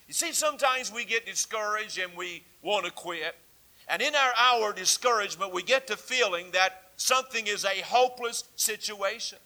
You 0.07 0.15
see, 0.15 0.33
sometimes 0.33 0.93
we 0.93 1.05
get 1.05 1.27
discouraged 1.27 1.99
and 1.99 2.17
we 2.17 2.45
want 2.63 2.87
to 2.87 2.93
quit. 2.93 3.35
And 3.89 4.01
in 4.01 4.15
our 4.15 4.33
hour 4.39 4.71
of 4.71 4.77
discouragement, 4.77 5.53
we 5.53 5.63
get 5.63 5.87
to 5.89 5.97
feeling 5.97 6.53
that 6.53 6.83
something 6.97 7.47
is 7.47 7.65
a 7.65 7.81
hopeless 7.83 8.45
situation. 8.55 9.39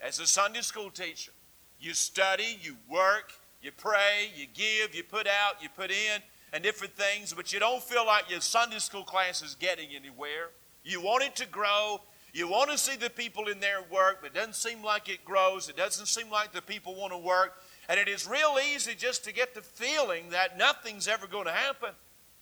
As 0.00 0.18
a 0.18 0.26
Sunday 0.26 0.60
school 0.60 0.90
teacher, 0.90 1.32
you 1.80 1.94
study, 1.94 2.58
you 2.60 2.76
work, 2.90 3.32
you 3.62 3.70
pray, 3.72 4.30
you 4.36 4.46
give, 4.52 4.94
you 4.94 5.04
put 5.04 5.26
out, 5.26 5.62
you 5.62 5.68
put 5.74 5.90
in, 5.90 6.20
and 6.54 6.62
different 6.62 6.94
things, 6.94 7.34
but 7.34 7.52
you 7.52 7.58
don't 7.58 7.82
feel 7.82 8.06
like 8.06 8.30
your 8.30 8.40
Sunday 8.40 8.78
school 8.78 9.02
class 9.02 9.42
is 9.42 9.56
getting 9.56 9.88
anywhere. 9.94 10.50
You 10.84 11.00
want 11.00 11.24
it 11.24 11.34
to 11.36 11.46
grow. 11.46 12.00
You 12.32 12.48
want 12.48 12.70
to 12.70 12.78
see 12.78 12.96
the 12.96 13.10
people 13.10 13.48
in 13.48 13.58
there 13.58 13.80
work, 13.90 14.18
but 14.22 14.28
it 14.28 14.34
doesn't 14.34 14.54
seem 14.54 14.80
like 14.80 15.08
it 15.08 15.24
grows. 15.24 15.68
It 15.68 15.76
doesn't 15.76 16.06
seem 16.06 16.30
like 16.30 16.52
the 16.52 16.62
people 16.62 16.94
want 16.94 17.12
to 17.12 17.18
work. 17.18 17.60
And 17.88 17.98
it 17.98 18.06
is 18.06 18.28
real 18.28 18.56
easy 18.72 18.94
just 18.94 19.24
to 19.24 19.32
get 19.32 19.52
the 19.52 19.62
feeling 19.62 20.30
that 20.30 20.56
nothing's 20.56 21.08
ever 21.08 21.26
going 21.26 21.46
to 21.46 21.52
happen 21.52 21.90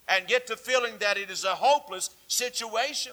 and 0.07 0.27
get 0.27 0.47
the 0.47 0.57
feeling 0.57 0.93
that 1.01 1.17
it 1.17 1.31
is 1.31 1.45
a 1.45 1.55
hopeless 1.55 2.11
situation. 2.29 3.13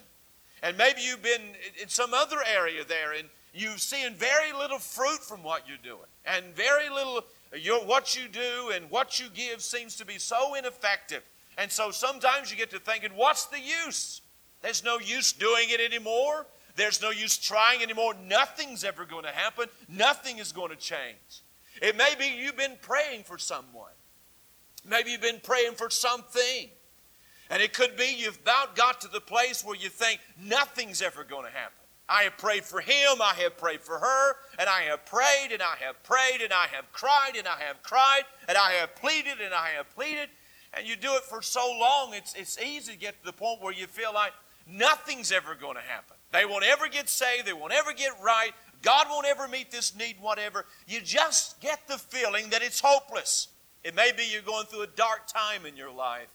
And 0.61 0.77
maybe 0.77 0.99
you've 1.01 1.23
been 1.23 1.53
in 1.81 1.87
some 1.87 2.13
other 2.13 2.39
area 2.45 2.83
there 2.83 3.13
and 3.13 3.29
you've 3.53 3.79
seen 3.79 4.15
very 4.15 4.51
little 4.51 4.79
fruit 4.79 5.23
from 5.23 5.43
what 5.43 5.65
you're 5.65 5.77
doing 5.81 6.09
and 6.25 6.43
very 6.55 6.89
little 6.89 7.23
your, 7.57 7.79
what 7.85 8.15
you 8.15 8.27
do 8.27 8.71
and 8.73 8.89
what 8.89 9.19
you 9.19 9.27
give 9.33 9.61
seems 9.61 9.95
to 9.97 10.05
be 10.05 10.17
so 10.17 10.55
ineffective. 10.55 11.23
And 11.57 11.71
so 11.71 11.91
sometimes 11.91 12.51
you 12.51 12.57
get 12.57 12.71
to 12.71 12.79
thinking, 12.79 13.11
what's 13.15 13.45
the 13.45 13.59
use? 13.59 14.21
There's 14.61 14.83
no 14.83 14.99
use 14.99 15.33
doing 15.33 15.65
it 15.69 15.79
anymore. 15.79 16.45
There's 16.75 17.01
no 17.01 17.09
use 17.09 17.37
trying 17.37 17.81
anymore. 17.81 18.13
Nothing's 18.25 18.83
ever 18.83 19.05
going 19.05 19.25
to 19.25 19.31
happen. 19.31 19.67
Nothing 19.87 20.37
is 20.37 20.51
going 20.51 20.69
to 20.69 20.77
change. 20.77 21.43
It 21.81 21.97
may 21.97 22.13
be 22.17 22.25
you've 22.41 22.57
been 22.57 22.77
praying 22.81 23.23
for 23.23 23.37
someone. 23.37 23.91
Maybe 24.87 25.11
you've 25.11 25.21
been 25.21 25.41
praying 25.41 25.73
for 25.73 25.89
something. 25.89 26.69
And 27.49 27.61
it 27.61 27.73
could 27.73 27.97
be 27.97 28.15
you've 28.17 28.39
about 28.41 28.75
got 28.75 29.01
to 29.01 29.07
the 29.07 29.19
place 29.19 29.65
where 29.65 29.75
you 29.75 29.89
think 29.89 30.21
nothing's 30.41 31.01
ever 31.01 31.23
going 31.23 31.45
to 31.45 31.51
happen. 31.51 31.73
I 32.09 32.23
have 32.23 32.37
prayed 32.37 32.65
for 32.65 32.81
him, 32.81 33.21
I 33.21 33.35
have 33.37 33.55
prayed 33.57 33.81
for 33.81 33.99
her, 33.99 34.35
and 34.57 34.67
I 34.67 34.81
have 34.83 35.05
prayed, 35.05 35.51
and 35.51 35.61
I 35.61 35.75
have 35.79 36.01
prayed, 36.03 36.41
and 36.41 36.51
I 36.51 36.65
have 36.71 36.91
cried, 36.91 37.35
and 37.37 37.47
I 37.47 37.59
have 37.59 37.83
cried, 37.83 38.23
and 38.47 38.57
I 38.57 38.71
have 38.71 38.95
pleaded, 38.95 39.39
and 39.43 39.53
I 39.53 39.69
have 39.77 39.93
pleaded. 39.93 40.29
And 40.73 40.87
you 40.87 40.95
do 40.95 41.13
it 41.13 41.23
for 41.23 41.43
so 41.43 41.71
long, 41.79 42.13
it's, 42.13 42.33
it's 42.33 42.59
easy 42.59 42.93
to 42.93 42.97
get 42.97 43.19
to 43.19 43.25
the 43.25 43.33
point 43.33 43.61
where 43.61 43.73
you 43.73 43.85
feel 43.85 44.11
like 44.13 44.33
nothing's 44.67 45.31
ever 45.31 45.53
going 45.53 45.75
to 45.75 45.81
happen. 45.81 46.17
They 46.31 46.45
won't 46.45 46.65
ever 46.65 46.87
get 46.87 47.09
saved, 47.09 47.45
they 47.45 47.53
won't 47.53 47.73
ever 47.73 47.93
get 47.93 48.11
right, 48.23 48.53
God 48.81 49.07
won't 49.09 49.27
ever 49.27 49.47
meet 49.47 49.69
this 49.69 49.95
need, 49.95 50.15
whatever. 50.19 50.65
You 50.87 51.01
just 51.01 51.61
get 51.61 51.87
the 51.87 51.97
feeling 51.97 52.49
that 52.49 52.63
it's 52.63 52.79
hopeless. 52.79 53.49
It 53.83 53.95
may 53.95 54.11
be 54.15 54.23
you're 54.23 54.41
going 54.41 54.65
through 54.65 54.81
a 54.81 54.87
dark 54.87 55.27
time 55.27 55.65
in 55.65 55.77
your 55.77 55.91
life, 55.91 56.33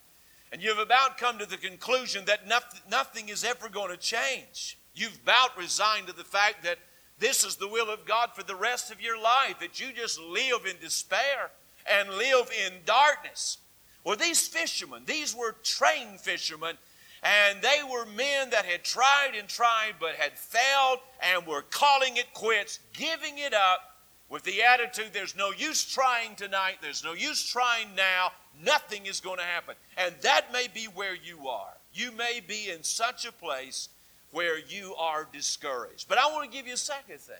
and 0.52 0.62
you've 0.62 0.78
about 0.78 1.18
come 1.18 1.38
to 1.38 1.46
the 1.46 1.56
conclusion 1.56 2.24
that 2.26 2.46
nothing, 2.46 2.80
nothing 2.88 3.28
is 3.28 3.42
ever 3.42 3.68
going 3.68 3.90
to 3.90 3.96
change. 3.96 4.78
You've 4.94 5.18
about 5.22 5.56
resigned 5.56 6.06
to 6.06 6.12
the 6.12 6.24
fact 6.24 6.64
that 6.64 6.78
this 7.18 7.44
is 7.44 7.56
the 7.56 7.68
will 7.68 7.90
of 7.90 8.04
God 8.04 8.30
for 8.34 8.42
the 8.42 8.56
rest 8.56 8.90
of 8.90 9.00
your 9.00 9.20
life, 9.20 9.58
that 9.60 9.80
you 9.80 9.92
just 9.92 10.20
live 10.20 10.66
in 10.66 10.76
despair 10.80 11.50
and 11.90 12.10
live 12.10 12.50
in 12.66 12.72
darkness. 12.84 13.58
Well, 14.04 14.16
these 14.16 14.46
fishermen, 14.46 15.02
these 15.06 15.34
were 15.34 15.56
trained 15.62 16.20
fishermen, 16.20 16.76
and 17.22 17.62
they 17.62 17.80
were 17.90 18.04
men 18.04 18.50
that 18.50 18.66
had 18.66 18.84
tried 18.84 19.32
and 19.38 19.48
tried 19.48 19.94
but 19.98 20.14
had 20.16 20.38
failed 20.38 20.98
and 21.22 21.46
were 21.46 21.62
calling 21.62 22.16
it 22.16 22.34
quits, 22.34 22.80
giving 22.92 23.38
it 23.38 23.54
up 23.54 23.96
with 24.28 24.42
the 24.42 24.62
attitude 24.62 25.10
there's 25.12 25.36
no 25.36 25.52
use 25.52 25.84
trying 25.84 26.34
tonight, 26.34 26.76
there's 26.82 27.04
no 27.04 27.12
use 27.12 27.48
trying 27.48 27.94
now, 27.94 28.32
nothing 28.62 29.06
is 29.06 29.20
going 29.20 29.38
to 29.38 29.44
happen. 29.44 29.74
And 29.96 30.14
that 30.22 30.52
may 30.52 30.68
be 30.72 30.84
where 30.86 31.14
you 31.14 31.48
are. 31.48 31.74
You 31.92 32.12
may 32.12 32.40
be 32.46 32.70
in 32.70 32.82
such 32.82 33.24
a 33.24 33.32
place 33.32 33.88
where 34.34 34.58
you 34.58 34.94
are 34.96 35.26
discouraged. 35.32 36.08
But 36.08 36.18
I 36.18 36.26
want 36.26 36.50
to 36.50 36.54
give 36.54 36.66
you 36.66 36.74
a 36.74 36.76
second 36.76 37.20
thing. 37.20 37.36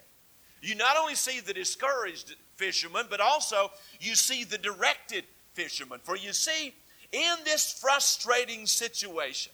You 0.63 0.77
not 0.77 0.97
only 0.97 1.17
see 1.17 1.41
the 1.41 1.53
discouraged 1.53 2.37
fisherman, 2.55 3.07
but 3.11 3.21
also 3.21 3.73
you 4.01 4.15
see 4.15 4.45
the 4.45 4.57
directed 4.57 5.25
fisherman. 5.55 5.99
For 6.05 6.17
you 6.17 6.33
see, 6.33 6.73
in 7.13 7.35
this 7.45 7.73
frustrating 7.73 8.67
situation, 8.67 9.53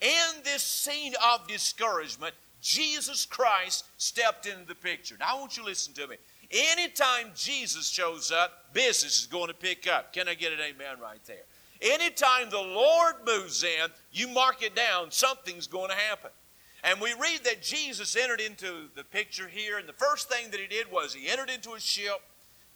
in 0.00 0.42
this 0.42 0.62
scene 0.62 1.12
of 1.32 1.46
discouragement, 1.46 2.34
Jesus 2.62 3.26
Christ 3.26 3.84
stepped 3.98 4.46
into 4.46 4.66
the 4.66 4.74
picture. 4.74 5.16
Now, 5.20 5.36
I 5.36 5.38
want 5.38 5.56
you 5.58 5.62
to 5.62 5.68
listen 5.68 5.92
to 5.94 6.06
me. 6.06 6.16
Anytime 6.50 7.30
Jesus 7.36 7.88
shows 7.88 8.32
up, 8.32 8.72
business 8.72 9.20
is 9.20 9.26
going 9.26 9.48
to 9.48 9.54
pick 9.54 9.86
up. 9.86 10.14
Can 10.14 10.28
I 10.28 10.34
get 10.34 10.52
an 10.52 10.60
amen 10.60 10.98
right 11.00 11.20
there? 11.26 11.44
Anytime 11.82 12.50
the 12.50 12.58
Lord 12.58 13.16
moves 13.26 13.64
in, 13.64 13.88
you 14.12 14.28
mark 14.28 14.62
it 14.62 14.74
down, 14.74 15.10
something's 15.10 15.66
going 15.66 15.90
to 15.90 15.96
happen. 15.96 16.30
And 16.82 17.00
we 17.00 17.12
read 17.12 17.44
that 17.44 17.62
Jesus 17.62 18.16
entered 18.16 18.40
into 18.40 18.88
the 18.94 19.04
picture 19.04 19.48
here, 19.48 19.78
and 19.78 19.88
the 19.88 19.92
first 19.92 20.28
thing 20.28 20.50
that 20.50 20.60
he 20.60 20.66
did 20.66 20.90
was 20.90 21.12
he 21.14 21.28
entered 21.28 21.50
into 21.50 21.72
a 21.72 21.80
ship, 21.80 22.20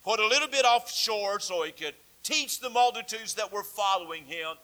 put 0.03 0.21
a 0.21 0.27
little 0.27 0.49
bit 0.49 0.65
offshore 0.65 1.41
so 1.41 1.63
he 1.63 1.73
could 1.73 1.95
teach 2.23 2.61
the 2.61 2.71
multitudes 2.71 3.35
that 3.35 3.53
were 3.53 3.63
following 3.63 4.25
him. 4.25 4.57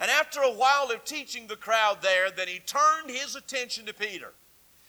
And 0.00 0.10
after 0.10 0.40
a 0.40 0.52
while 0.52 0.90
of 0.92 1.04
teaching 1.04 1.46
the 1.46 1.56
crowd 1.56 1.98
there, 2.02 2.30
then 2.30 2.48
he 2.48 2.60
turned 2.60 3.10
his 3.10 3.36
attention 3.36 3.86
to 3.86 3.94
Peter. 3.94 4.32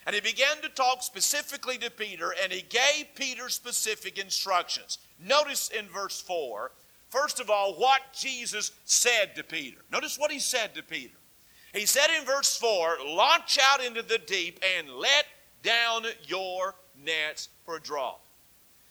And 0.05 0.15
he 0.15 0.21
began 0.21 0.61
to 0.61 0.69
talk 0.69 1.03
specifically 1.03 1.77
to 1.77 1.91
Peter, 1.91 2.33
and 2.41 2.51
he 2.51 2.61
gave 2.61 3.13
Peter 3.15 3.49
specific 3.49 4.17
instructions. 4.17 4.97
Notice 5.23 5.69
in 5.69 5.87
verse 5.87 6.19
4, 6.21 6.71
first 7.09 7.39
of 7.39 7.49
all, 7.49 7.73
what 7.73 8.01
Jesus 8.13 8.71
said 8.85 9.35
to 9.35 9.43
Peter. 9.43 9.77
Notice 9.91 10.17
what 10.17 10.31
he 10.31 10.39
said 10.39 10.73
to 10.75 10.81
Peter. 10.81 11.18
He 11.73 11.85
said 11.85 12.07
in 12.17 12.25
verse 12.25 12.57
4 12.57 12.97
Launch 13.05 13.57
out 13.61 13.83
into 13.83 14.01
the 14.01 14.17
deep 14.17 14.59
and 14.77 14.89
let 14.89 15.25
down 15.63 16.03
your 16.25 16.75
nets 17.03 17.49
for 17.65 17.77
a 17.77 17.81
draw. 17.81 18.15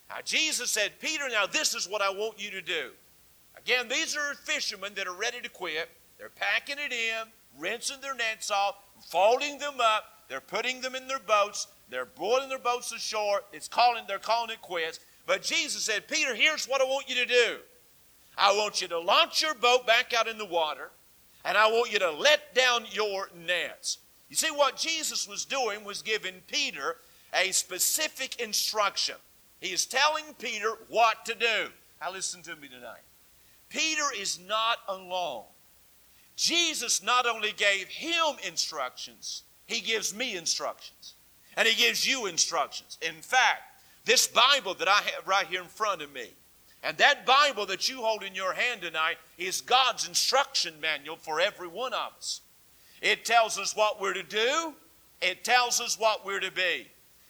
Now, 0.09 0.17
Jesus 0.25 0.71
said, 0.71 0.93
Peter, 1.01 1.29
now 1.29 1.47
this 1.47 1.75
is 1.75 1.89
what 1.89 2.01
I 2.01 2.11
want 2.11 2.43
you 2.43 2.51
to 2.53 2.63
do. 2.63 2.91
Again, 3.57 3.89
these 3.89 4.17
are 4.17 4.35
fishermen 4.35 4.93
that 4.95 5.07
are 5.07 5.15
ready 5.15 5.41
to 5.41 5.49
quit. 5.49 5.91
They're 6.19 6.31
packing 6.31 6.77
it 6.79 6.93
in, 6.93 7.29
rinsing 7.59 8.01
their 8.01 8.15
nets 8.15 8.51
off, 8.51 8.77
folding 9.07 9.59
them 9.59 9.75
up. 9.81 10.05
They're 10.29 10.41
putting 10.41 10.81
them 10.81 10.95
in 10.95 11.09
their 11.09 11.19
boats. 11.19 11.67
They're 11.91 12.07
boiling 12.07 12.49
their 12.49 12.59
boats 12.59 12.93
ashore. 12.93 13.43
It's 13.53 13.69
calling, 13.69 14.05
they're 14.07 14.19
calling 14.19 14.51
it 14.51 14.63
quits. 14.63 15.01
But 15.27 15.43
Jesus 15.43 15.83
said, 15.85 16.09
Peter, 16.09 16.35
here's 16.35 16.67
what 16.67 16.81
I 16.81 16.85
want 16.85 17.09
you 17.09 17.17
to 17.17 17.27
do. 17.27 17.57
I 18.37 18.53
want 18.53 18.81
you 18.81 18.89
to 18.89 18.99
launch 18.99 19.43
your 19.43 19.55
boat 19.55 19.87
back 19.87 20.15
out 20.15 20.29
in 20.29 20.39
the 20.39 20.45
water 20.45 20.91
and 21.45 21.57
I 21.57 21.71
want 21.71 21.93
you 21.93 21.99
to 22.01 22.11
let 22.11 22.55
down 22.55 22.85
your 22.91 23.31
nets. 23.47 23.99
You 24.29 24.37
see, 24.37 24.51
what 24.51 24.77
Jesus 24.77 25.27
was 25.27 25.45
doing 25.45 25.85
was 25.85 26.03
giving 26.03 26.35
Peter 26.47 26.97
a 27.35 27.53
specific 27.53 28.41
instruction. 28.41 29.17
He 29.61 29.73
is 29.73 29.87
telling 29.87 30.25
Peter 30.39 30.71
what 30.89 31.25
to 31.25 31.35
do. 31.35 31.69
Now, 32.01 32.13
listen 32.13 32.43
to 32.43 32.57
me 32.57 32.69
tonight. 32.69 33.03
Peter 33.69 34.05
is 34.17 34.39
not 34.47 34.79
alone. 34.89 35.45
Jesus 36.37 37.03
not 37.03 37.27
only 37.27 37.53
gave 37.53 37.89
him 37.89 38.37
instructions, 38.47 39.43
he 39.67 39.81
gives 39.81 40.15
me 40.15 40.37
instructions. 40.37 41.15
And 41.57 41.67
he 41.67 41.75
gives 41.75 42.07
you 42.07 42.27
instructions. 42.27 42.99
In 43.03 43.21
fact, 43.21 43.63
this 44.05 44.29
Bible 44.29 44.75
that 44.75 44.89
I 44.89 45.01
have 45.01 45.27
right 45.27 45.47
here 45.47 45.61
in 45.61 45.67
front 45.67 46.03
of 46.03 46.13
me, 46.13 46.31
and 46.83 46.97
that 46.99 47.27
Bible 47.27 47.67
that 47.67 47.89
you 47.89 47.99
hold 47.99 48.23
in 48.23 48.35
your 48.35 48.53
hand 48.53 48.83
tonight 48.83 49.17
is 49.37 49.61
God's 49.61 50.07
instruction 50.07 50.75
manual 50.81 51.17
for 51.17 51.41
every 51.41 51.69
one 51.69 51.93
of 51.93 52.13
us. 52.17 52.41
It 53.03 53.25
tells 53.25 53.59
us 53.59 53.77
what 53.77 54.01
we're 54.01 54.15
to 54.15 54.23
do, 54.23 54.75
it 55.21 55.45
tells 55.45 55.81
us 55.81 55.99
what 55.99 56.25
we're 56.25 56.41
to 56.41 56.53
be. 56.53 56.89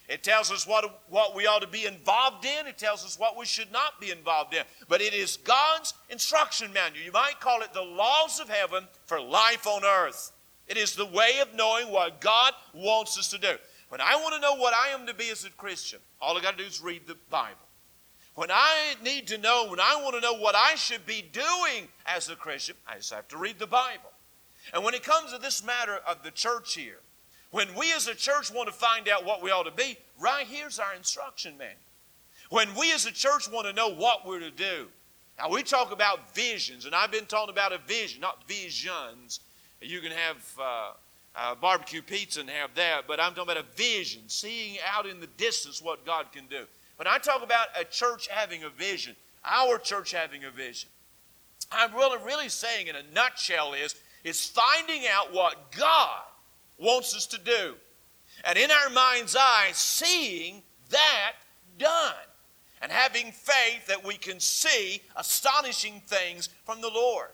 It 0.08 0.22
tells 0.22 0.50
us 0.50 0.66
what, 0.66 1.02
what 1.10 1.34
we 1.34 1.46
ought 1.46 1.60
to 1.60 1.68
be 1.68 1.84
involved 1.84 2.46
in. 2.46 2.66
It 2.66 2.78
tells 2.78 3.04
us 3.04 3.18
what 3.18 3.36
we 3.36 3.44
should 3.44 3.70
not 3.70 4.00
be 4.00 4.10
involved 4.10 4.54
in. 4.54 4.62
But 4.88 5.02
it 5.02 5.12
is 5.12 5.36
God's 5.36 5.92
instruction 6.08 6.72
manual. 6.72 7.04
You 7.04 7.12
might 7.12 7.40
call 7.40 7.60
it 7.60 7.74
the 7.74 7.82
laws 7.82 8.40
of 8.40 8.48
heaven 8.48 8.84
for 9.04 9.20
life 9.20 9.66
on 9.66 9.84
earth. 9.84 10.32
It 10.66 10.78
is 10.78 10.94
the 10.94 11.04
way 11.04 11.40
of 11.42 11.54
knowing 11.54 11.90
what 11.90 12.22
God 12.22 12.54
wants 12.72 13.18
us 13.18 13.28
to 13.30 13.38
do. 13.38 13.52
When 13.90 14.00
I 14.00 14.16
want 14.16 14.34
to 14.34 14.40
know 14.40 14.54
what 14.54 14.72
I 14.72 14.88
am 14.88 15.06
to 15.06 15.14
be 15.14 15.28
as 15.30 15.44
a 15.44 15.50
Christian, 15.50 15.98
all 16.22 16.36
I 16.38 16.40
got 16.40 16.56
to 16.56 16.64
do 16.64 16.68
is 16.68 16.80
read 16.80 17.06
the 17.06 17.16
Bible. 17.30 17.67
When 18.38 18.52
I 18.52 18.94
need 19.02 19.26
to 19.28 19.38
know, 19.38 19.66
when 19.68 19.80
I 19.80 20.00
want 20.00 20.14
to 20.14 20.20
know 20.20 20.34
what 20.34 20.54
I 20.54 20.76
should 20.76 21.04
be 21.04 21.24
doing 21.32 21.88
as 22.06 22.28
a 22.28 22.36
Christian, 22.36 22.76
I 22.86 22.98
just 22.98 23.12
have 23.12 23.26
to 23.28 23.36
read 23.36 23.58
the 23.58 23.66
Bible. 23.66 24.12
And 24.72 24.84
when 24.84 24.94
it 24.94 25.02
comes 25.02 25.32
to 25.32 25.38
this 25.38 25.64
matter 25.64 25.98
of 26.06 26.22
the 26.22 26.30
church 26.30 26.74
here, 26.74 27.00
when 27.50 27.66
we 27.74 27.92
as 27.92 28.06
a 28.06 28.14
church 28.14 28.52
want 28.54 28.68
to 28.68 28.72
find 28.72 29.08
out 29.08 29.24
what 29.24 29.42
we 29.42 29.50
ought 29.50 29.64
to 29.64 29.72
be, 29.72 29.98
right 30.20 30.46
here's 30.46 30.78
our 30.78 30.94
instruction 30.94 31.58
manual. 31.58 31.80
When 32.48 32.72
we 32.76 32.92
as 32.92 33.06
a 33.06 33.10
church 33.10 33.50
want 33.50 33.66
to 33.66 33.72
know 33.72 33.88
what 33.92 34.24
we're 34.24 34.38
to 34.38 34.52
do, 34.52 34.86
now 35.36 35.50
we 35.50 35.64
talk 35.64 35.90
about 35.90 36.32
visions, 36.32 36.86
and 36.86 36.94
I've 36.94 37.10
been 37.10 37.26
talking 37.26 37.52
about 37.52 37.72
a 37.72 37.78
vision, 37.88 38.20
not 38.20 38.46
visions. 38.46 39.40
You 39.80 39.98
can 39.98 40.12
have 40.12 40.54
uh, 40.60 40.90
uh, 41.34 41.54
barbecue 41.56 42.02
pizza 42.02 42.38
and 42.38 42.50
have 42.50 42.72
that, 42.76 43.08
but 43.08 43.18
I'm 43.18 43.34
talking 43.34 43.50
about 43.50 43.64
a 43.64 43.76
vision, 43.76 44.22
seeing 44.28 44.76
out 44.88 45.06
in 45.06 45.18
the 45.18 45.26
distance 45.26 45.82
what 45.82 46.06
God 46.06 46.30
can 46.30 46.46
do. 46.46 46.66
When 46.98 47.06
I 47.06 47.18
talk 47.18 47.44
about 47.44 47.68
a 47.80 47.84
church 47.84 48.26
having 48.26 48.64
a 48.64 48.68
vision, 48.68 49.14
our 49.44 49.78
church 49.78 50.10
having 50.10 50.44
a 50.44 50.50
vision, 50.50 50.90
I'm 51.70 51.94
really, 51.94 52.18
really 52.24 52.48
saying 52.48 52.88
in 52.88 52.96
a 52.96 53.02
nutshell 53.14 53.72
is, 53.74 53.94
is 54.24 54.44
finding 54.44 55.02
out 55.08 55.32
what 55.32 55.70
God 55.70 56.22
wants 56.76 57.14
us 57.14 57.26
to 57.28 57.38
do. 57.38 57.74
And 58.42 58.58
in 58.58 58.68
our 58.72 58.90
mind's 58.90 59.36
eye, 59.38 59.70
seeing 59.74 60.62
that 60.90 61.34
done. 61.78 62.14
And 62.82 62.90
having 62.90 63.30
faith 63.32 63.86
that 63.86 64.04
we 64.04 64.16
can 64.16 64.40
see 64.40 65.00
astonishing 65.14 66.02
things 66.06 66.48
from 66.64 66.80
the 66.80 66.90
Lord. 66.90 67.28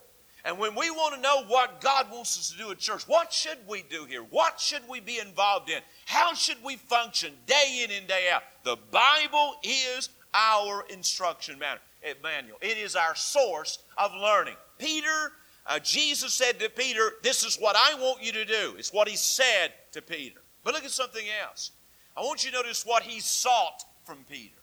And 0.44 0.58
when 0.58 0.74
we 0.74 0.90
want 0.90 1.14
to 1.14 1.20
know 1.20 1.44
what 1.46 1.80
God 1.80 2.10
wants 2.12 2.38
us 2.38 2.50
to 2.50 2.58
do 2.58 2.70
at 2.70 2.78
church, 2.78 3.08
what 3.08 3.32
should 3.32 3.58
we 3.66 3.82
do 3.82 4.04
here? 4.04 4.22
What 4.22 4.60
should 4.60 4.82
we 4.88 5.00
be 5.00 5.18
involved 5.18 5.70
in? 5.70 5.80
How 6.04 6.34
should 6.34 6.62
we 6.62 6.76
function 6.76 7.32
day 7.46 7.82
in 7.82 7.90
and 7.90 8.06
day 8.06 8.26
out? 8.30 8.42
The 8.62 8.76
Bible 8.90 9.56
is 9.62 10.10
our 10.34 10.84
instruction 10.90 11.58
manual. 11.58 12.58
It 12.60 12.76
is 12.76 12.94
our 12.94 13.14
source 13.14 13.78
of 13.96 14.12
learning. 14.14 14.56
Peter, 14.78 15.32
uh, 15.66 15.78
Jesus 15.78 16.34
said 16.34 16.60
to 16.60 16.68
Peter, 16.68 17.12
This 17.22 17.42
is 17.42 17.56
what 17.56 17.76
I 17.76 17.94
want 17.94 18.22
you 18.22 18.32
to 18.32 18.44
do. 18.44 18.74
It's 18.76 18.92
what 18.92 19.08
he 19.08 19.16
said 19.16 19.72
to 19.92 20.02
Peter. 20.02 20.40
But 20.62 20.74
look 20.74 20.84
at 20.84 20.90
something 20.90 21.24
else. 21.42 21.70
I 22.16 22.20
want 22.20 22.44
you 22.44 22.50
to 22.50 22.56
notice 22.58 22.84
what 22.84 23.02
he 23.02 23.20
sought 23.20 23.84
from 24.04 24.18
Peter. 24.28 24.58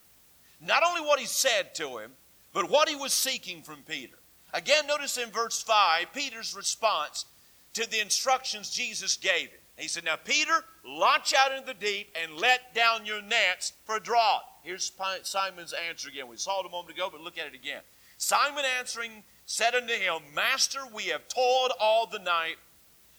Not 0.60 0.84
only 0.88 1.02
what 1.02 1.20
he 1.20 1.26
said 1.26 1.74
to 1.76 1.98
him, 1.98 2.12
but 2.54 2.70
what 2.70 2.88
he 2.88 2.96
was 2.96 3.14
seeking 3.14 3.64
from 3.64 3.78
Peter. 3.88 4.18
Again, 4.54 4.88
notice 4.88 5.18
in 5.18 5.30
verse 5.30 5.62
5 5.62 6.14
Peter's 6.14 6.56
response 6.56 7.26
to 7.74 7.90
the 7.90 8.02
instructions 8.02 8.70
Jesus 8.70 9.18
gave 9.18 9.50
him. 9.50 9.60
He 9.78 9.88
said, 9.88 10.06
Now, 10.06 10.18
Peter, 10.18 10.64
launch 10.86 11.34
out 11.34 11.52
into 11.52 11.68
the 11.68 11.74
deep 11.74 12.16
and 12.22 12.38
let 12.38 12.76
down 12.76 13.06
your 13.06 13.22
nets 13.22 13.74
for 13.86 13.96
a 13.96 14.00
draught. 14.00 14.44
Here's 14.64 14.92
Simon's 15.24 15.74
answer 15.90 16.10
again. 16.10 16.28
We 16.28 16.38
saw 16.38 16.60
it 16.60 16.68
a 16.68 16.70
moment 16.70 16.96
ago, 16.96 17.10
but 17.12 17.22
look 17.22 17.38
at 17.38 17.48
it 17.48 17.56
again. 17.56 17.82
Simon 18.18 18.64
answering 18.78 19.24
said 19.46 19.74
unto 19.74 19.94
him, 19.94 20.22
Master, 20.36 20.82
we 20.94 21.06
have 21.06 21.28
toiled 21.28 21.72
all 21.80 22.06
the 22.06 22.20
night 22.20 22.58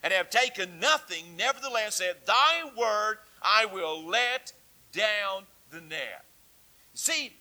and 0.02 0.12
have 0.12 0.30
taken 0.30 0.78
nothing. 0.78 1.36
Nevertheless, 1.36 2.00
at 2.00 2.26
thy 2.26 2.70
word 2.76 3.18
I 3.42 3.66
will 3.66 4.06
let 4.06 4.52
down 4.92 5.44
the 5.70 5.80
net. 5.80 6.24
See, 6.94 7.32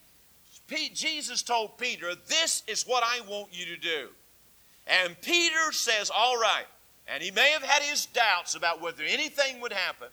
Jesus 0.93 1.41
told 1.41 1.77
Peter, 1.77 2.13
This 2.27 2.63
is 2.67 2.83
what 2.83 3.03
I 3.03 3.21
want 3.29 3.49
you 3.51 3.65
to 3.65 3.77
do. 3.77 4.09
And 4.87 5.19
Peter 5.21 5.71
says, 5.71 6.11
All 6.15 6.37
right. 6.37 6.65
And 7.07 7.21
he 7.21 7.31
may 7.31 7.49
have 7.51 7.63
had 7.63 7.81
his 7.81 8.05
doubts 8.05 8.55
about 8.55 8.81
whether 8.81 9.03
anything 9.03 9.59
would 9.61 9.73
happen. 9.73 10.07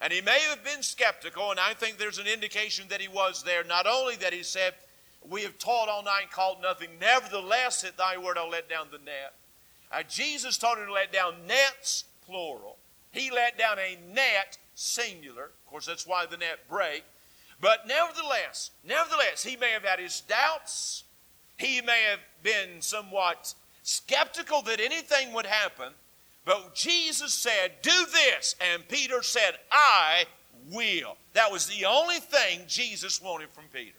And 0.00 0.12
he 0.12 0.20
may 0.20 0.40
have 0.50 0.64
been 0.64 0.82
skeptical, 0.82 1.52
and 1.52 1.60
I 1.60 1.74
think 1.74 1.96
there's 1.96 2.18
an 2.18 2.26
indication 2.26 2.86
that 2.88 3.00
he 3.00 3.06
was 3.06 3.44
there. 3.44 3.62
Not 3.62 3.86
only 3.86 4.16
that 4.16 4.32
he 4.32 4.42
said, 4.42 4.74
We 5.28 5.42
have 5.42 5.58
taught 5.58 5.88
all 5.88 6.02
night 6.02 6.22
and 6.22 6.30
caught 6.30 6.60
nothing. 6.60 6.88
Nevertheless, 7.00 7.84
at 7.84 7.96
thy 7.96 8.18
word 8.18 8.36
I'll 8.36 8.50
let 8.50 8.68
down 8.68 8.88
the 8.90 8.98
net. 8.98 9.34
Uh, 9.92 10.02
Jesus 10.08 10.58
told 10.58 10.78
him 10.78 10.86
to 10.86 10.92
let 10.92 11.12
down 11.12 11.34
nets, 11.46 12.04
plural. 12.26 12.78
He 13.12 13.30
let 13.30 13.58
down 13.58 13.78
a 13.78 13.98
net, 14.12 14.58
singular. 14.74 15.44
Of 15.44 15.66
course, 15.66 15.86
that's 15.86 16.06
why 16.06 16.26
the 16.26 16.38
net 16.38 16.66
break. 16.68 17.04
But 17.62 17.86
nevertheless, 17.86 18.72
nevertheless, 18.84 19.44
he 19.44 19.56
may 19.56 19.70
have 19.70 19.84
had 19.84 20.00
his 20.00 20.20
doubts. 20.22 21.04
He 21.56 21.80
may 21.80 22.02
have 22.10 22.18
been 22.42 22.82
somewhat 22.82 23.54
skeptical 23.84 24.62
that 24.62 24.80
anything 24.80 25.32
would 25.32 25.46
happen. 25.46 25.92
But 26.44 26.74
Jesus 26.74 27.32
said, 27.32 27.74
Do 27.80 28.04
this. 28.12 28.56
And 28.72 28.86
Peter 28.88 29.22
said, 29.22 29.52
I 29.70 30.24
will. 30.72 31.16
That 31.34 31.52
was 31.52 31.68
the 31.68 31.84
only 31.84 32.18
thing 32.18 32.62
Jesus 32.66 33.22
wanted 33.22 33.50
from 33.50 33.66
Peter. 33.72 33.98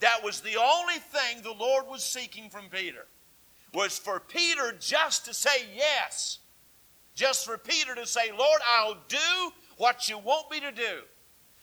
That 0.00 0.24
was 0.24 0.40
the 0.40 0.56
only 0.56 0.98
thing 0.98 1.42
the 1.42 1.52
Lord 1.52 1.86
was 1.86 2.02
seeking 2.02 2.48
from 2.48 2.70
Peter. 2.70 3.04
Was 3.74 3.98
for 3.98 4.20
Peter 4.20 4.74
just 4.80 5.26
to 5.26 5.34
say 5.34 5.66
yes. 5.76 6.38
Just 7.14 7.44
for 7.44 7.58
Peter 7.58 7.94
to 7.94 8.06
say, 8.06 8.30
Lord, 8.30 8.60
I'll 8.66 8.96
do 9.08 9.52
what 9.76 10.08
you 10.08 10.16
want 10.16 10.50
me 10.50 10.60
to 10.60 10.72
do. 10.72 11.02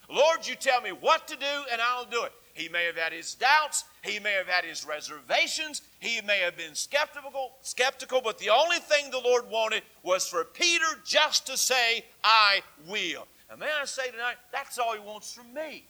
Lord, 0.09 0.45
you 0.45 0.55
tell 0.55 0.81
me 0.81 0.91
what 0.91 1.27
to 1.27 1.35
do 1.35 1.63
and 1.71 1.81
I'll 1.81 2.05
do 2.05 2.23
it. 2.23 2.33
He 2.53 2.69
may 2.69 2.85
have 2.85 2.97
had 2.97 3.13
his 3.13 3.33
doubts, 3.33 3.83
he 4.03 4.19
may 4.19 4.33
have 4.33 4.47
had 4.47 4.63
his 4.63 4.85
reservations, 4.85 5.81
he 5.99 6.21
may 6.21 6.39
have 6.39 6.55
been 6.55 6.75
skeptical, 6.75 7.53
skeptical, 7.61 8.21
but 8.21 8.37
the 8.37 8.51
only 8.51 8.77
thing 8.77 9.09
the 9.09 9.19
Lord 9.19 9.49
wanted 9.49 9.81
was 10.03 10.27
for 10.27 10.43
Peter 10.43 10.85
just 11.03 11.47
to 11.47 11.57
say, 11.57 12.05
I 12.23 12.61
will. 12.87 13.27
And 13.49 13.59
may 13.59 13.69
I 13.81 13.85
say 13.85 14.11
tonight, 14.11 14.35
that's 14.51 14.77
all 14.77 14.93
he 14.93 14.99
wants 14.99 15.33
from 15.33 15.51
me. 15.53 15.87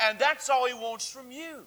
And 0.00 0.18
that's 0.18 0.50
all 0.50 0.66
he 0.66 0.74
wants 0.74 1.10
from 1.10 1.30
you. 1.32 1.66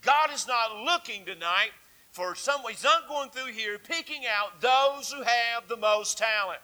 God 0.00 0.30
is 0.32 0.46
not 0.48 0.84
looking 0.84 1.24
tonight 1.24 1.70
for 2.10 2.34
someone, 2.34 2.72
he's 2.72 2.82
not 2.82 3.08
going 3.08 3.30
through 3.30 3.52
here 3.52 3.78
picking 3.78 4.22
out 4.26 4.60
those 4.60 5.12
who 5.12 5.22
have 5.22 5.68
the 5.68 5.76
most 5.76 6.18
talent. 6.18 6.58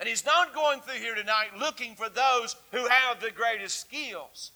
And 0.00 0.08
he's 0.08 0.24
not 0.24 0.54
going 0.54 0.80
through 0.80 1.00
here 1.00 1.14
tonight 1.14 1.58
looking 1.58 1.94
for 1.94 2.08
those 2.08 2.56
who 2.72 2.86
have 2.86 3.20
the 3.20 3.30
greatest 3.30 3.80
skills. 3.80 4.52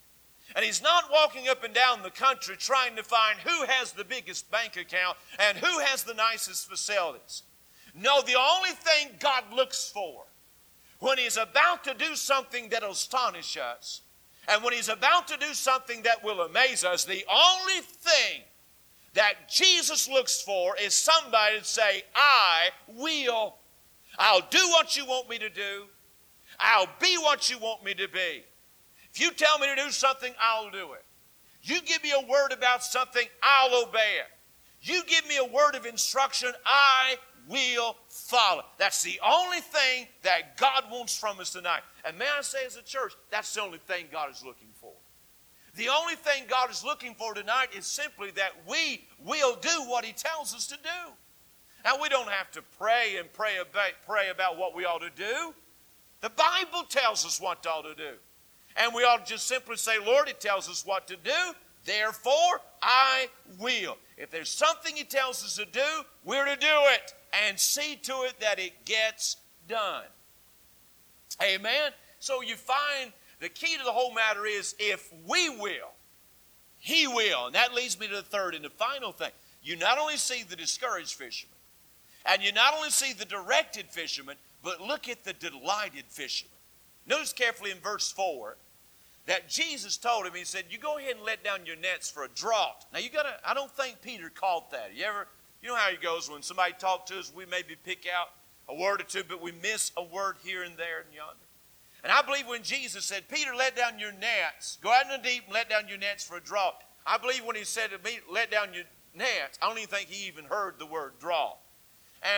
And 0.55 0.64
he's 0.64 0.82
not 0.82 1.11
walking 1.11 1.49
up 1.49 1.64
and 1.64 1.74
down 1.74 2.03
the 2.03 2.11
country 2.11 2.57
trying 2.57 2.97
to 2.97 3.03
find 3.03 3.38
who 3.40 3.64
has 3.66 3.93
the 3.93 4.05
biggest 4.05 4.51
bank 4.51 4.76
account 4.76 5.16
and 5.38 5.57
who 5.57 5.78
has 5.80 6.05
the 6.05 6.14
nicest 6.14 6.68
facilities. 6.68 7.43
No, 7.95 8.22
the 8.22 8.38
only 8.38 8.70
thing 8.70 9.09
God 9.18 9.45
looks 9.53 9.90
for 9.90 10.24
when 10.99 11.18
he's 11.18 11.36
about 11.36 11.84
to 11.84 11.95
do 11.95 12.14
something 12.14 12.68
that'll 12.68 12.93
astonish 12.93 13.57
us 13.57 14.03
and 14.49 14.62
when 14.62 14.72
he's 14.72 14.88
about 14.88 15.28
to 15.28 15.36
do 15.36 15.55
something 15.55 16.03
that 16.03 16.22
will 16.24 16.40
amaze 16.40 16.84
us, 16.84 17.05
the 17.05 17.24
only 17.32 17.80
thing 17.80 18.43
that 19.14 19.49
Jesus 19.49 20.09
looks 20.09 20.43
for 20.43 20.76
is 20.76 20.95
somebody 20.95 21.59
to 21.59 21.64
say, 21.64 22.05
I 22.14 22.70
will 22.88 23.57
I'll 24.18 24.46
do 24.50 24.68
what 24.70 24.96
you 24.96 25.06
want 25.06 25.28
me 25.28 25.38
to 25.38 25.48
do. 25.48 25.86
I'll 26.58 26.88
be 27.00 27.16
what 27.18 27.50
you 27.50 27.58
want 27.58 27.84
me 27.84 27.94
to 27.94 28.08
be. 28.08 28.44
If 29.12 29.20
you 29.20 29.32
tell 29.32 29.58
me 29.58 29.66
to 29.66 29.76
do 29.76 29.90
something, 29.90 30.32
I'll 30.40 30.70
do 30.70 30.92
it. 30.92 31.04
You 31.62 31.80
give 31.82 32.02
me 32.02 32.12
a 32.12 32.26
word 32.26 32.52
about 32.52 32.82
something, 32.82 33.24
I'll 33.42 33.84
obey 33.88 34.18
it. 34.18 34.26
You 34.80 35.02
give 35.06 35.26
me 35.28 35.36
a 35.36 35.44
word 35.44 35.76
of 35.76 35.86
instruction, 35.86 36.50
I 36.66 37.16
will 37.48 37.96
follow. 38.08 38.64
That's 38.78 39.02
the 39.02 39.20
only 39.24 39.60
thing 39.60 40.08
that 40.22 40.56
God 40.56 40.84
wants 40.90 41.16
from 41.16 41.38
us 41.40 41.50
tonight. 41.50 41.82
And 42.04 42.18
may 42.18 42.26
I 42.36 42.42
say, 42.42 42.66
as 42.66 42.76
a 42.76 42.82
church, 42.82 43.12
that's 43.30 43.52
the 43.54 43.62
only 43.62 43.78
thing 43.78 44.06
God 44.10 44.30
is 44.30 44.44
looking 44.44 44.68
for. 44.74 44.92
The 45.74 45.88
only 45.88 46.16
thing 46.16 46.44
God 46.48 46.70
is 46.70 46.84
looking 46.84 47.14
for 47.14 47.32
tonight 47.32 47.68
is 47.76 47.86
simply 47.86 48.30
that 48.32 48.52
we 48.68 49.04
will 49.24 49.56
do 49.56 49.84
what 49.86 50.04
He 50.04 50.12
tells 50.12 50.54
us 50.54 50.66
to 50.66 50.76
do. 50.76 51.12
Now, 51.84 52.00
we 52.00 52.08
don't 52.08 52.28
have 52.28 52.50
to 52.52 52.62
pray 52.78 53.16
and 53.18 53.32
pray 53.32 53.56
about, 53.58 53.90
pray 54.06 54.30
about 54.30 54.56
what 54.58 54.74
we 54.74 54.84
ought 54.84 55.00
to 55.00 55.10
do. 55.10 55.54
The 56.20 56.30
Bible 56.30 56.84
tells 56.88 57.26
us 57.26 57.40
what 57.40 57.66
ought 57.66 57.82
to 57.82 57.94
do. 57.94 58.14
And 58.76 58.94
we 58.94 59.02
ought 59.02 59.26
to 59.26 59.32
just 59.32 59.46
simply 59.46 59.76
say, 59.76 59.98
Lord, 60.04 60.28
it 60.28 60.40
tells 60.40 60.68
us 60.68 60.86
what 60.86 61.06
to 61.08 61.16
do, 61.16 61.54
therefore 61.84 62.60
I 62.80 63.28
will. 63.58 63.98
If 64.16 64.30
there's 64.30 64.48
something 64.48 64.94
He 64.94 65.04
tells 65.04 65.44
us 65.44 65.56
to 65.56 65.64
do, 65.64 65.80
we're 66.24 66.44
to 66.44 66.56
do 66.56 66.66
it 66.66 67.14
and 67.46 67.58
see 67.58 67.96
to 68.02 68.22
it 68.22 68.40
that 68.40 68.58
it 68.58 68.84
gets 68.84 69.36
done. 69.68 70.04
Amen? 71.42 71.92
So 72.18 72.40
you 72.40 72.54
find 72.54 73.12
the 73.40 73.48
key 73.48 73.76
to 73.76 73.84
the 73.84 73.92
whole 73.92 74.14
matter 74.14 74.46
is 74.46 74.74
if 74.78 75.12
we 75.26 75.48
will, 75.48 75.90
He 76.78 77.08
will. 77.08 77.46
And 77.46 77.54
that 77.56 77.74
leads 77.74 77.98
me 77.98 78.06
to 78.08 78.16
the 78.16 78.22
third 78.22 78.54
and 78.54 78.64
the 78.64 78.70
final 78.70 79.12
thing. 79.12 79.32
You 79.62 79.76
not 79.76 79.98
only 79.98 80.16
see 80.16 80.44
the 80.44 80.56
discouraged 80.56 81.14
fisherman, 81.14 81.51
and 82.24 82.42
you 82.42 82.52
not 82.52 82.74
only 82.74 82.90
see 82.90 83.12
the 83.12 83.24
directed 83.24 83.86
fisherman, 83.86 84.36
but 84.62 84.80
look 84.80 85.08
at 85.08 85.24
the 85.24 85.32
delighted 85.32 86.04
fisherman. 86.08 86.52
Notice 87.06 87.32
carefully 87.32 87.70
in 87.70 87.78
verse 87.78 88.12
4 88.12 88.56
that 89.26 89.48
Jesus 89.48 89.96
told 89.96 90.26
him, 90.26 90.34
He 90.34 90.44
said, 90.44 90.64
You 90.70 90.78
go 90.78 90.98
ahead 90.98 91.16
and 91.16 91.24
let 91.24 91.42
down 91.42 91.66
your 91.66 91.76
nets 91.76 92.10
for 92.10 92.24
a 92.24 92.28
draught. 92.28 92.86
Now, 92.92 93.00
you 93.00 93.10
got 93.10 93.24
to, 93.24 93.34
I 93.44 93.54
don't 93.54 93.70
think 93.70 94.02
Peter 94.02 94.30
caught 94.30 94.70
that. 94.70 94.90
You 94.94 95.04
ever, 95.04 95.26
you 95.62 95.68
know 95.68 95.76
how 95.76 95.90
it 95.90 96.00
goes 96.00 96.30
when 96.30 96.42
somebody 96.42 96.74
talks 96.78 97.10
to 97.10 97.18
us, 97.18 97.32
we 97.34 97.44
maybe 97.46 97.76
pick 97.84 98.06
out 98.06 98.28
a 98.68 98.74
word 98.74 99.00
or 99.00 99.04
two, 99.04 99.22
but 99.28 99.42
we 99.42 99.52
miss 99.62 99.90
a 99.96 100.02
word 100.02 100.36
here 100.44 100.62
and 100.62 100.76
there 100.76 101.00
and 101.00 101.14
yonder. 101.14 101.36
And 102.04 102.12
I 102.12 102.22
believe 102.22 102.48
when 102.48 102.62
Jesus 102.62 103.04
said, 103.04 103.28
Peter, 103.28 103.54
let 103.54 103.76
down 103.76 103.98
your 103.98 104.12
nets, 104.12 104.78
go 104.82 104.90
out 104.92 105.04
in 105.04 105.22
the 105.22 105.28
deep 105.28 105.44
and 105.44 105.54
let 105.54 105.70
down 105.70 105.88
your 105.88 105.98
nets 105.98 106.24
for 106.24 106.36
a 106.36 106.40
draught. 106.40 106.82
I 107.06 107.18
believe 107.18 107.44
when 107.44 107.56
he 107.56 107.64
said 107.64 107.90
to 107.90 107.98
me, 107.98 108.18
let 108.30 108.50
down 108.50 108.74
your 108.74 108.84
nets, 109.14 109.58
I 109.60 109.68
don't 109.68 109.78
even 109.78 109.88
think 109.88 110.08
he 110.08 110.26
even 110.26 110.44
heard 110.44 110.78
the 110.78 110.86
word 110.86 111.12
draught 111.20 111.58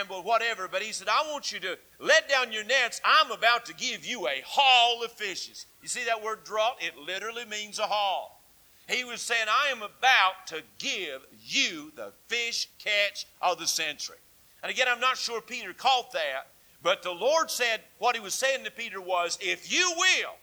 and 0.00 0.08
whatever. 0.08 0.68
But 0.68 0.82
he 0.82 0.92
said, 0.92 1.08
I 1.08 1.30
want 1.30 1.52
you 1.52 1.60
to 1.60 1.78
let 1.98 2.28
down 2.28 2.52
your 2.52 2.64
nets. 2.64 3.00
I'm 3.04 3.30
about 3.30 3.66
to 3.66 3.74
give 3.74 4.04
you 4.04 4.26
a 4.28 4.42
haul 4.46 5.02
of 5.02 5.12
fishes. 5.12 5.66
You 5.82 5.88
see 5.88 6.04
that 6.04 6.22
word 6.22 6.44
draught? 6.44 6.76
It 6.80 6.96
literally 6.96 7.44
means 7.44 7.78
a 7.78 7.86
haul. 7.86 8.42
He 8.88 9.04
was 9.04 9.20
saying, 9.20 9.46
I 9.48 9.70
am 9.70 9.78
about 9.82 10.46
to 10.48 10.62
give 10.78 11.22
you 11.42 11.92
the 11.96 12.12
fish 12.28 12.68
catch 12.78 13.26
of 13.40 13.58
the 13.58 13.66
century. 13.66 14.16
And 14.62 14.70
again, 14.70 14.86
I'm 14.88 15.00
not 15.00 15.16
sure 15.16 15.40
Peter 15.40 15.72
caught 15.72 16.12
that, 16.12 16.48
But 16.84 17.02
the 17.02 17.10
Lord 17.10 17.50
said, 17.50 17.80
what 17.98 18.14
he 18.14 18.20
was 18.20 18.34
saying 18.34 18.64
to 18.64 18.70
Peter 18.70 19.00
was, 19.00 19.38
if 19.40 19.72
you 19.72 19.90
will, 19.96 20.34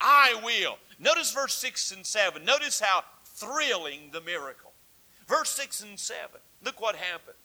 I 0.00 0.34
will. 0.44 0.78
Notice 0.98 1.30
verse 1.30 1.54
6 1.54 1.92
and 1.92 2.04
7. 2.04 2.44
Notice 2.44 2.80
how 2.80 3.04
thrilling 3.24 4.10
the 4.12 4.20
miracle. 4.20 4.72
Verse 5.28 5.50
6 5.50 5.82
and 5.84 5.98
7. 5.98 6.40
Look 6.64 6.80
what 6.80 6.96
happened. 6.96 7.36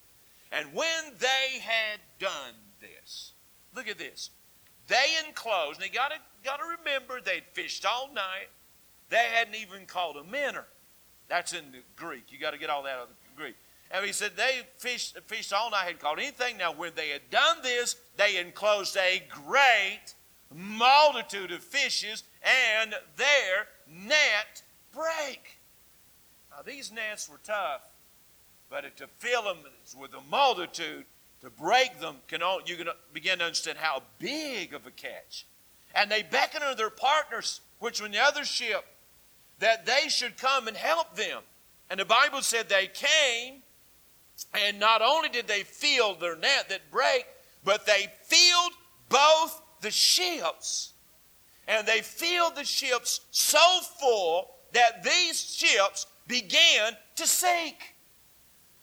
And 0.52 0.74
when 0.74 1.14
they 1.18 1.60
had 1.60 2.00
done 2.18 2.54
this, 2.80 3.32
look 3.74 3.88
at 3.88 3.98
this. 3.98 4.30
They 4.88 5.16
enclosed, 5.26 5.80
and 5.80 5.88
you 5.88 5.94
got 5.94 6.10
to 6.10 6.16
got 6.44 6.56
to 6.56 6.64
remember 6.78 7.20
they'd 7.20 7.44
fished 7.52 7.86
all 7.86 8.10
night. 8.12 8.48
They 9.08 9.24
hadn't 9.34 9.54
even 9.54 9.86
caught 9.86 10.16
a 10.16 10.24
minnow. 10.24 10.64
That's 11.28 11.52
in 11.52 11.70
the 11.70 11.78
Greek. 11.96 12.24
You 12.30 12.38
got 12.38 12.52
to 12.52 12.58
get 12.58 12.70
all 12.70 12.82
that 12.82 12.96
out 12.96 13.02
of 13.02 13.08
the 13.08 13.40
Greek. 13.40 13.54
And 13.92 14.04
he 14.04 14.12
said 14.12 14.32
they 14.36 14.60
fished, 14.78 15.18
fished 15.26 15.52
all 15.52 15.70
night, 15.70 15.84
hadn't 15.84 16.00
caught 16.00 16.18
anything. 16.18 16.56
Now, 16.56 16.72
when 16.72 16.92
they 16.94 17.10
had 17.10 17.28
done 17.30 17.58
this, 17.62 17.96
they 18.16 18.38
enclosed 18.38 18.96
a 18.96 19.22
great 19.28 20.14
multitude 20.54 21.52
of 21.52 21.62
fishes, 21.62 22.24
and 22.42 22.94
their 23.16 23.68
net 23.88 24.62
break. 24.92 25.60
Now, 26.50 26.62
these 26.64 26.90
nets 26.90 27.28
were 27.28 27.40
tough, 27.44 27.82
but 28.70 28.96
to 28.96 29.08
fill 29.18 29.42
them 29.42 29.58
with 29.98 30.14
a 30.14 30.20
multitude, 30.30 31.04
to 31.42 31.50
break 31.50 31.98
them, 31.98 32.16
can 32.28 32.42
all, 32.42 32.60
you 32.64 32.76
can 32.76 32.86
begin 33.12 33.40
to 33.40 33.44
understand 33.44 33.78
how 33.78 34.02
big 34.18 34.72
of 34.72 34.86
a 34.86 34.90
catch. 34.90 35.44
And 35.94 36.10
they 36.10 36.22
beckoned 36.22 36.62
unto 36.62 36.76
their 36.76 36.88
partners, 36.88 37.60
which 37.80 38.00
were 38.00 38.06
in 38.06 38.12
the 38.12 38.22
other 38.22 38.44
ship, 38.44 38.84
that 39.58 39.84
they 39.86 40.08
should 40.08 40.36
come 40.36 40.68
and 40.68 40.76
help 40.76 41.16
them. 41.16 41.42
And 41.90 41.98
the 41.98 42.04
Bible 42.04 42.42
said 42.42 42.68
they 42.68 42.86
came, 42.86 43.62
and 44.54 44.78
not 44.78 45.02
only 45.02 45.28
did 45.28 45.48
they 45.48 45.64
fill 45.64 46.14
their 46.14 46.36
net 46.36 46.68
that 46.68 46.90
break, 46.92 47.26
but 47.64 47.84
they 47.84 48.06
filled 48.22 48.72
both 49.08 49.60
the 49.80 49.90
ships. 49.90 50.92
And 51.66 51.86
they 51.86 52.00
filled 52.00 52.54
the 52.54 52.64
ships 52.64 53.20
so 53.32 53.80
full 53.98 54.50
that 54.72 55.02
these 55.02 55.40
ships 55.40 56.06
began 56.28 56.92
to 57.16 57.26
sink. 57.26 57.89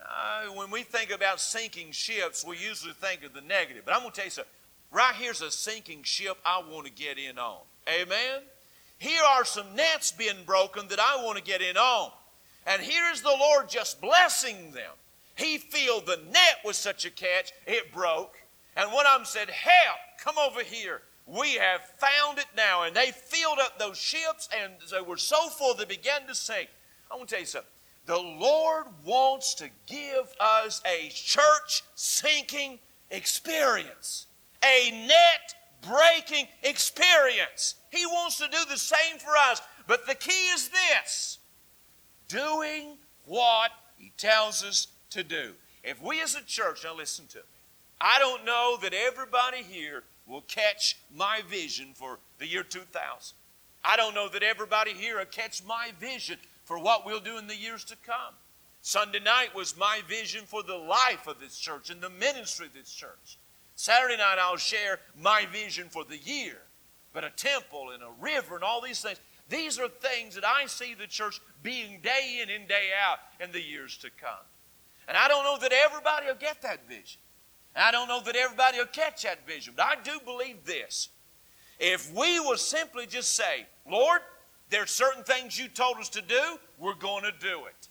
Uh, 0.08 0.46
when 0.54 0.72
we 0.72 0.84
think 0.84 1.12
about 1.12 1.40
sinking 1.40 1.92
ships, 1.92 2.46
we 2.46 2.58
usually 2.58 2.94
think 2.94 3.24
of 3.24 3.34
the 3.34 3.42
negative. 3.42 3.84
But 3.86 3.94
I'm 3.94 4.02
going 4.02 4.12
to 4.12 4.16
tell 4.16 4.26
you 4.26 4.32
something. 4.32 4.52
Right 4.92 5.14
here's 5.16 5.42
a 5.42 5.52
sinking 5.52 6.04
ship 6.04 6.38
I 6.46 6.62
want 6.72 6.86
to 6.86 6.92
get 6.92 7.18
in 7.18 7.38
on. 7.38 7.60
Amen? 7.90 8.42
Here 9.00 9.22
are 9.22 9.44
some 9.44 9.76
nets 9.76 10.12
being 10.12 10.46
broken 10.46 10.88
that 10.88 11.00
I 11.00 11.24
want 11.24 11.38
to 11.38 11.44
get 11.44 11.62
in 11.62 11.78
on. 11.78 12.12
And 12.66 12.82
here 12.82 13.04
is 13.12 13.22
the 13.22 13.36
Lord 13.38 13.70
just 13.70 14.02
blessing 14.02 14.72
them. 14.72 14.92
He 15.36 15.58
filled 15.58 16.06
the 16.06 16.20
net 16.32 16.58
with 16.66 16.76
such 16.76 17.06
a 17.06 17.12
catch, 17.12 17.52
it 17.66 17.94
broke. 17.94 18.36
And 18.76 18.92
one 18.92 19.06
of 19.06 19.20
them 19.20 19.26
said, 19.26 19.50
Help, 19.50 19.98
come 20.20 20.38
over 20.38 20.64
here. 20.64 21.02
We 21.26 21.54
have 21.56 21.82
found 21.98 22.40
it 22.40 22.48
now. 22.56 22.84
And 22.84 22.96
they 22.96 23.12
filled 23.12 23.60
up 23.60 23.78
those 23.78 23.98
ships 23.98 24.48
and 24.64 24.74
they 24.92 25.02
were 25.02 25.18
so 25.18 25.50
full 25.50 25.74
they 25.74 25.86
began 25.86 26.26
to 26.28 26.36
sink. 26.36 26.70
I 27.12 27.16
want 27.16 27.30
to 27.30 27.36
tell 27.36 27.42
you 27.42 27.46
something. 27.46 27.70
The 28.08 28.18
Lord 28.18 28.86
wants 29.04 29.54
to 29.56 29.70
give 29.86 30.34
us 30.40 30.82
a 30.86 31.10
church 31.10 31.84
sinking 31.96 32.80
experience, 33.12 34.28
a 34.64 34.92
net 34.92 35.56
breaking 35.82 36.48
experience. 36.64 37.76
He 37.92 38.06
wants 38.06 38.38
to 38.38 38.48
do 38.48 38.58
the 38.70 38.78
same 38.78 39.20
for 39.20 39.32
us. 39.50 39.62
But 39.88 40.08
the 40.08 40.16
key 40.16 40.48
is 40.54 40.70
this 40.70 41.40
doing 42.30 42.98
what 43.26 43.72
He 43.98 44.14
tells 44.18 44.64
us 44.64 44.88
to 45.10 45.24
do. 45.24 45.52
If 45.84 46.02
we 46.02 46.22
as 46.22 46.36
a 46.36 46.44
church, 46.44 46.86
now 46.86 46.96
listen 46.96 47.28
to 47.28 47.38
me, 47.38 47.44
I 48.00 48.20
don't 48.20 48.46
know 48.46 48.78
that 48.84 48.94
everybody 48.94 49.64
here 49.64 50.04
will 50.26 50.42
catch 50.42 50.98
my 51.14 51.42
vision 51.50 51.90
for 51.94 52.20
the 52.40 52.48
year 52.48 52.64
2000. 52.64 53.36
I 53.84 53.96
don't 53.98 54.16
know 54.16 54.30
that 54.30 54.44
everybody 54.44 54.94
here 54.94 55.18
will 55.18 55.26
catch 55.26 55.64
my 55.64 55.92
vision 56.00 56.38
for 56.68 56.78
what 56.78 57.06
we'll 57.06 57.22
do 57.22 57.38
in 57.38 57.48
the 57.48 57.56
years 57.56 57.86
to 57.86 57.96
come. 58.06 58.34
Sunday 58.82 59.22
night 59.22 59.56
was 59.56 59.78
my 59.78 60.02
vision 60.10 60.44
for 60.46 60.62
the 60.64 60.76
life 60.76 61.26
of 61.26 61.40
this 61.40 61.58
church 61.58 61.90
and 61.90 62.02
the 62.02 62.10
ministry 62.10 62.68
of 62.68 62.74
this 62.74 62.92
church. 62.92 63.38
Saturday 63.78 64.18
night, 64.18 64.36
I'll 64.38 64.58
share 64.58 65.00
my 65.18 65.46
vision 65.46 65.88
for 65.88 66.04
the 66.04 66.18
year. 66.18 66.58
But 67.14 67.24
a 67.24 67.30
temple 67.30 67.92
and 67.92 68.04
a 68.04 68.10
river 68.20 68.56
and 68.56 68.66
all 68.66 68.82
these 68.82 69.00
things, 69.00 69.18
these 69.48 69.80
are 69.80 69.88
things 69.88 70.36
that 70.36 70.44
I 70.44 70.66
see 70.66 70.94
the 70.94 71.08
church 71.08 71.40
being 71.64 72.02
day 72.02 72.42
in 72.44 72.50
and 72.50 72.68
day 72.68 72.90
out 73.02 73.20
in 73.42 73.54
the 73.54 73.62
years 73.62 73.96
to 74.00 74.10
come. 74.20 74.46
And 75.08 75.16
I 75.16 75.30
don't 75.30 75.46
know 75.46 75.58
that 75.62 75.72
everybody 75.72 76.28
will 76.28 76.36
get 76.36 76.62
that 76.64 76.86
vision. 76.90 77.22
I 77.78 77.92
don't 77.92 78.10
know 78.10 78.22
that 78.26 78.36
everybody 78.36 78.80
will 78.80 78.88
catch 78.88 79.24
that 79.24 79.48
vision, 79.48 79.74
but 79.78 79.86
I 79.86 79.96
do 80.04 80.20
believe 80.26 80.66
this. 80.66 81.08
If 81.80 82.14
we 82.14 82.42
will 82.42 82.58
simply 82.58 83.06
just 83.06 83.36
say, 83.36 83.68
Lord, 83.90 84.20
there's 84.70 84.92
certain 84.92 85.24
things 85.24 85.58
you 85.58 85.68
told 85.68 85.98
us 85.98 86.10
to 86.10 86.22
do, 86.22 86.58
we're 86.78 86.96
going 86.96 87.24
to 87.24 87.32
do 87.40 87.66
it. 87.66 87.88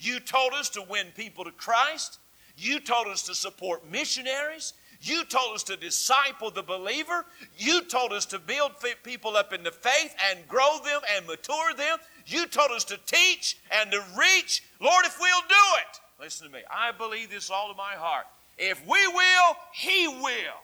You 0.00 0.20
told 0.20 0.52
us 0.52 0.68
to 0.70 0.82
win 0.82 1.06
people 1.16 1.44
to 1.44 1.50
Christ. 1.50 2.18
You 2.56 2.80
told 2.80 3.06
us 3.06 3.22
to 3.22 3.34
support 3.34 3.90
missionaries. 3.90 4.74
You 5.00 5.24
told 5.24 5.54
us 5.54 5.62
to 5.64 5.76
disciple 5.76 6.50
the 6.50 6.62
believer. 6.62 7.24
You 7.56 7.82
told 7.82 8.12
us 8.12 8.26
to 8.26 8.38
build 8.38 8.72
people 9.04 9.36
up 9.36 9.52
in 9.52 9.62
the 9.62 9.70
faith 9.70 10.14
and 10.30 10.46
grow 10.48 10.78
them 10.84 11.00
and 11.16 11.26
mature 11.26 11.72
them. 11.74 11.98
You 12.26 12.46
told 12.46 12.72
us 12.72 12.84
to 12.84 12.98
teach 13.06 13.58
and 13.70 13.90
to 13.92 14.02
reach. 14.18 14.64
Lord, 14.80 15.06
if 15.06 15.18
we'll 15.20 15.40
do 15.48 15.54
it, 15.80 16.22
listen 16.22 16.46
to 16.46 16.52
me. 16.52 16.60
I 16.70 16.92
believe 16.92 17.30
this 17.30 17.50
all 17.50 17.70
of 17.70 17.76
my 17.76 17.94
heart. 17.94 18.26
If 18.56 18.84
we 18.86 19.06
will, 19.06 19.56
He 19.72 20.08
will. 20.08 20.60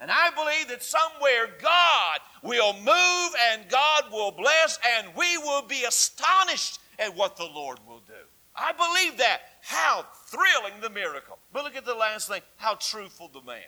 And 0.00 0.10
I 0.10 0.30
believe 0.30 0.68
that 0.68 0.82
somewhere 0.82 1.48
God 1.60 2.20
will 2.42 2.72
move 2.74 3.34
and 3.52 3.68
God 3.68 3.79
will 4.30 4.42
bless 4.42 4.78
and 4.98 5.08
we 5.16 5.38
will 5.38 5.62
be 5.62 5.84
astonished 5.84 6.78
at 6.98 7.16
what 7.16 7.36
the 7.36 7.44
Lord 7.44 7.78
will 7.86 8.02
do. 8.06 8.12
I 8.54 8.72
believe 8.72 9.18
that. 9.18 9.40
How 9.62 10.06
thrilling 10.26 10.80
the 10.80 10.90
miracle. 10.90 11.38
But 11.52 11.64
look 11.64 11.76
at 11.76 11.84
the 11.84 11.94
last 11.94 12.28
thing 12.28 12.40
how 12.56 12.74
truthful 12.74 13.28
the 13.28 13.42
man. 13.42 13.62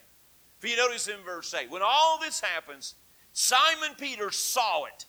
If 0.60 0.70
you 0.70 0.76
notice 0.76 1.08
in 1.08 1.20
verse 1.24 1.52
8, 1.52 1.70
when 1.70 1.82
all 1.82 2.18
this 2.20 2.40
happens, 2.40 2.94
Simon 3.32 3.96
Peter 3.98 4.30
saw 4.30 4.84
it. 4.84 5.06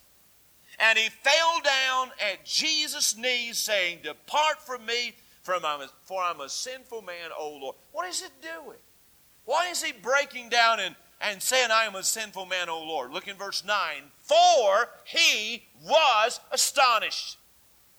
And 0.78 0.98
he 0.98 1.08
fell 1.08 1.60
down 1.62 2.10
at 2.32 2.44
Jesus' 2.44 3.16
knees, 3.16 3.58
saying, 3.58 4.00
Depart 4.02 4.60
from 4.60 4.84
me, 4.84 5.14
for 5.42 5.54
I'm 5.54 6.40
a 6.40 6.48
sinful 6.48 7.02
man, 7.02 7.30
O 7.38 7.58
Lord. 7.60 7.76
What 7.92 8.08
is 8.08 8.22
it 8.22 8.32
doing? 8.42 8.78
Why 9.44 9.68
is 9.68 9.82
he 9.82 9.92
breaking 9.92 10.48
down 10.48 10.80
and, 10.80 10.96
and 11.20 11.40
saying, 11.40 11.70
I 11.70 11.84
am 11.84 11.94
a 11.94 12.02
sinful 12.02 12.46
man, 12.46 12.68
O 12.68 12.82
Lord? 12.82 13.12
Look 13.12 13.28
in 13.28 13.36
verse 13.36 13.62
9. 13.64 13.76
For 14.24 14.88
he 15.04 15.64
was 15.86 16.40
astonished. 16.50 17.36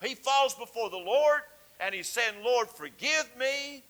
He 0.02 0.14
falls 0.14 0.54
before 0.54 0.90
the 0.90 0.96
Lord 0.96 1.40
and 1.80 1.94
he's 1.94 2.08
saying, 2.08 2.34
Lord, 2.44 2.68
forgive 2.68 3.30
me. 3.38 3.84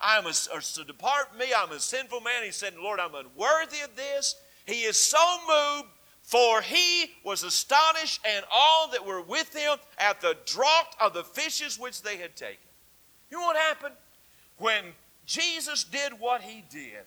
I'm 0.00 0.26
a, 0.26 0.30
or 0.52 0.60
so 0.60 0.82
depart 0.82 1.38
me. 1.38 1.46
I'm 1.56 1.70
a 1.70 1.78
sinful 1.78 2.20
man. 2.22 2.42
He 2.42 2.50
said, 2.50 2.74
Lord, 2.76 2.98
I'm 2.98 3.14
unworthy 3.14 3.80
of 3.84 3.94
this. 3.94 4.34
He 4.66 4.82
is 4.82 4.96
so 4.96 5.18
moved, 5.46 5.88
for 6.22 6.62
he 6.62 7.12
was 7.24 7.42
astonished, 7.42 8.20
and 8.26 8.44
all 8.52 8.90
that 8.90 9.04
were 9.04 9.20
with 9.20 9.54
him 9.54 9.78
at 9.98 10.20
the 10.20 10.36
draught 10.46 10.96
of 11.00 11.12
the 11.12 11.24
fishes 11.24 11.78
which 11.78 12.02
they 12.02 12.16
had 12.16 12.34
taken. 12.34 12.56
You 13.30 13.38
know 13.38 13.44
what 13.44 13.56
happened? 13.56 13.94
When 14.58 14.84
Jesus 15.26 15.84
did 15.84 16.18
what 16.18 16.40
he 16.40 16.64
did, 16.70 17.04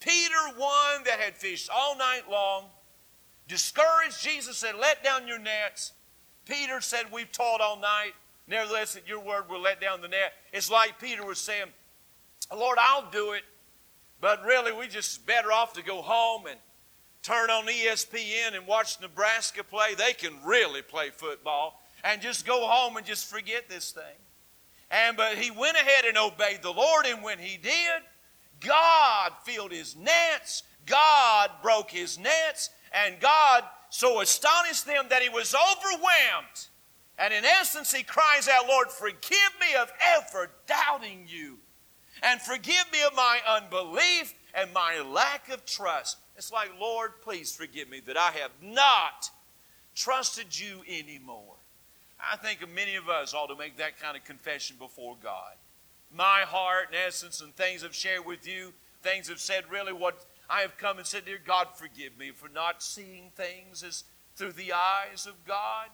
Peter, 0.00 0.34
one 0.56 1.04
that 1.04 1.20
had 1.20 1.36
fished 1.36 1.70
all 1.72 1.96
night 1.96 2.22
long, 2.30 2.64
discouraged, 3.50 4.22
Jesus 4.22 4.56
said, 4.56 4.76
Let 4.80 5.04
down 5.04 5.28
your 5.28 5.38
nets. 5.38 5.92
Peter 6.46 6.80
said, 6.80 7.06
We've 7.12 7.30
taught 7.30 7.60
all 7.60 7.76
night. 7.76 8.12
Nevertheless, 8.46 8.96
at 8.96 9.06
your 9.06 9.20
word 9.20 9.44
we'll 9.48 9.60
let 9.60 9.80
down 9.80 10.00
the 10.00 10.08
net. 10.08 10.32
It's 10.52 10.70
like 10.70 10.98
Peter 10.98 11.24
was 11.24 11.38
saying, 11.38 11.66
Lord, 12.56 12.78
I'll 12.80 13.10
do 13.10 13.32
it, 13.32 13.42
but 14.20 14.44
really 14.44 14.72
we 14.72 14.88
just 14.88 15.26
better 15.26 15.52
off 15.52 15.74
to 15.74 15.82
go 15.82 16.00
home 16.02 16.46
and 16.46 16.58
turn 17.22 17.50
on 17.50 17.66
ESPN 17.66 18.56
and 18.56 18.66
watch 18.66 19.00
Nebraska 19.00 19.62
play. 19.62 19.94
They 19.94 20.14
can 20.14 20.32
really 20.44 20.82
play 20.82 21.10
football. 21.10 21.80
And 22.02 22.22
just 22.22 22.46
go 22.46 22.66
home 22.66 22.96
and 22.96 23.04
just 23.04 23.26
forget 23.26 23.68
this 23.68 23.92
thing. 23.92 24.02
And 24.90 25.16
but 25.16 25.36
he 25.36 25.50
went 25.50 25.76
ahead 25.76 26.04
and 26.06 26.16
obeyed 26.16 26.62
the 26.62 26.72
Lord, 26.72 27.06
and 27.06 27.22
when 27.22 27.38
he 27.38 27.56
did, 27.56 28.02
God 28.58 29.32
filled 29.44 29.70
his 29.70 29.94
nets, 29.94 30.64
God 30.86 31.50
broke 31.62 31.90
his 31.90 32.18
nets, 32.18 32.70
and 32.92 33.20
God 33.20 33.64
so 33.90 34.20
astonished 34.20 34.86
them 34.86 35.06
that 35.10 35.22
he 35.22 35.28
was 35.28 35.54
overwhelmed 35.54 36.68
and 37.20 37.34
in 37.34 37.44
essence, 37.44 37.92
he 37.92 38.02
cries 38.02 38.48
out, 38.48 38.66
Lord, 38.66 38.90
forgive 38.90 39.52
me 39.60 39.74
of 39.78 39.92
ever 40.16 40.50
doubting 40.66 41.26
you. 41.28 41.58
And 42.22 42.40
forgive 42.40 42.84
me 42.92 43.02
of 43.06 43.14
my 43.14 43.40
unbelief 43.46 44.34
and 44.54 44.72
my 44.72 45.00
lack 45.00 45.50
of 45.50 45.66
trust. 45.66 46.16
It's 46.36 46.50
like, 46.50 46.70
Lord, 46.80 47.12
please 47.20 47.54
forgive 47.54 47.90
me 47.90 48.00
that 48.06 48.16
I 48.16 48.30
have 48.30 48.52
not 48.62 49.30
trusted 49.94 50.58
you 50.58 50.82
anymore. 50.88 51.56
I 52.18 52.36
think 52.36 52.66
many 52.74 52.96
of 52.96 53.10
us 53.10 53.34
ought 53.34 53.48
to 53.48 53.56
make 53.56 53.76
that 53.76 54.00
kind 54.00 54.16
of 54.16 54.24
confession 54.24 54.76
before 54.78 55.16
God. 55.22 55.54
My 56.14 56.40
heart, 56.46 56.88
in 56.90 56.98
essence, 57.06 57.42
and 57.42 57.54
things 57.54 57.84
I've 57.84 57.94
shared 57.94 58.24
with 58.24 58.48
you, 58.48 58.72
things 59.02 59.30
I've 59.30 59.40
said, 59.40 59.64
really 59.70 59.92
what 59.92 60.24
I 60.50 60.60
have 60.62 60.76
come 60.76 60.98
and 60.98 61.06
said, 61.06 61.24
Dear 61.24 61.38
God, 61.44 61.68
forgive 61.74 62.18
me 62.18 62.32
for 62.32 62.48
not 62.48 62.82
seeing 62.82 63.30
things 63.36 63.82
as 63.82 64.04
through 64.36 64.52
the 64.52 64.72
eyes 64.72 65.26
of 65.26 65.44
God. 65.46 65.88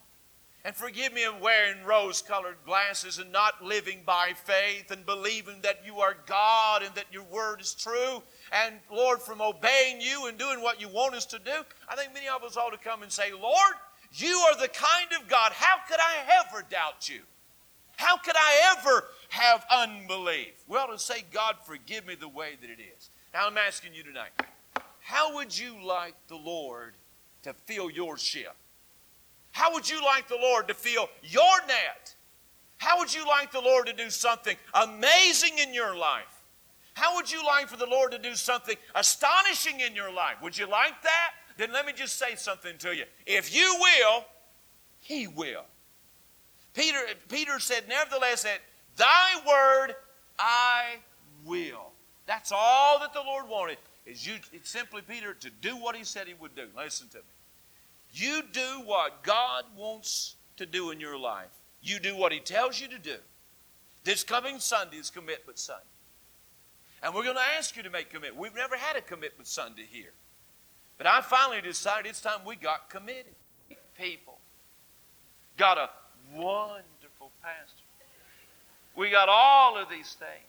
And 0.65 0.75
forgive 0.75 1.13
me 1.13 1.23
of 1.23 1.39
wearing 1.39 1.83
rose 1.85 2.21
colored 2.21 2.57
glasses 2.65 3.19
and 3.19 3.31
not 3.31 3.63
living 3.63 4.01
by 4.05 4.31
faith 4.35 4.91
and 4.91 5.05
believing 5.05 5.61
that 5.61 5.81
you 5.85 5.99
are 5.99 6.17
God 6.25 6.81
and 6.81 6.93
that 6.95 7.05
your 7.11 7.23
word 7.23 7.61
is 7.61 7.73
true. 7.73 8.21
And 8.51 8.75
Lord, 8.91 9.21
from 9.21 9.41
obeying 9.41 10.01
you 10.01 10.27
and 10.27 10.37
doing 10.37 10.61
what 10.61 10.81
you 10.81 10.89
want 10.89 11.15
us 11.15 11.25
to 11.27 11.39
do, 11.39 11.63
I 11.87 11.95
think 11.95 12.13
many 12.13 12.27
of 12.27 12.43
us 12.43 12.57
ought 12.57 12.71
to 12.71 12.77
come 12.77 13.03
and 13.03 13.11
say, 13.11 13.31
Lord, 13.31 13.75
you 14.13 14.37
are 14.49 14.59
the 14.59 14.67
kind 14.67 15.09
of 15.19 15.27
God. 15.29 15.51
How 15.53 15.77
could 15.87 15.99
I 15.99 16.43
ever 16.45 16.65
doubt 16.69 17.07
you? 17.07 17.21
How 17.95 18.17
could 18.17 18.35
I 18.35 18.77
ever 18.77 19.05
have 19.29 19.65
unbelief? 19.71 20.53
Well, 20.67 20.87
to 20.87 20.99
say, 20.99 21.23
God, 21.31 21.55
forgive 21.65 22.05
me 22.05 22.15
the 22.15 22.29
way 22.29 22.57
that 22.59 22.69
it 22.69 22.79
is. 22.79 23.09
Now, 23.37 23.45
I'm 23.45 23.57
asking 23.59 23.93
you 23.93 24.01
tonight, 24.01 24.31
how 24.99 25.35
would 25.35 25.55
you 25.55 25.75
like 25.85 26.15
the 26.27 26.35
Lord 26.35 26.95
to 27.43 27.53
fill 27.53 27.91
your 27.91 28.17
ship? 28.17 28.55
How 29.51 29.71
would 29.75 29.87
you 29.87 30.03
like 30.03 30.27
the 30.27 30.39
Lord 30.41 30.67
to 30.69 30.73
fill 30.73 31.07
your 31.21 31.59
net? 31.67 32.15
How 32.79 32.97
would 32.97 33.13
you 33.13 33.27
like 33.27 33.51
the 33.51 33.61
Lord 33.61 33.85
to 33.85 33.93
do 33.93 34.09
something 34.09 34.57
amazing 34.73 35.59
in 35.59 35.71
your 35.71 35.95
life? 35.95 36.41
How 36.95 37.13
would 37.13 37.31
you 37.31 37.45
like 37.45 37.67
for 37.67 37.77
the 37.77 37.85
Lord 37.85 38.11
to 38.13 38.17
do 38.17 38.33
something 38.33 38.75
astonishing 38.95 39.81
in 39.81 39.95
your 39.95 40.11
life? 40.11 40.37
Would 40.41 40.57
you 40.57 40.67
like 40.67 40.99
that? 41.03 41.33
Then 41.57 41.71
let 41.71 41.85
me 41.85 41.93
just 41.95 42.17
say 42.17 42.33
something 42.33 42.75
to 42.79 42.95
you. 42.95 43.03
If 43.27 43.55
you 43.55 43.77
will, 43.79 44.25
He 44.99 45.27
will. 45.27 45.65
Peter, 46.73 47.01
Peter 47.29 47.59
said, 47.59 47.83
Nevertheless, 47.87 48.41
that 48.41 48.61
thy 48.95 49.35
word 49.47 49.95
I 50.39 50.95
will. 51.45 51.91
That's 52.27 52.51
all 52.53 52.99
that 52.99 53.13
the 53.13 53.21
Lord 53.21 53.47
wanted. 53.47 53.77
Is 54.05 54.25
you 54.27 54.35
it's 54.53 54.69
simply 54.69 55.01
Peter 55.01 55.33
to 55.33 55.49
do 55.49 55.75
what 55.75 55.95
he 55.95 56.03
said 56.03 56.27
he 56.27 56.33
would 56.33 56.55
do. 56.55 56.67
Listen 56.77 57.07
to 57.09 57.17
me. 57.17 57.23
You 58.13 58.41
do 58.51 58.81
what 58.85 59.23
God 59.23 59.63
wants 59.75 60.35
to 60.57 60.65
do 60.65 60.91
in 60.91 60.99
your 60.99 61.17
life. 61.17 61.49
You 61.81 61.99
do 61.99 62.15
what 62.15 62.31
he 62.31 62.39
tells 62.39 62.79
you 62.79 62.87
to 62.89 62.99
do. 62.99 63.17
This 64.03 64.23
coming 64.23 64.59
Sunday 64.59 64.97
is 64.97 65.09
commitment 65.09 65.59
Sunday. 65.59 65.83
And 67.03 67.13
we're 67.13 67.23
going 67.23 67.35
to 67.35 67.57
ask 67.57 67.75
you 67.75 67.83
to 67.83 67.89
make 67.89 68.09
commitment. 68.09 68.37
We've 68.37 68.55
never 68.55 68.75
had 68.75 68.95
a 68.95 69.01
commitment 69.01 69.47
Sunday 69.47 69.85
here. 69.89 70.13
But 70.97 71.07
I 71.07 71.21
finally 71.21 71.61
decided 71.61 72.09
it's 72.09 72.21
time 72.21 72.39
we 72.45 72.55
got 72.55 72.89
committed. 72.89 73.35
People. 73.97 74.37
Got 75.57 75.77
a 75.77 75.89
wonderful 76.33 77.31
pastor. 77.43 77.83
We 78.95 79.11
got 79.11 79.29
all 79.29 79.77
of 79.77 79.89
these 79.89 80.13
things. 80.13 80.46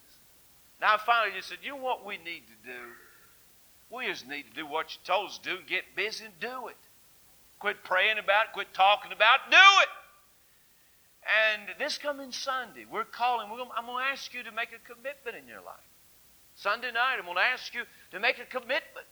Now 0.80 0.96
finally 0.98 1.34
just 1.36 1.48
said, 1.48 1.58
you 1.62 1.70
know 1.70 1.82
what 1.82 2.06
we 2.06 2.16
need 2.18 2.44
to 2.46 2.68
do? 2.68 2.80
We 3.90 4.06
just 4.06 4.28
need 4.28 4.44
to 4.50 4.54
do 4.54 4.66
what 4.66 4.92
you 4.92 5.00
told 5.04 5.30
us 5.30 5.38
to 5.38 5.56
do, 5.56 5.56
get 5.66 5.96
busy 5.96 6.24
and 6.26 6.34
do 6.40 6.68
it. 6.68 6.76
Quit 7.58 7.82
praying 7.82 8.18
about 8.18 8.46
it, 8.46 8.52
quit 8.52 8.72
talking 8.72 9.10
about 9.10 9.40
it, 9.46 9.50
do 9.50 9.56
it. 9.56 9.88
And 11.28 11.62
this 11.78 11.98
coming 11.98 12.30
Sunday, 12.30 12.86
we're 12.90 13.04
calling, 13.04 13.50
we're 13.50 13.58
gonna, 13.58 13.70
I'm 13.76 13.86
going 13.86 14.04
to 14.04 14.10
ask 14.10 14.32
you 14.32 14.42
to 14.44 14.52
make 14.52 14.70
a 14.72 14.92
commitment 14.92 15.36
in 15.36 15.48
your 15.48 15.60
life. 15.60 15.84
Sunday 16.54 16.92
night, 16.92 17.16
I'm 17.18 17.24
going 17.24 17.36
to 17.36 17.42
ask 17.42 17.74
you 17.74 17.82
to 18.12 18.20
make 18.20 18.38
a 18.38 18.44
commitment 18.44 19.06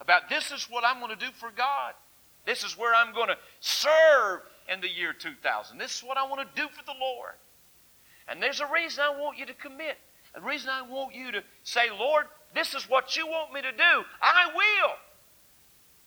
about 0.00 0.28
this 0.28 0.50
is 0.50 0.66
what 0.68 0.84
I'm 0.84 0.98
going 0.98 1.16
to 1.16 1.24
do 1.24 1.32
for 1.38 1.50
God. 1.50 1.94
This 2.44 2.64
is 2.64 2.76
where 2.76 2.94
I'm 2.94 3.14
going 3.14 3.28
to 3.28 3.38
serve 3.60 4.40
in 4.68 4.80
the 4.80 4.88
year 4.88 5.12
2000. 5.12 5.78
This 5.78 5.96
is 5.96 6.02
what 6.02 6.16
I 6.16 6.26
want 6.26 6.40
to 6.40 6.60
do 6.60 6.68
for 6.68 6.84
the 6.84 6.94
Lord. 7.00 7.34
And 8.28 8.42
there's 8.42 8.60
a 8.60 8.66
reason 8.66 9.04
I 9.04 9.20
want 9.20 9.38
you 9.38 9.46
to 9.46 9.54
commit. 9.54 9.98
A 10.34 10.40
reason 10.40 10.70
I 10.70 10.82
want 10.82 11.14
you 11.14 11.30
to 11.32 11.42
say, 11.62 11.90
Lord, 11.90 12.26
this 12.54 12.74
is 12.74 12.88
what 12.88 13.16
you 13.16 13.26
want 13.26 13.52
me 13.52 13.60
to 13.62 13.72
do. 13.72 14.04
I 14.20 14.50
will. 14.54 14.92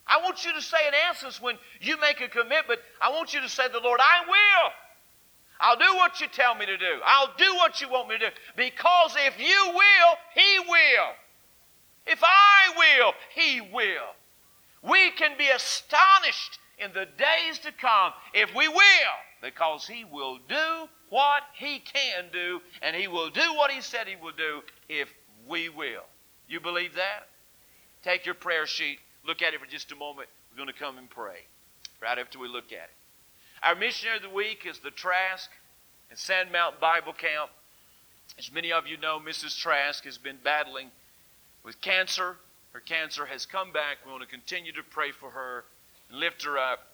I 0.07 0.21
want 0.21 0.45
you 0.45 0.53
to 0.53 0.61
say 0.61 0.77
in 0.87 0.93
essence 1.09 1.41
when 1.41 1.57
you 1.81 1.99
make 1.99 2.21
a 2.21 2.27
commitment, 2.27 2.79
I 3.01 3.09
want 3.09 3.33
you 3.33 3.41
to 3.41 3.49
say 3.49 3.67
the 3.71 3.79
Lord, 3.79 3.99
I 4.01 4.25
will. 4.27 4.71
I'll 5.59 5.77
do 5.77 5.95
what 5.95 6.19
you 6.21 6.27
tell 6.27 6.53
me 6.55 6.65
to 6.65 6.77
do. 6.77 6.99
I'll 7.05 7.31
do 7.37 7.55
what 7.55 7.81
you 7.81 7.89
want 7.89 8.09
me 8.09 8.17
to 8.17 8.29
do. 8.29 8.35
Because 8.55 9.15
if 9.17 9.39
you 9.39 9.71
will, 9.73 10.17
He 10.33 10.59
will. 10.59 11.11
If 12.05 12.19
I 12.23 12.73
will, 12.77 13.13
He 13.33 13.61
will. 13.61 14.13
We 14.83 15.11
can 15.11 15.37
be 15.37 15.47
astonished 15.47 16.59
in 16.77 16.91
the 16.93 17.07
days 17.17 17.59
to 17.59 17.71
come 17.71 18.11
if 18.33 18.53
we 18.53 18.67
will, 18.67 19.15
because 19.41 19.87
He 19.87 20.03
will 20.03 20.37
do 20.47 20.89
what 21.09 21.43
He 21.53 21.79
can 21.79 22.25
do, 22.31 22.61
and 22.81 22.95
He 22.95 23.07
will 23.07 23.29
do 23.29 23.53
what 23.55 23.71
He 23.71 23.81
said 23.81 24.07
He 24.07 24.15
will 24.15 24.31
do 24.31 24.61
if 24.89 25.09
we 25.47 25.69
will. 25.69 26.03
You 26.47 26.59
believe 26.59 26.95
that? 26.95 27.27
Take 28.03 28.25
your 28.25 28.35
prayer 28.35 28.67
sheet, 28.67 28.99
look 29.25 29.41
at 29.41 29.53
it 29.53 29.59
for 29.59 29.65
just 29.65 29.91
a 29.91 29.95
moment. 29.95 30.29
We're 30.51 30.57
going 30.57 30.73
to 30.73 30.79
come 30.79 30.97
and 30.97 31.09
pray 31.09 31.45
right 32.01 32.17
after 32.17 32.39
we 32.39 32.47
look 32.47 32.71
at 32.71 32.89
it. 32.89 32.95
Our 33.63 33.75
missionary 33.75 34.17
of 34.17 34.23
the 34.23 34.29
week 34.29 34.65
is 34.69 34.79
the 34.79 34.91
Trask 34.91 35.49
and 36.09 36.19
Sand 36.19 36.51
Mountain 36.51 36.79
Bible 36.79 37.13
Camp. 37.13 37.49
As 38.37 38.51
many 38.51 38.71
of 38.71 38.87
you 38.87 38.97
know, 38.97 39.19
Mrs. 39.19 39.57
Trask 39.57 40.03
has 40.05 40.17
been 40.17 40.37
battling 40.43 40.91
with 41.63 41.81
cancer. 41.81 42.37
Her 42.73 42.79
cancer 42.79 43.25
has 43.25 43.45
come 43.45 43.71
back. 43.71 43.97
We 44.05 44.11
want 44.11 44.23
to 44.23 44.29
continue 44.29 44.71
to 44.73 44.83
pray 44.83 45.11
for 45.11 45.31
her 45.31 45.63
and 46.09 46.19
lift 46.19 46.43
her 46.43 46.57
up. 46.57 46.87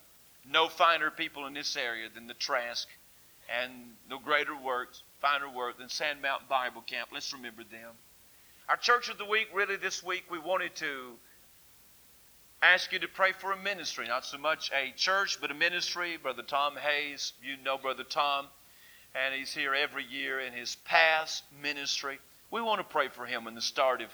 No 0.49 0.67
finer 0.67 1.11
people 1.11 1.45
in 1.45 1.53
this 1.53 1.75
area 1.75 2.07
than 2.13 2.27
the 2.27 2.33
Trask, 2.33 2.87
and 3.59 3.71
no 4.09 4.19
greater 4.19 4.55
works, 4.55 5.03
finer 5.19 5.49
work 5.49 5.77
than 5.77 5.89
Sand 5.89 6.21
Mountain 6.21 6.47
Bible 6.49 6.81
Camp. 6.81 7.09
Let's 7.13 7.33
remember 7.33 7.63
them. 7.63 7.91
Our 8.69 8.77
church 8.77 9.09
of 9.09 9.17
the 9.17 9.25
week, 9.25 9.49
really, 9.53 9.75
this 9.75 10.03
week, 10.03 10.23
we 10.29 10.39
wanted 10.39 10.75
to 10.75 11.13
ask 12.61 12.91
you 12.93 12.99
to 12.99 13.07
pray 13.07 13.31
for 13.31 13.51
a 13.51 13.57
ministry, 13.57 14.07
not 14.07 14.25
so 14.25 14.37
much 14.37 14.71
a 14.71 14.93
church, 14.95 15.39
but 15.41 15.51
a 15.51 15.53
ministry. 15.53 16.17
Brother 16.17 16.43
Tom 16.43 16.75
Hayes, 16.77 17.33
you 17.43 17.55
know 17.63 17.77
Brother 17.77 18.03
Tom, 18.03 18.47
and 19.15 19.33
he's 19.33 19.53
here 19.53 19.73
every 19.73 20.05
year 20.05 20.39
in 20.39 20.53
his 20.53 20.75
past 20.85 21.43
ministry. 21.61 22.19
We 22.51 22.61
want 22.61 22.79
to 22.79 22.83
pray 22.83 23.07
for 23.09 23.25
him 23.25 23.47
in 23.47 23.55
the 23.55 23.61
start 23.61 24.01
of 24.01 24.09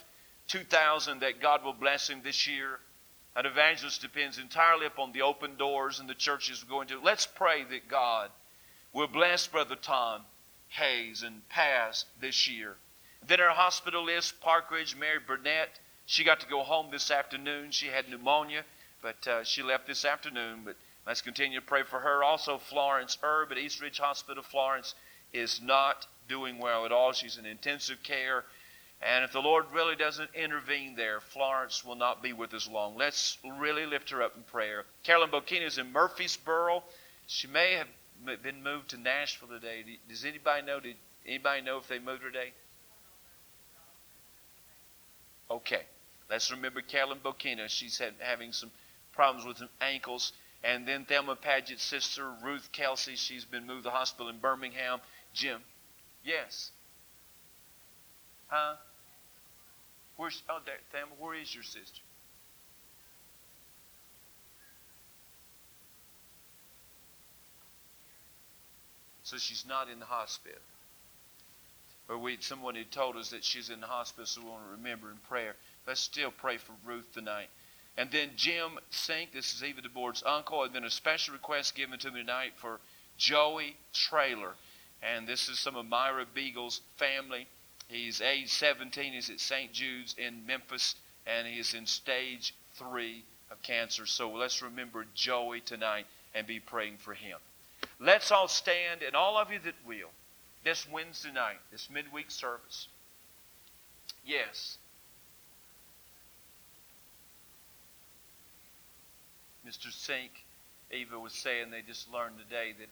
2000 0.48 1.20
that 1.20 1.42
God 1.42 1.64
will 1.64 1.74
bless 1.74 2.10
him 2.10 2.22
this 2.24 2.48
year. 2.48 2.80
An 3.36 3.46
evangelist 3.46 4.02
depends 4.02 4.40
entirely 4.40 4.86
upon 4.88 5.12
the 5.12 5.22
open 5.22 5.58
doors 5.58 6.00
and 6.00 6.10
the 6.10 6.16
churches 6.16 6.64
we're 6.64 6.76
going 6.76 6.88
to. 6.88 7.00
Let's 7.00 7.28
pray 7.28 7.64
that 7.66 7.88
God 7.88 8.32
will 8.98 9.08
blessed, 9.08 9.52
Brother 9.52 9.76
Tom 9.76 10.22
Hayes 10.70 11.22
and 11.22 11.48
pass 11.50 12.06
this 12.20 12.48
year. 12.48 12.78
Then 13.28 13.40
our 13.40 13.52
hospital 13.52 14.04
list, 14.04 14.42
Parkridge, 14.42 14.98
Mary 14.98 15.20
Burnett. 15.20 15.80
She 16.08 16.24
got 16.24 16.40
to 16.40 16.48
go 16.48 16.64
home 16.64 16.88
this 16.90 17.12
afternoon. 17.12 17.70
She 17.70 17.88
had 17.88 18.10
pneumonia, 18.10 18.64
but 19.04 19.28
uh, 19.28 19.44
she 19.44 19.62
left 19.62 19.86
this 19.86 20.04
afternoon. 20.04 20.62
But 20.66 20.78
let's 21.06 21.22
continue 21.22 21.60
to 21.60 21.66
pray 21.66 21.84
for 21.84 22.00
her. 22.00 22.24
Also, 22.24 22.58
Florence 22.58 23.20
Herb 23.22 23.52
at 23.52 23.60
Eastridge 23.60 24.00
Hospital. 24.00 24.42
Florence 24.42 24.96
is 25.32 25.62
not 25.62 26.08
doing 26.28 26.58
well 26.58 26.84
at 26.84 26.92
all. 26.92 27.12
She's 27.12 27.38
in 27.38 27.46
intensive 27.46 28.02
care. 28.02 28.46
And 29.04 29.24
if 29.24 29.32
the 29.32 29.42
Lord 29.42 29.66
really 29.72 29.96
doesn't 29.96 30.32
intervene 30.34 30.96
there, 30.96 31.20
Florence 31.20 31.86
will 31.86 31.96
not 31.96 32.24
be 32.24 32.34
with 32.34 32.52
us 32.56 32.68
long. 32.68 32.98
Let's 32.98 33.38
really 33.60 33.86
lift 33.86 34.10
her 34.10 34.24
up 34.24 34.36
in 34.36 34.42
prayer. 34.42 34.86
Carolyn 35.04 35.30
Bokina 35.30 35.68
is 35.68 35.78
in 35.78 35.92
Murfreesboro. 35.92 36.82
She 37.28 37.46
may 37.46 37.74
have 37.74 37.88
been 38.26 38.64
moved 38.64 38.90
to 38.90 38.98
Nashville 38.98 39.50
today. 39.50 39.84
Does 40.10 40.26
anybody 40.26 40.66
know? 40.66 40.80
Did 40.80 40.96
anybody 41.26 41.62
know 41.62 41.78
if 41.78 41.88
they 41.88 42.00
moved 42.00 42.24
today? 42.24 42.52
Okay. 45.50 45.84
Let's 46.30 46.52
remember 46.52 46.82
Carolyn 46.82 47.20
Bokina. 47.24 47.70
She's 47.70 47.98
had, 47.98 48.14
having 48.20 48.52
some 48.52 48.72
problems 49.14 49.46
with 49.46 49.58
some 49.58 49.70
ankles. 49.80 50.34
And 50.64 50.88
then 50.88 51.06
Thelma 51.06 51.36
Paget's 51.36 51.84
sister, 51.84 52.30
Ruth 52.44 52.70
Kelsey, 52.72 53.16
she's 53.16 53.46
been 53.46 53.66
moved 53.66 53.86
to 53.86 53.90
hospital 53.90 54.30
in 54.30 54.40
Birmingham. 54.40 55.00
Jim. 55.34 55.62
Yes. 56.24 56.72
Huh? 58.48 58.76
Where's 60.18 60.42
oh 60.50 60.60
there, 60.66 60.80
Thelma, 60.92 61.14
where 61.20 61.36
is 61.36 61.54
your 61.54 61.64
sister? 61.64 62.02
So 69.28 69.36
she's 69.36 69.66
not 69.68 69.90
in 69.90 70.00
the 70.00 70.06
hospital. 70.06 70.62
Or 72.08 72.18
we 72.18 72.38
someone 72.40 72.76
had 72.76 72.92
told 72.92 73.18
us 73.18 73.32
that 73.32 73.44
she's 73.44 73.70
in 73.70 73.82
the 73.82 73.86
hospital, 73.86 74.26
so 74.26 74.40
we 74.40 74.48
want 74.48 74.64
to 74.64 74.78
remember 74.78 75.12
in 75.12 75.18
prayer. 75.28 75.58
Let's 75.86 76.00
still 76.00 76.32
pray 76.32 76.56
for 76.56 76.72
Ruth 76.86 77.14
tonight. 77.14 77.50
And 77.98 78.10
then 78.10 78.30
Jim 78.38 78.80
Sink, 78.90 79.34
this 79.34 79.54
is 79.54 79.62
Eva 79.62 79.82
DeBoard's 79.82 80.24
uncle, 80.26 80.64
and 80.64 80.74
then 80.74 80.86
a 80.86 80.90
special 80.90 81.34
request 81.34 81.76
given 81.76 82.00
to 82.00 82.10
me 82.10 82.22
tonight 82.22 82.54
for 82.56 82.80
Joey 83.18 83.76
Trailer. 83.92 84.54
And 85.04 85.28
this 85.28 85.50
is 85.50 85.60
some 85.60 85.76
of 85.76 85.86
Myra 85.88 86.26
Weigle's 86.34 86.80
family. 86.96 87.48
He's 87.90 88.22
age 88.22 88.50
17. 88.54 89.12
He's 89.12 89.30
at 89.30 89.42
St. 89.42 89.74
Jude's 89.74 90.16
in 90.18 90.46
Memphis, 90.48 90.96
and 91.26 91.46
he's 91.46 91.74
in 91.74 91.86
stage 91.86 92.56
three 92.76 93.26
of 93.52 93.62
cancer. 93.62 94.06
So 94.06 94.32
let's 94.32 94.62
remember 94.62 95.06
Joey 95.16 95.60
tonight 95.60 96.06
and 96.34 96.48
be 96.48 96.62
praying 96.62 96.96
for 97.00 97.14
him. 97.14 97.40
Let's 98.00 98.32
all 98.32 98.48
stand, 98.48 99.02
and 99.02 99.16
all 99.16 99.38
of 99.38 99.52
you 99.52 99.60
that 99.66 99.74
will, 99.86 100.10
this 100.64 100.88
Wednesday 100.90 101.32
night, 101.32 101.58
this 101.72 101.90
midweek 101.90 102.30
service. 102.30 102.88
Yes. 104.26 104.78
Mr. 109.68 109.92
Sink, 109.92 110.32
Eva 110.92 111.20
was 111.20 111.34
saying 111.34 111.72
they 111.72 111.82
just 111.82 112.12
learned 112.12 112.36
today 112.38 112.74
that 112.80 112.88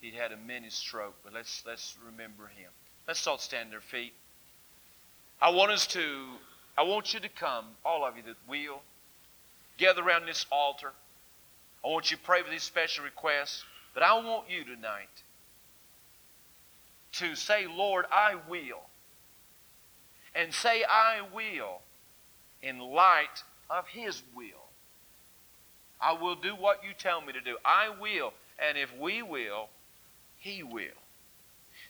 he'd 0.00 0.14
had 0.14 0.32
a 0.32 0.36
mini 0.36 0.70
stroke, 0.70 1.14
but 1.22 1.32
let's, 1.32 1.62
let's 1.66 1.96
remember 2.04 2.46
him. 2.56 2.70
Let's 3.06 3.26
all 3.26 3.38
stand 3.38 3.70
their 3.70 3.80
feet. 3.80 4.12
I 5.40 5.50
want 5.50 5.70
us 5.70 5.86
to, 5.88 6.00
I 6.76 6.82
want 6.82 7.12
you 7.12 7.20
to 7.20 7.28
come, 7.28 7.66
all 7.84 8.04
of 8.04 8.16
you 8.16 8.22
that 8.24 8.36
will, 8.48 8.82
gather 9.78 10.02
around 10.02 10.26
this 10.26 10.46
altar. 10.50 10.92
I 11.84 11.88
want 11.88 12.10
you 12.10 12.16
to 12.16 12.22
pray 12.22 12.42
for 12.42 12.50
these 12.50 12.62
special 12.62 13.04
requests, 13.04 13.64
but 13.96 14.02
I 14.02 14.12
want 14.12 14.50
you 14.50 14.62
tonight 14.62 15.08
to 17.12 17.34
say, 17.34 17.66
Lord, 17.66 18.04
I 18.12 18.34
will. 18.46 18.82
And 20.34 20.52
say, 20.52 20.84
I 20.84 21.22
will 21.34 21.80
in 22.60 22.78
light 22.78 23.42
of 23.70 23.88
His 23.88 24.22
will. 24.34 24.68
I 25.98 26.12
will 26.12 26.34
do 26.34 26.50
what 26.50 26.84
you 26.84 26.90
tell 26.98 27.22
me 27.22 27.32
to 27.32 27.40
do. 27.40 27.56
I 27.64 27.88
will. 27.98 28.34
And 28.58 28.76
if 28.76 28.94
we 29.00 29.22
will, 29.22 29.70
He 30.40 30.62
will. 30.62 31.00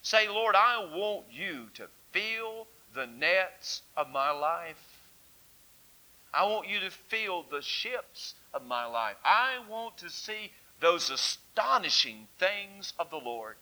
Say, 0.03 0.29
Lord, 0.29 0.55
I 0.55 0.89
want 0.95 1.25
you 1.33 1.67
to 1.75 1.89
fill 2.13 2.69
the 2.95 3.09
nets 3.09 3.83
of 3.97 4.11
my 4.11 4.31
life. 4.31 5.01
I 6.33 6.45
want 6.45 6.69
you 6.69 6.79
to 6.79 6.91
fill 7.09 7.47
the 7.51 7.63
ships 7.63 8.35
of 8.55 8.65
my 8.65 8.87
life. 8.87 9.17
I 9.25 9.57
want 9.69 9.97
to 9.99 10.09
see 10.09 10.53
those 10.81 11.11
astonishing 11.11 12.29
things 12.39 12.93
of 12.99 13.11
the 13.11 13.17
Lord. 13.17 13.57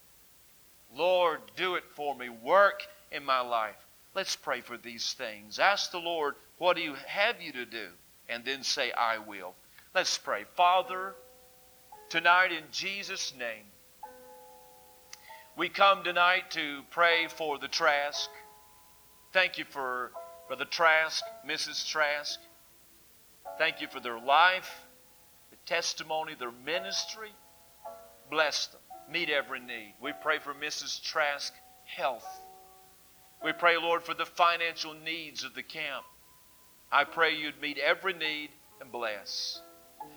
Lord, 0.95 1.41
do 1.57 1.75
it 1.75 1.85
for 1.95 2.15
me. 2.15 2.29
Work 2.29 2.83
in 3.11 3.25
my 3.25 3.41
life. 3.41 3.77
Let's 4.15 4.37
pray 4.37 4.61
for 4.61 4.77
these 4.77 5.13
things. 5.13 5.59
Ask 5.59 5.91
the 5.91 5.99
Lord, 5.99 6.35
what 6.59 6.77
do 6.77 6.83
you 6.83 6.95
have 7.07 7.41
you 7.43 7.53
to 7.53 7.65
do? 7.65 7.89
And 8.29 8.45
then 8.45 8.63
say, 8.63 8.93
I 8.93 9.19
will. 9.19 9.55
Let's 9.95 10.17
pray. 10.17 10.45
Father, 10.57 11.15
tonight 12.09 12.53
in 12.53 12.65
Jesus' 12.71 13.33
name, 13.39 13.65
we 15.57 15.69
come 15.69 16.03
tonight 16.03 16.51
to 16.51 16.83
pray 16.91 17.29
for 17.29 17.59
the 17.59 17.69
Trask. 17.69 18.29
Thank 19.33 19.59
you 19.59 19.65
for 19.65 20.11
Brother 20.49 20.65
Trask, 20.65 21.23
Mrs. 21.49 21.87
Trask. 21.87 22.41
Thank 23.59 23.81
you 23.81 23.89
for 23.89 24.01
their 24.01 24.19
life, 24.19 24.84
the 24.84 24.84
testimony, 25.67 26.35
their 26.39 26.53
ministry. 26.65 27.31
Bless 28.31 28.69
them. 28.69 28.81
Meet 29.11 29.31
every 29.31 29.61
need. 29.61 29.95
We 30.01 30.13
pray 30.23 30.39
for 30.39 30.55
Mrs. 30.55 31.03
Trask 31.03 31.53
health. 31.85 32.27
We 33.43 33.53
pray, 33.53 33.77
Lord, 33.77 34.03
for 34.03 34.15
the 34.15 34.25
financial 34.25 34.95
needs 34.95 35.45
of 35.45 35.55
the 35.55 35.63
camp. 35.63 36.05
I 36.91 37.05
pray 37.05 37.35
you'd 37.35 37.61
meet 37.61 37.79
every 37.79 38.15
need 38.15 38.51
and 38.81 38.91
bless. 38.91 39.61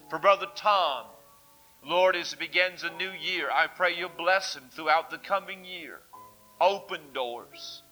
For 0.10 0.20
Brother 0.20 0.48
Tom, 0.56 1.06
Lord, 1.84 2.16
as 2.16 2.34
it 2.34 2.40
begins 2.40 2.84
a 2.84 2.98
new 2.98 3.12
year, 3.12 3.50
I 3.52 3.68
pray 3.68 3.96
you'll 3.98 4.10
bless 4.10 4.56
him 4.56 4.64
throughout 4.72 5.10
the 5.10 5.18
coming 5.18 5.66
year. 5.66 6.00
Open 6.60 7.02
doors. 7.14 7.84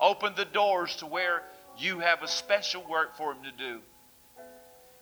Open 0.00 0.32
the 0.36 0.44
doors 0.44 0.96
to 0.96 1.06
where 1.06 1.42
you 1.76 2.00
have 2.00 2.22
a 2.22 2.28
special 2.28 2.84
work 2.88 3.16
for 3.16 3.32
him 3.32 3.42
to 3.42 3.52
do. 3.52 3.80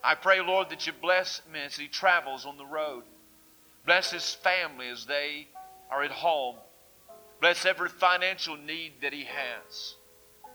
I 0.06 0.14
pray, 0.14 0.40
Lord, 0.40 0.70
that 0.70 0.86
you 0.86 0.92
bless 0.92 1.40
him 1.40 1.56
as 1.56 1.76
he 1.76 1.88
travels 1.88 2.46
on 2.46 2.56
the 2.56 2.64
road. 2.64 3.02
Bless 3.84 4.12
his 4.12 4.34
family 4.34 4.88
as 4.88 5.04
they 5.04 5.48
are 5.90 6.04
at 6.04 6.12
home. 6.12 6.54
Bless 7.40 7.66
every 7.66 7.88
financial 7.88 8.56
need 8.56 8.92
that 9.02 9.12
he 9.12 9.24
has. 9.24 9.96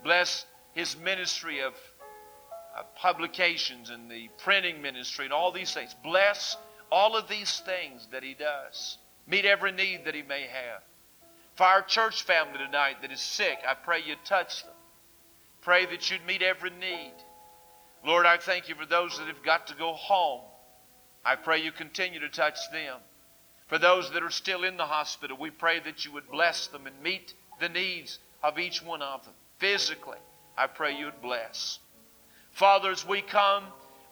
Bless 0.02 0.46
his 0.72 0.96
ministry 0.96 1.60
of 1.60 1.74
uh, 2.74 2.84
publications 2.96 3.90
and 3.90 4.10
the 4.10 4.30
printing 4.38 4.80
ministry 4.80 5.26
and 5.26 5.34
all 5.34 5.52
these 5.52 5.74
things. 5.74 5.94
Bless 6.02 6.56
all 6.90 7.14
of 7.14 7.28
these 7.28 7.60
things 7.66 8.08
that 8.10 8.22
he 8.22 8.32
does. 8.32 8.96
Meet 9.26 9.44
every 9.44 9.72
need 9.72 10.06
that 10.06 10.14
he 10.14 10.22
may 10.22 10.42
have. 10.42 10.80
For 11.56 11.64
our 11.64 11.82
church 11.82 12.22
family 12.22 12.56
tonight 12.56 13.02
that 13.02 13.12
is 13.12 13.20
sick, 13.20 13.58
I 13.68 13.74
pray 13.74 14.00
you 14.02 14.14
touch 14.24 14.64
them. 14.64 14.72
Pray 15.60 15.84
that 15.84 16.10
you'd 16.10 16.24
meet 16.26 16.40
every 16.40 16.70
need. 16.70 17.12
Lord, 18.04 18.26
I 18.26 18.36
thank 18.36 18.68
you 18.68 18.74
for 18.74 18.86
those 18.86 19.18
that 19.18 19.28
have 19.28 19.42
got 19.42 19.68
to 19.68 19.74
go 19.74 19.92
home. 19.92 20.40
I 21.24 21.36
pray 21.36 21.62
you 21.62 21.70
continue 21.70 22.20
to 22.20 22.28
touch 22.28 22.58
them. 22.72 22.98
For 23.68 23.78
those 23.78 24.10
that 24.10 24.22
are 24.22 24.30
still 24.30 24.64
in 24.64 24.76
the 24.76 24.86
hospital, 24.86 25.36
we 25.38 25.50
pray 25.50 25.78
that 25.80 26.04
you 26.04 26.12
would 26.12 26.30
bless 26.30 26.66
them 26.66 26.86
and 26.86 27.00
meet 27.02 27.34
the 27.60 27.68
needs 27.68 28.18
of 28.42 28.58
each 28.58 28.82
one 28.82 29.02
of 29.02 29.24
them. 29.24 29.34
Physically, 29.58 30.18
I 30.58 30.66
pray 30.66 30.96
you 30.96 31.06
would 31.06 31.22
bless. 31.22 31.78
Father, 32.50 32.90
as 32.90 33.06
we 33.06 33.22
come, 33.22 33.64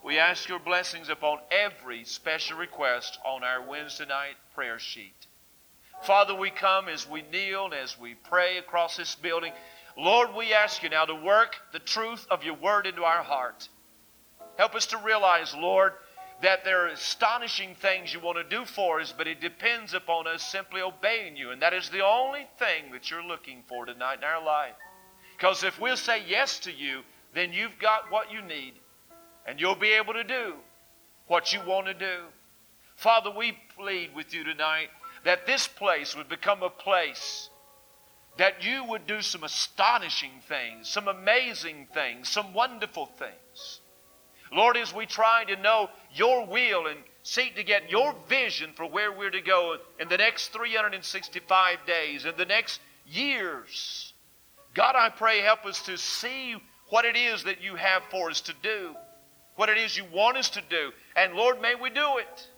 we 0.04 0.18
ask 0.18 0.48
your 0.48 0.60
blessings 0.60 1.10
upon 1.10 1.40
every 1.50 2.04
special 2.04 2.56
request 2.56 3.18
on 3.24 3.44
our 3.44 3.60
Wednesday 3.60 4.06
night 4.06 4.36
prayer 4.54 4.78
sheet. 4.78 5.26
Father, 6.04 6.34
we 6.34 6.50
come 6.50 6.88
as 6.88 7.06
we 7.06 7.22
kneel 7.30 7.66
and 7.66 7.74
as 7.74 7.98
we 7.98 8.14
pray 8.14 8.56
across 8.56 8.96
this 8.96 9.14
building. 9.14 9.52
Lord, 9.98 10.34
we 10.34 10.54
ask 10.54 10.82
you 10.82 10.88
now 10.88 11.04
to 11.04 11.14
work 11.14 11.56
the 11.72 11.78
truth 11.78 12.26
of 12.30 12.44
your 12.44 12.54
word 12.54 12.86
into 12.86 13.04
our 13.04 13.22
heart. 13.22 13.68
Help 14.60 14.74
us 14.74 14.84
to 14.84 14.98
realize, 14.98 15.54
Lord, 15.54 15.94
that 16.42 16.66
there 16.66 16.84
are 16.84 16.88
astonishing 16.88 17.74
things 17.76 18.12
you 18.12 18.20
want 18.20 18.36
to 18.36 18.44
do 18.44 18.66
for 18.66 19.00
us, 19.00 19.10
but 19.16 19.26
it 19.26 19.40
depends 19.40 19.94
upon 19.94 20.26
us 20.26 20.42
simply 20.42 20.82
obeying 20.82 21.34
you. 21.34 21.50
And 21.50 21.62
that 21.62 21.72
is 21.72 21.88
the 21.88 22.04
only 22.04 22.46
thing 22.58 22.92
that 22.92 23.10
you're 23.10 23.24
looking 23.24 23.62
for 23.66 23.86
tonight 23.86 24.18
in 24.18 24.24
our 24.24 24.44
life. 24.44 24.74
Because 25.34 25.64
if 25.64 25.80
we'll 25.80 25.96
say 25.96 26.22
yes 26.28 26.58
to 26.58 26.70
you, 26.70 27.00
then 27.34 27.54
you've 27.54 27.78
got 27.78 28.12
what 28.12 28.30
you 28.30 28.42
need, 28.42 28.74
and 29.46 29.58
you'll 29.58 29.76
be 29.76 29.92
able 29.92 30.12
to 30.12 30.24
do 30.24 30.52
what 31.26 31.54
you 31.54 31.60
want 31.66 31.86
to 31.86 31.94
do. 31.94 32.24
Father, 32.96 33.30
we 33.30 33.56
plead 33.78 34.14
with 34.14 34.34
you 34.34 34.44
tonight 34.44 34.90
that 35.24 35.46
this 35.46 35.68
place 35.68 36.14
would 36.14 36.28
become 36.28 36.62
a 36.62 36.68
place 36.68 37.48
that 38.36 38.62
you 38.62 38.84
would 38.84 39.06
do 39.06 39.22
some 39.22 39.42
astonishing 39.42 40.42
things, 40.46 40.86
some 40.86 41.08
amazing 41.08 41.88
things, 41.94 42.28
some 42.28 42.52
wonderful 42.52 43.06
things. 43.06 43.39
Lord, 44.52 44.76
as 44.76 44.94
we 44.94 45.06
try 45.06 45.44
to 45.44 45.56
know 45.56 45.90
your 46.12 46.46
will 46.46 46.86
and 46.86 46.98
seek 47.22 47.56
to 47.56 47.64
get 47.64 47.90
your 47.90 48.14
vision 48.28 48.70
for 48.74 48.86
where 48.86 49.12
we're 49.12 49.30
to 49.30 49.40
go 49.40 49.76
in 49.98 50.08
the 50.08 50.16
next 50.16 50.48
365 50.48 51.78
days, 51.86 52.24
in 52.24 52.36
the 52.36 52.44
next 52.44 52.80
years, 53.06 54.12
God, 54.74 54.94
I 54.96 55.08
pray, 55.08 55.40
help 55.40 55.66
us 55.66 55.82
to 55.82 55.96
see 55.96 56.56
what 56.88 57.04
it 57.04 57.16
is 57.16 57.44
that 57.44 57.62
you 57.62 57.76
have 57.76 58.02
for 58.10 58.30
us 58.30 58.40
to 58.42 58.54
do, 58.62 58.94
what 59.56 59.68
it 59.68 59.78
is 59.78 59.96
you 59.96 60.04
want 60.12 60.36
us 60.36 60.50
to 60.50 60.62
do. 60.68 60.90
And 61.16 61.34
Lord, 61.34 61.60
may 61.60 61.74
we 61.74 61.90
do 61.90 62.18
it. 62.18 62.48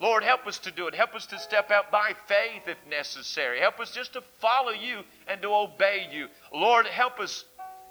Lord, 0.00 0.24
help 0.24 0.46
us 0.46 0.58
to 0.58 0.70
do 0.70 0.88
it. 0.88 0.94
Help 0.94 1.14
us 1.14 1.26
to 1.26 1.38
step 1.38 1.70
out 1.70 1.90
by 1.90 2.14
faith 2.26 2.62
if 2.66 2.76
necessary. 2.90 3.60
Help 3.60 3.78
us 3.78 3.92
just 3.92 4.12
to 4.14 4.22
follow 4.38 4.72
you 4.72 5.00
and 5.28 5.40
to 5.42 5.54
obey 5.54 6.08
you. 6.12 6.26
Lord, 6.52 6.86
help 6.86 7.20
us 7.20 7.44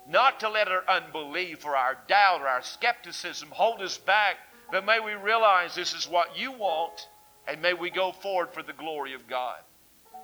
not 0.08 0.40
to 0.42 0.50
let 0.50 0.68
our 0.68 0.84
unbelief 0.88 1.66
or 1.66 1.76
our 1.76 1.98
doubt 2.08 2.42
or 2.42 2.48
our 2.48 2.62
skepticism 2.62 3.50
hold 3.52 3.82
us 3.82 3.98
back, 3.98 4.38
but 4.72 4.86
may 4.86 5.00
we 5.00 5.14
realize 5.14 5.76
this 5.76 5.94
is 5.94 6.08
what 6.08 6.38
you 6.38 6.52
want, 6.52 7.08
and 7.48 7.62
may 7.62 7.74
we 7.74 7.90
go 7.90 8.12
forward 8.12 8.50
for 8.54 8.64
the 8.64 8.74
glory 8.74 9.14
of 9.14 9.28
God. 9.28 9.60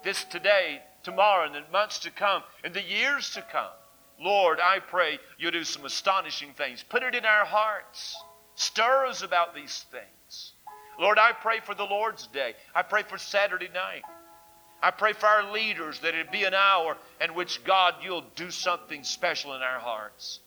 This 0.04 0.24
today, 0.24 0.82
tomorrow, 1.04 1.46
and 1.46 1.56
the 1.56 1.64
months 1.72 2.00
to 2.00 2.12
come, 2.12 2.44
and 2.64 2.74
the 2.74 2.84
years 2.84 3.32
to 3.32 3.42
come. 3.42 3.72
Lord, 4.20 4.60
I 4.60 4.80
pray 4.80 5.20
you'll 5.38 5.52
do 5.52 5.64
some 5.64 5.86
astonishing 5.86 6.54
things. 6.54 6.84
Put 6.84 7.04
it 7.04 7.16
in 7.16 7.26
our 7.26 7.46
hearts. 7.46 8.18
Stir 8.56 9.06
us 9.06 9.22
about 9.22 9.56
these 9.56 9.86
things. 9.92 10.54
Lord, 11.00 11.18
I 11.18 11.32
pray 11.32 11.62
for 11.62 11.74
the 11.74 11.86
Lord's 11.86 12.28
Day. 12.28 12.56
I 12.76 12.82
pray 12.82 13.04
for 13.04 13.18
Saturday 13.18 13.70
night. 13.74 14.04
I 14.82 14.92
pray 14.92 15.14
for 15.14 15.26
our 15.26 15.52
leaders 15.52 16.00
that 16.00 16.16
it 16.16 16.32
be 16.32 16.44
an 16.46 16.54
hour 16.54 16.98
in 17.22 17.34
which, 17.34 17.64
God, 17.64 17.96
you'll 18.02 18.26
do 18.36 18.50
something 18.50 19.04
special 19.04 19.54
in 19.54 19.62
our 19.62 19.80
hearts. 19.80 20.40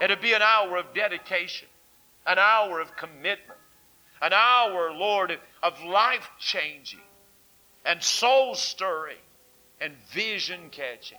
It'll 0.00 0.16
be 0.16 0.32
an 0.32 0.42
hour 0.42 0.76
of 0.76 0.94
dedication, 0.94 1.68
an 2.26 2.38
hour 2.38 2.80
of 2.80 2.96
commitment, 2.96 3.58
an 4.20 4.32
hour, 4.32 4.92
Lord, 4.92 5.38
of 5.62 5.82
life 5.84 6.28
changing 6.38 7.00
and 7.84 8.02
soul 8.02 8.54
stirring 8.54 9.16
and 9.80 9.94
vision 10.12 10.68
catching. 10.70 11.18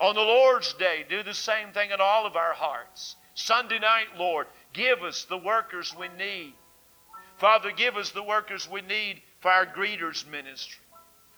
On 0.00 0.14
the 0.14 0.20
Lord's 0.20 0.74
Day, 0.74 1.04
do 1.08 1.22
the 1.22 1.34
same 1.34 1.72
thing 1.72 1.90
in 1.90 2.00
all 2.00 2.26
of 2.26 2.36
our 2.36 2.52
hearts. 2.52 3.16
Sunday 3.34 3.78
night, 3.78 4.08
Lord, 4.18 4.46
give 4.72 5.02
us 5.02 5.24
the 5.24 5.38
workers 5.38 5.94
we 5.98 6.08
need. 6.18 6.54
Father, 7.38 7.70
give 7.70 7.96
us 7.96 8.10
the 8.10 8.22
workers 8.22 8.68
we 8.68 8.80
need 8.82 9.22
for 9.40 9.50
our 9.50 9.66
greeters 9.66 10.26
ministry. 10.26 10.83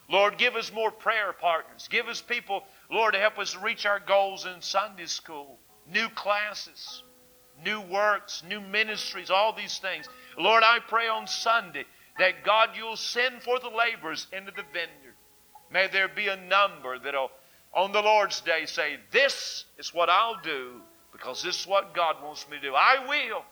Lord, 0.08 0.38
give 0.38 0.54
us 0.54 0.72
more 0.72 0.90
prayer 0.90 1.32
partners. 1.32 1.88
Give 1.90 2.06
us 2.06 2.20
people, 2.20 2.62
Lord, 2.90 3.14
to 3.14 3.20
help 3.20 3.38
us 3.38 3.56
reach 3.56 3.86
our 3.86 3.98
goals 3.98 4.46
in 4.46 4.62
Sunday 4.62 5.06
school, 5.06 5.58
new 5.92 6.08
classes, 6.10 7.02
new 7.64 7.80
works, 7.80 8.42
new 8.48 8.60
ministries, 8.60 9.30
all 9.30 9.52
these 9.52 9.78
things. 9.78 10.08
Lord, 10.38 10.62
I 10.62 10.78
pray 10.78 11.08
on 11.08 11.26
Sunday 11.26 11.84
that 12.18 12.44
God, 12.44 12.70
you'll 12.76 12.96
send 12.96 13.42
forth 13.42 13.62
the 13.62 13.68
laborers 13.68 14.26
into 14.32 14.52
the 14.52 14.62
vineyard. 14.72 15.14
May 15.70 15.88
there 15.88 16.08
be 16.08 16.28
a 16.28 16.36
number 16.36 16.98
that'll, 16.98 17.30
on 17.74 17.92
the 17.92 18.00
Lord's 18.00 18.40
day, 18.40 18.66
say, 18.66 18.98
This 19.10 19.64
is 19.78 19.92
what 19.92 20.08
I'll 20.08 20.40
do 20.42 20.80
because 21.12 21.42
this 21.42 21.60
is 21.60 21.66
what 21.66 21.94
God 21.94 22.16
wants 22.22 22.48
me 22.48 22.56
to 22.58 22.62
do. 22.62 22.74
I 22.74 23.04
will. 23.08 23.42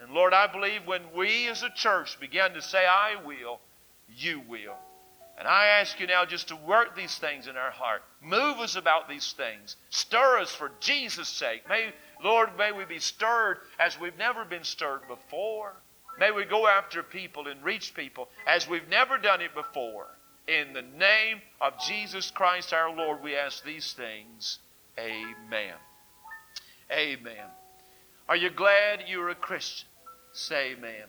And 0.00 0.12
Lord, 0.12 0.34
I 0.34 0.46
believe 0.46 0.86
when 0.86 1.02
we 1.16 1.48
as 1.48 1.62
a 1.62 1.70
church 1.70 2.20
begin 2.20 2.52
to 2.54 2.62
say, 2.62 2.86
I 2.86 3.16
will, 3.24 3.60
you 4.08 4.42
will. 4.48 4.76
And 5.38 5.46
I 5.46 5.66
ask 5.66 6.00
you 6.00 6.08
now 6.08 6.24
just 6.24 6.48
to 6.48 6.56
work 6.56 6.96
these 6.96 7.16
things 7.16 7.46
in 7.46 7.56
our 7.56 7.70
heart. 7.70 8.02
Move 8.20 8.58
us 8.58 8.74
about 8.74 9.08
these 9.08 9.32
things. 9.32 9.76
Stir 9.88 10.38
us 10.38 10.52
for 10.52 10.72
Jesus' 10.80 11.28
sake. 11.28 11.62
May, 11.68 11.92
Lord, 12.24 12.50
may 12.58 12.72
we 12.72 12.84
be 12.84 12.98
stirred 12.98 13.58
as 13.78 14.00
we've 14.00 14.18
never 14.18 14.44
been 14.44 14.64
stirred 14.64 15.02
before. 15.06 15.74
May 16.18 16.32
we 16.32 16.44
go 16.44 16.66
after 16.66 17.04
people 17.04 17.46
and 17.46 17.62
reach 17.62 17.94
people 17.94 18.28
as 18.48 18.68
we've 18.68 18.88
never 18.88 19.16
done 19.16 19.40
it 19.40 19.54
before. 19.54 20.08
In 20.48 20.72
the 20.72 20.82
name 20.82 21.40
of 21.60 21.74
Jesus 21.86 22.32
Christ 22.32 22.72
our 22.72 22.92
Lord, 22.92 23.22
we 23.22 23.36
ask 23.36 23.62
these 23.62 23.92
things. 23.92 24.58
Amen. 24.98 25.74
Amen. 26.90 27.46
Are 28.28 28.36
you 28.36 28.50
glad 28.50 29.04
you're 29.06 29.28
a 29.28 29.36
Christian? 29.36 29.88
Say 30.32 30.72
amen. 30.72 31.04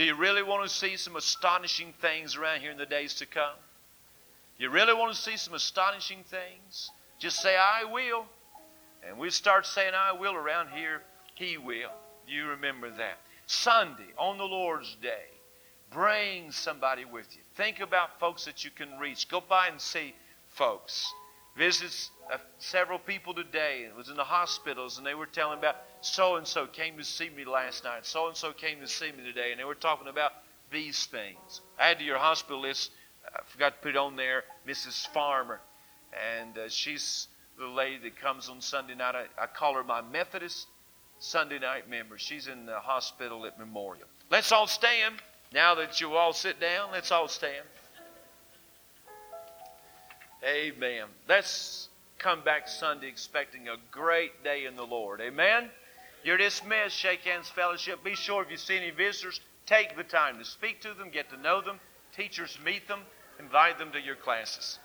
Do 0.00 0.06
you 0.06 0.14
really 0.14 0.42
want 0.42 0.66
to 0.66 0.74
see 0.74 0.96
some 0.96 1.14
astonishing 1.14 1.92
things 2.00 2.34
around 2.34 2.62
here 2.62 2.70
in 2.70 2.78
the 2.78 2.86
days 2.86 3.12
to 3.16 3.26
come? 3.26 3.52
You 4.56 4.70
really 4.70 4.94
want 4.94 5.14
to 5.14 5.20
see 5.20 5.36
some 5.36 5.52
astonishing 5.52 6.24
things? 6.24 6.90
Just 7.18 7.42
say, 7.42 7.54
I 7.54 7.84
will. 7.84 8.24
And 9.06 9.18
we 9.18 9.28
start 9.28 9.66
saying, 9.66 9.92
I 9.94 10.12
will 10.12 10.32
around 10.32 10.70
here, 10.70 11.02
He 11.34 11.58
will. 11.58 11.90
You 12.26 12.46
remember 12.46 12.88
that. 12.88 13.18
Sunday, 13.46 14.08
on 14.16 14.38
the 14.38 14.44
Lord's 14.44 14.96
Day, 15.02 15.26
bring 15.90 16.50
somebody 16.50 17.04
with 17.04 17.36
you. 17.36 17.42
Think 17.54 17.80
about 17.80 18.18
folks 18.18 18.46
that 18.46 18.64
you 18.64 18.70
can 18.70 18.98
reach. 18.98 19.28
Go 19.28 19.42
by 19.46 19.68
and 19.68 19.78
see 19.78 20.14
folks. 20.48 21.12
Visits 21.60 22.10
uh, 22.32 22.38
several 22.58 22.98
people 22.98 23.34
today. 23.34 23.84
It 23.86 23.94
was 23.94 24.08
in 24.08 24.16
the 24.16 24.24
hospitals, 24.24 24.96
and 24.96 25.06
they 25.06 25.12
were 25.12 25.26
telling 25.26 25.58
about 25.58 25.76
so 26.00 26.36
and 26.36 26.46
so 26.46 26.66
came 26.66 26.96
to 26.96 27.04
see 27.04 27.28
me 27.28 27.44
last 27.44 27.84
night. 27.84 28.06
So 28.06 28.28
and 28.28 28.34
so 28.34 28.54
came 28.54 28.80
to 28.80 28.88
see 28.88 29.12
me 29.12 29.22
today, 29.24 29.50
and 29.50 29.60
they 29.60 29.64
were 29.64 29.74
talking 29.74 30.08
about 30.08 30.32
these 30.72 31.04
things. 31.04 31.60
Add 31.78 31.98
to 31.98 32.04
your 32.06 32.16
hospital 32.16 32.62
list. 32.62 32.92
I 33.26 33.40
forgot 33.44 33.74
to 33.74 33.80
put 33.82 33.90
it 33.90 33.98
on 33.98 34.16
there. 34.16 34.44
Mrs. 34.66 35.06
Farmer, 35.08 35.60
and 36.38 36.56
uh, 36.56 36.70
she's 36.70 37.28
the 37.58 37.66
lady 37.66 37.98
that 38.04 38.18
comes 38.18 38.48
on 38.48 38.62
Sunday 38.62 38.94
night. 38.94 39.14
I, 39.14 39.42
I 39.42 39.46
call 39.46 39.74
her 39.74 39.84
my 39.84 40.00
Methodist 40.00 40.66
Sunday 41.18 41.58
night 41.58 41.90
member. 41.90 42.16
She's 42.16 42.46
in 42.46 42.64
the 42.64 42.78
hospital 42.78 43.44
at 43.44 43.58
Memorial. 43.58 44.06
Let's 44.30 44.50
all 44.50 44.66
stand. 44.66 45.16
Now 45.52 45.74
that 45.74 46.00
you 46.00 46.14
all 46.14 46.32
sit 46.32 46.58
down, 46.58 46.90
let's 46.92 47.12
all 47.12 47.28
stand. 47.28 47.66
Amen. 50.44 51.04
Let's 51.28 51.88
come 52.18 52.42
back 52.42 52.66
Sunday 52.66 53.08
expecting 53.08 53.68
a 53.68 53.76
great 53.90 54.42
day 54.42 54.64
in 54.64 54.74
the 54.74 54.84
Lord. 54.84 55.20
Amen. 55.20 55.70
You're 56.24 56.38
dismissed, 56.38 56.96
Shake 56.96 57.20
Hands 57.20 57.48
Fellowship. 57.48 58.02
Be 58.02 58.14
sure 58.14 58.42
if 58.42 58.50
you 58.50 58.56
see 58.56 58.76
any 58.76 58.90
visitors, 58.90 59.40
take 59.66 59.96
the 59.96 60.04
time 60.04 60.38
to 60.38 60.44
speak 60.44 60.80
to 60.82 60.94
them, 60.94 61.10
get 61.10 61.30
to 61.30 61.36
know 61.36 61.60
them. 61.60 61.78
Teachers, 62.16 62.58
meet 62.64 62.88
them, 62.88 63.00
invite 63.38 63.78
them 63.78 63.92
to 63.92 64.00
your 64.00 64.16
classes. 64.16 64.78